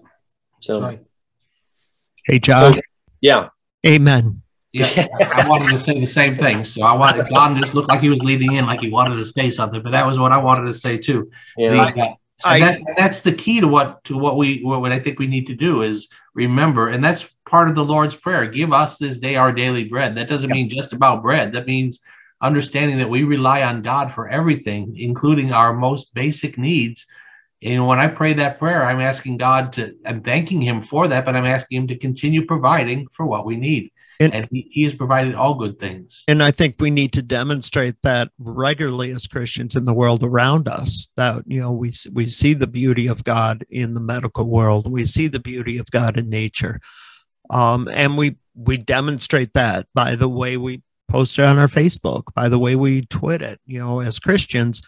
so 0.60 0.82
right. 0.82 1.04
hey 2.26 2.40
John. 2.40 2.74
so, 2.74 2.82
yeah 3.22 3.50
amen 3.86 4.42
yeah 4.72 5.06
i 5.36 5.48
wanted 5.48 5.70
to 5.70 5.80
say 5.80 6.00
the 6.00 6.08
same 6.08 6.36
thing 6.36 6.66
so 6.66 6.82
i 6.82 6.94
wanted 6.94 7.28
john 7.30 7.62
just 7.62 7.76
looked 7.76 7.90
like 7.90 8.02
he 8.02 8.10
was 8.10 8.24
leading 8.24 8.54
in 8.54 8.66
like 8.66 8.82
he 8.82 8.90
wanted 8.90 9.16
to 9.16 9.26
say 9.26 9.52
something 9.52 9.84
but 9.84 9.92
that 9.92 10.08
was 10.08 10.18
what 10.18 10.32
i 10.32 10.38
wanted 10.38 10.66
to 10.66 10.74
say 10.74 10.98
too 10.98 11.30
yeah. 11.58 11.92
The, 11.94 12.02
uh, 12.02 12.16
I, 12.44 12.60
that, 12.60 12.80
that's 12.98 13.22
the 13.22 13.34
key 13.34 13.62
to 13.62 13.68
what 13.68 14.04
to 14.06 14.18
what 14.18 14.38
we 14.38 14.62
what 14.64 14.92
I 14.92 15.00
think 15.00 15.20
we 15.20 15.28
need 15.28 15.48
to 15.48 15.56
do 15.56 15.84
is 15.84 16.10
remember, 16.34 16.90
and 16.90 17.04
that's 17.04 17.34
part 17.48 17.70
of 17.70 17.76
the 17.76 17.84
Lord's 17.84 18.16
prayer. 18.16 18.46
Give 18.48 18.74
us 18.74 18.98
this 18.98 19.18
day 19.18 19.36
our 19.36 19.52
daily 19.52 19.86
bread. 19.86 20.16
That 20.16 20.30
doesn't 20.30 20.50
mean 20.50 20.70
just 20.70 20.94
about 20.94 21.22
bread. 21.22 21.54
That 21.54 21.68
means 21.68 22.02
understanding 22.42 22.98
that 22.98 23.10
we 23.10 23.24
rely 23.24 23.62
on 23.64 23.82
God 23.82 24.12
for 24.12 24.28
everything, 24.28 24.98
including 25.00 25.54
our 25.54 25.74
most 25.74 26.14
basic 26.14 26.58
needs. 26.58 27.06
And 27.62 27.88
when 27.88 28.00
I 28.00 28.08
pray 28.08 28.34
that 28.34 28.60
prayer, 28.60 28.86
I'm 28.86 29.00
asking 29.00 29.38
God 29.38 29.74
to, 29.74 29.96
I'm 30.06 30.22
thanking 30.22 30.62
Him 30.62 30.84
for 30.84 31.08
that, 31.08 31.24
but 31.24 31.36
I'm 31.36 31.46
asking 31.46 31.78
Him 31.84 31.88
to 31.88 31.98
continue 31.98 32.46
providing 32.46 33.08
for 33.08 33.26
what 33.26 33.46
we 33.46 33.56
need. 33.56 33.93
And, 34.20 34.34
and 34.34 34.48
he, 34.52 34.68
he 34.72 34.84
has 34.84 34.94
provided 34.94 35.36
all 35.36 35.56
good 35.56 35.80
things. 35.80 36.24
And 36.28 36.42
I 36.44 36.52
think 36.52 36.76
we 36.80 36.92
need 36.92 37.14
to 37.14 37.22
demonstrate 37.22 37.96
that 38.04 38.30
regularly 38.38 39.12
as 39.12 39.28
Christians 39.28 39.76
in 39.76 39.86
the 39.86 39.94
world 39.94 40.24
around 40.24 40.68
us. 40.68 41.10
That 41.16 41.44
you 41.48 41.60
know 41.60 41.72
we 41.72 41.92
we 42.12 42.28
see 42.28 42.54
the 42.54 42.68
beauty 42.68 43.08
of 43.08 43.24
God 43.24 43.66
in 43.70 43.94
the 43.94 44.00
medical 44.00 44.46
world. 44.46 44.92
We 44.92 45.06
see 45.06 45.28
the 45.28 45.40
beauty 45.40 45.78
of 45.78 45.92
God 45.92 46.18
in 46.18 46.30
nature, 46.30 46.80
um, 47.50 47.88
and 47.88 48.18
we 48.18 48.38
we 48.56 48.78
demonstrate 48.78 49.54
that 49.54 49.88
by 49.94 50.16
the 50.16 50.30
way 50.30 50.58
we 50.58 50.82
post 51.10 51.40
it 51.40 51.46
on 51.46 51.58
our 51.58 51.68
Facebook, 51.68 52.24
by 52.34 52.50
the 52.50 52.60
way 52.60 52.76
we 52.76 53.06
tweet 53.06 53.42
it. 53.42 53.60
You 53.66 53.80
know, 53.80 54.00
as 54.00 54.20
Christians, 54.20 54.82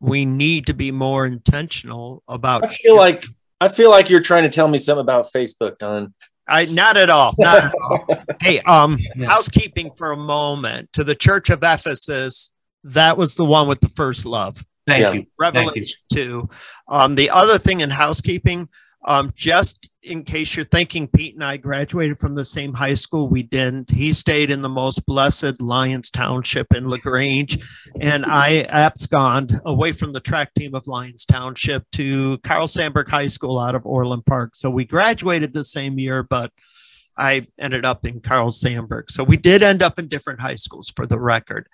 we 0.00 0.24
need 0.24 0.66
to 0.66 0.74
be 0.74 0.90
more 0.90 1.26
intentional 1.26 2.22
about. 2.28 2.64
I 2.64 2.68
feel 2.68 2.96
like 2.96 3.24
I 3.60 3.68
feel 3.68 3.90
like 3.90 4.08
you're 4.08 4.20
trying 4.20 4.44
to 4.44 4.48
tell 4.48 4.68
me 4.68 4.78
something 4.78 5.02
about 5.02 5.26
Facebook, 5.26 5.78
Don. 5.78 6.14
I 6.48 6.64
not 6.66 6.96
at 6.96 7.10
all. 7.10 7.34
Not 7.38 7.64
at 7.64 7.74
all. 7.82 8.06
hey, 8.40 8.60
um, 8.60 8.98
yeah. 9.16 9.26
housekeeping 9.26 9.92
for 9.92 10.12
a 10.12 10.16
moment 10.16 10.92
to 10.94 11.04
the 11.04 11.14
Church 11.14 11.50
of 11.50 11.62
Ephesus. 11.62 12.50
That 12.84 13.18
was 13.18 13.34
the 13.34 13.44
one 13.44 13.68
with 13.68 13.80
the 13.80 13.88
first 13.88 14.24
love. 14.24 14.64
Thank 14.86 15.14
you. 15.14 15.26
Revelation 15.38 15.74
Thank 15.74 15.86
you. 15.86 15.92
two. 16.16 16.48
Um, 16.88 17.14
the 17.14 17.30
other 17.30 17.58
thing 17.58 17.80
in 17.80 17.90
housekeeping, 17.90 18.68
um, 19.08 19.32
just 19.34 19.88
in 20.02 20.22
case 20.22 20.54
you're 20.54 20.66
thinking 20.66 21.08
Pete 21.08 21.34
and 21.34 21.42
I 21.42 21.56
graduated 21.56 22.18
from 22.20 22.34
the 22.34 22.44
same 22.44 22.74
high 22.74 22.92
school, 22.92 23.26
we 23.26 23.42
didn't. 23.42 23.90
He 23.90 24.12
stayed 24.12 24.50
in 24.50 24.60
the 24.60 24.68
most 24.68 25.06
blessed 25.06 25.62
Lyons 25.62 26.10
Township 26.10 26.74
in 26.74 26.90
LaGrange, 26.90 27.58
and 28.02 28.26
I 28.26 28.64
absconded 28.64 29.62
away 29.64 29.92
from 29.92 30.12
the 30.12 30.20
track 30.20 30.52
team 30.52 30.74
of 30.74 30.86
Lyons 30.86 31.24
Township 31.24 31.90
to 31.92 32.36
Carl 32.38 32.66
Sandburg 32.66 33.08
High 33.08 33.28
School 33.28 33.58
out 33.58 33.74
of 33.74 33.86
Orland 33.86 34.26
Park. 34.26 34.54
So 34.54 34.68
we 34.68 34.84
graduated 34.84 35.54
the 35.54 35.64
same 35.64 35.98
year, 35.98 36.22
but 36.22 36.52
I 37.16 37.46
ended 37.58 37.86
up 37.86 38.04
in 38.04 38.20
Carl 38.20 38.50
Sandburg. 38.50 39.10
So 39.10 39.24
we 39.24 39.38
did 39.38 39.62
end 39.62 39.82
up 39.82 39.98
in 39.98 40.08
different 40.08 40.42
high 40.42 40.56
schools 40.56 40.92
for 40.94 41.06
the 41.06 41.18
record. 41.18 41.66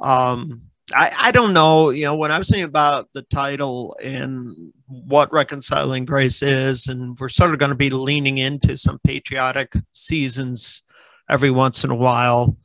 Um, 0.00 0.69
I, 0.94 1.12
I 1.18 1.30
don't 1.32 1.52
know, 1.52 1.90
you 1.90 2.04
know, 2.04 2.16
when 2.16 2.32
I 2.32 2.38
was 2.38 2.48
thinking 2.48 2.64
about 2.64 3.08
the 3.12 3.22
title 3.22 3.96
and 4.02 4.72
what 4.86 5.32
reconciling 5.32 6.04
grace 6.04 6.42
is, 6.42 6.86
and 6.86 7.18
we're 7.18 7.28
sort 7.28 7.52
of 7.52 7.58
going 7.58 7.70
to 7.70 7.76
be 7.76 7.90
leaning 7.90 8.38
into 8.38 8.76
some 8.76 8.98
patriotic 9.04 9.74
seasons 9.92 10.82
every 11.28 11.50
once 11.50 11.84
in 11.84 11.90
a 11.90 11.96
while. 11.96 12.56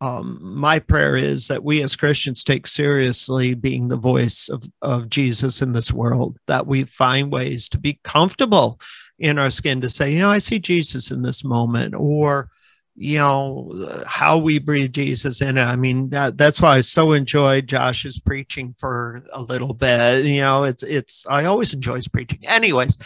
Um, 0.00 0.38
my 0.40 0.78
prayer 0.78 1.16
is 1.16 1.48
that 1.48 1.64
we 1.64 1.82
as 1.82 1.96
Christians 1.96 2.44
take 2.44 2.66
seriously 2.66 3.54
being 3.54 3.88
the 3.88 3.96
voice 3.96 4.48
of, 4.48 4.64
of 4.80 5.10
Jesus 5.10 5.60
in 5.60 5.72
this 5.72 5.92
world, 5.92 6.38
that 6.46 6.66
we 6.66 6.84
find 6.84 7.32
ways 7.32 7.68
to 7.70 7.78
be 7.78 8.00
comfortable 8.04 8.80
in 9.18 9.38
our 9.38 9.50
skin 9.50 9.80
to 9.80 9.90
say, 9.90 10.12
you 10.12 10.20
know, 10.20 10.30
I 10.30 10.38
see 10.38 10.60
Jesus 10.60 11.10
in 11.10 11.22
this 11.22 11.42
moment, 11.42 11.94
or 11.96 12.50
you 12.98 13.18
know 13.18 14.02
how 14.06 14.38
we 14.38 14.58
breathe 14.58 14.92
jesus 14.92 15.40
in 15.40 15.56
it. 15.56 15.62
I 15.62 15.76
mean 15.76 16.10
that, 16.10 16.36
that's 16.36 16.60
why 16.60 16.76
i 16.76 16.80
so 16.80 17.12
enjoyed 17.12 17.68
josh's 17.68 18.18
preaching 18.18 18.74
for 18.78 19.22
a 19.32 19.40
little 19.40 19.72
bit 19.72 20.24
you 20.24 20.40
know 20.40 20.64
it's 20.64 20.82
it's 20.82 21.24
i 21.28 21.44
always 21.44 21.72
enjoy 21.72 21.96
his 21.96 22.08
preaching. 22.08 22.40
Anyways 22.46 22.98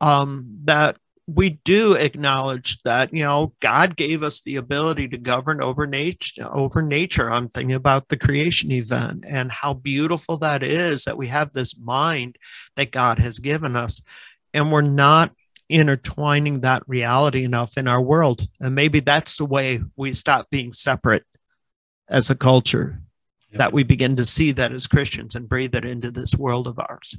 um 0.00 0.58
that 0.64 0.96
we 1.26 1.50
do 1.64 1.94
acknowledge 1.94 2.82
that 2.82 3.12
you 3.14 3.24
know 3.24 3.54
god 3.60 3.96
gave 3.96 4.22
us 4.22 4.40
the 4.40 4.56
ability 4.56 5.08
to 5.08 5.18
govern 5.18 5.62
over 5.62 5.86
nature 5.86 6.46
over 6.52 6.82
nature. 6.82 7.32
I'm 7.32 7.48
thinking 7.48 7.74
about 7.74 8.08
the 8.08 8.18
creation 8.18 8.70
event 8.70 9.24
and 9.26 9.50
how 9.50 9.74
beautiful 9.74 10.36
that 10.38 10.62
is 10.62 11.04
that 11.04 11.16
we 11.16 11.28
have 11.28 11.52
this 11.52 11.78
mind 11.78 12.36
that 12.76 12.90
god 12.90 13.18
has 13.18 13.38
given 13.38 13.74
us. 13.74 14.02
And 14.52 14.72
we're 14.72 14.82
not 14.82 15.32
intertwining 15.70 16.60
that 16.60 16.82
reality 16.86 17.44
enough 17.44 17.78
in 17.78 17.86
our 17.86 18.00
world. 18.00 18.46
And 18.60 18.74
maybe 18.74 19.00
that's 19.00 19.38
the 19.38 19.44
way 19.44 19.80
we 19.96 20.12
stop 20.12 20.50
being 20.50 20.72
separate 20.72 21.24
as 22.08 22.28
a 22.28 22.34
culture, 22.34 23.00
yep. 23.50 23.58
that 23.58 23.72
we 23.72 23.84
begin 23.84 24.16
to 24.16 24.24
see 24.24 24.52
that 24.52 24.72
as 24.72 24.86
Christians 24.86 25.34
and 25.36 25.48
breathe 25.48 25.74
it 25.74 25.84
into 25.84 26.10
this 26.10 26.34
world 26.34 26.66
of 26.66 26.78
ours. 26.78 27.16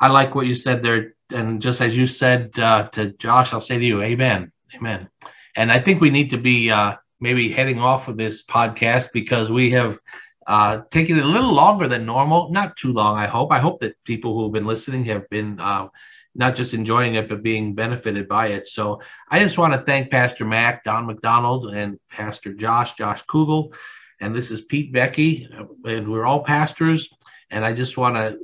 I 0.00 0.08
like 0.08 0.34
what 0.34 0.46
you 0.46 0.54
said 0.54 0.82
there. 0.82 1.14
And 1.30 1.60
just 1.60 1.80
as 1.80 1.96
you 1.96 2.06
said 2.06 2.58
uh, 2.58 2.88
to 2.90 3.12
Josh, 3.12 3.52
I'll 3.52 3.60
say 3.60 3.78
to 3.78 3.84
you, 3.84 4.02
Amen. 4.02 4.50
Amen. 4.74 5.08
And 5.56 5.70
I 5.70 5.80
think 5.80 6.00
we 6.00 6.10
need 6.10 6.30
to 6.30 6.38
be 6.38 6.70
uh, 6.70 6.94
maybe 7.20 7.52
heading 7.52 7.78
off 7.78 8.08
of 8.08 8.16
this 8.16 8.44
podcast 8.44 9.08
because 9.12 9.50
we 9.50 9.70
have 9.70 9.98
uh, 10.46 10.82
taken 10.90 11.18
a 11.18 11.24
little 11.24 11.52
longer 11.52 11.88
than 11.88 12.04
normal. 12.04 12.50
Not 12.52 12.76
too 12.76 12.92
long, 12.92 13.16
I 13.16 13.26
hope. 13.26 13.52
I 13.52 13.60
hope 13.60 13.80
that 13.80 13.96
people 14.04 14.34
who 14.34 14.44
have 14.44 14.52
been 14.52 14.66
listening 14.66 15.04
have 15.06 15.28
been 15.30 15.60
uh, 15.60 15.88
not 16.34 16.56
just 16.56 16.74
enjoying 16.74 17.14
it, 17.14 17.28
but 17.28 17.42
being 17.42 17.74
benefited 17.74 18.28
by 18.28 18.48
it. 18.48 18.66
So 18.66 19.00
I 19.30 19.38
just 19.38 19.58
want 19.58 19.72
to 19.74 19.82
thank 19.82 20.10
Pastor 20.10 20.44
Mac, 20.44 20.84
Don 20.84 21.06
McDonald, 21.06 21.72
and 21.72 21.98
Pastor 22.10 22.52
Josh, 22.52 22.94
Josh 22.94 23.24
Kugel. 23.24 23.72
And 24.20 24.34
this 24.34 24.50
is 24.50 24.62
Pete 24.62 24.92
Vecchi, 24.92 25.48
and 25.84 26.08
we're 26.08 26.24
all 26.24 26.44
pastors. 26.44 27.12
And 27.50 27.64
I 27.64 27.74
just 27.74 27.96
want 27.96 28.16
to 28.16 28.38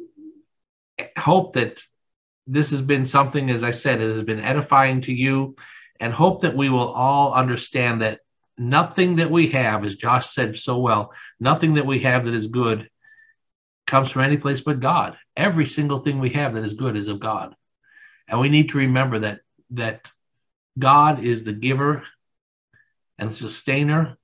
hope 1.17 1.55
that 1.55 1.83
this 2.47 2.71
has 2.71 2.83
been 2.83 3.07
something, 3.07 3.51
as 3.51 3.63
I 3.63 3.71
said, 3.71 4.01
it 4.01 4.15
has 4.15 4.25
been 4.25 4.41
edifying 4.41 5.01
to 5.03 5.13
you, 5.13 5.57
and 5.99 6.13
hope 6.13 6.43
that 6.43 6.57
we 6.57 6.69
will 6.69 6.89
all 6.89 7.33
understand 7.35 8.03
that 8.03 8.21
nothing 8.59 9.17
that 9.17 9.31
we 9.31 9.49
have, 9.51 9.85
as 9.85 9.97
Josh 9.97 10.29
said 10.31 10.57
so 10.57 10.79
well, 10.79 11.13
nothing 11.39 11.75
that 11.75 11.87
we 11.87 12.01
have 12.01 12.25
that 12.25 12.35
is 12.35 12.49
good 12.49 12.89
comes 13.87 14.11
from 14.11 14.23
any 14.23 14.37
place 14.37 14.61
but 14.61 14.81
God. 14.81 15.17
Every 15.37 15.67
single 15.67 16.01
thing 16.01 16.19
we 16.21 16.31
have 16.31 16.55
that 16.55 16.65
is 16.65 16.75
good 16.75 16.97
is 16.97 17.09
of 17.09 17.21
God. 17.21 17.55
And 18.31 18.41
we 18.41 18.49
need 18.49 18.71
to 18.71 18.79
remember 18.79 19.19
that 19.21 19.41
that 19.71 20.11
God 20.79 21.25
is 21.25 21.45
the 21.45 21.53
giver 21.53 22.05
and 23.19 23.35
sustainer, 23.35 24.17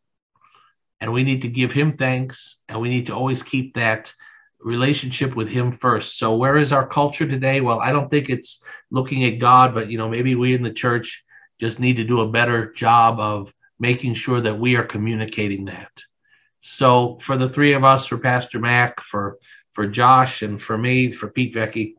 and 1.01 1.13
we 1.13 1.25
need 1.25 1.43
to 1.43 1.49
give 1.49 1.73
him 1.73 1.97
thanks, 1.97 2.63
and 2.69 2.81
we 2.81 2.89
need 2.89 3.07
to 3.07 3.15
always 3.15 3.43
keep 3.43 3.75
that 3.75 4.15
relationship 4.61 5.37
with 5.37 5.49
him 5.49 5.73
first. 5.73 6.19
So 6.19 6.37
where 6.37 6.57
is 6.57 6.73
our 6.73 6.87
culture 6.87 7.27
today? 7.27 7.61
Well, 7.61 7.81
I 7.81 7.93
don't 7.93 8.09
think 8.09 8.31
it's 8.31 8.65
looking 8.91 9.25
at 9.25 9.41
God, 9.41 9.75
but 9.75 9.91
you 9.91 9.99
know, 9.99 10.09
maybe 10.09 10.35
we 10.35 10.55
in 10.55 10.63
the 10.63 10.73
church 10.73 11.25
just 11.61 11.81
need 11.81 11.97
to 11.97 12.05
do 12.05 12.21
a 12.21 12.31
better 12.31 12.73
job 12.73 13.19
of 13.19 13.53
making 13.79 14.15
sure 14.15 14.41
that 14.41 14.59
we 14.59 14.77
are 14.77 14.85
communicating 14.85 15.67
that. 15.67 15.91
So 16.61 17.19
for 17.21 17.37
the 17.37 17.49
three 17.49 17.75
of 17.75 17.85
us, 17.85 18.07
for 18.07 18.19
Pastor 18.19 18.59
Mac, 18.61 19.03
for 19.03 19.39
for 19.73 19.87
Josh, 19.87 20.43
and 20.43 20.63
for 20.63 20.79
me, 20.79 21.13
for 21.13 21.29
Pete 21.29 21.55
Vecchi, 21.55 21.95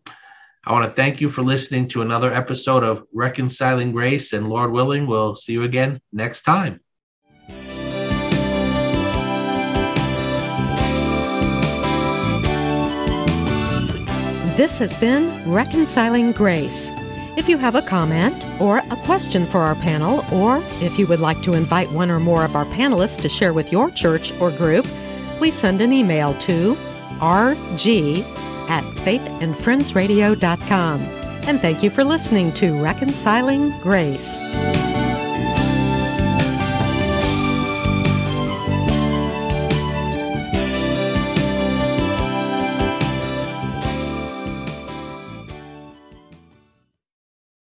I 0.67 0.73
want 0.73 0.83
to 0.83 0.93
thank 1.01 1.21
you 1.21 1.29
for 1.29 1.43
listening 1.43 1.87
to 1.89 2.01
another 2.01 2.33
episode 2.33 2.83
of 2.83 3.01
Reconciling 3.13 3.93
Grace, 3.93 4.33
and 4.33 4.49
Lord 4.49 4.73
willing, 4.73 5.07
we'll 5.07 5.33
see 5.33 5.53
you 5.53 5.63
again 5.63 6.01
next 6.11 6.41
time. 6.41 6.81
This 14.57 14.77
has 14.79 14.97
been 14.97 15.49
Reconciling 15.49 16.33
Grace. 16.33 16.91
If 17.37 17.47
you 17.47 17.57
have 17.57 17.75
a 17.75 17.81
comment 17.81 18.45
or 18.59 18.79
a 18.79 18.97
question 19.05 19.45
for 19.45 19.59
our 19.61 19.75
panel, 19.75 20.25
or 20.33 20.61
if 20.81 20.99
you 20.99 21.07
would 21.07 21.21
like 21.21 21.41
to 21.43 21.53
invite 21.53 21.89
one 21.93 22.11
or 22.11 22.19
more 22.19 22.43
of 22.43 22.57
our 22.57 22.65
panelists 22.65 23.21
to 23.21 23.29
share 23.29 23.53
with 23.53 23.71
your 23.71 23.89
church 23.89 24.33
or 24.41 24.51
group, 24.51 24.83
please 25.37 25.55
send 25.55 25.79
an 25.79 25.93
email 25.93 26.33
to 26.39 26.75
rg 27.19 28.56
at 28.67 28.83
faithandfriendsradio.com. 28.83 30.99
And 31.47 31.61
thank 31.61 31.81
you 31.81 31.89
for 31.89 32.03
listening 32.03 32.51
to 32.55 32.77
Reconciling 32.81 33.71
Grace. 33.79 34.41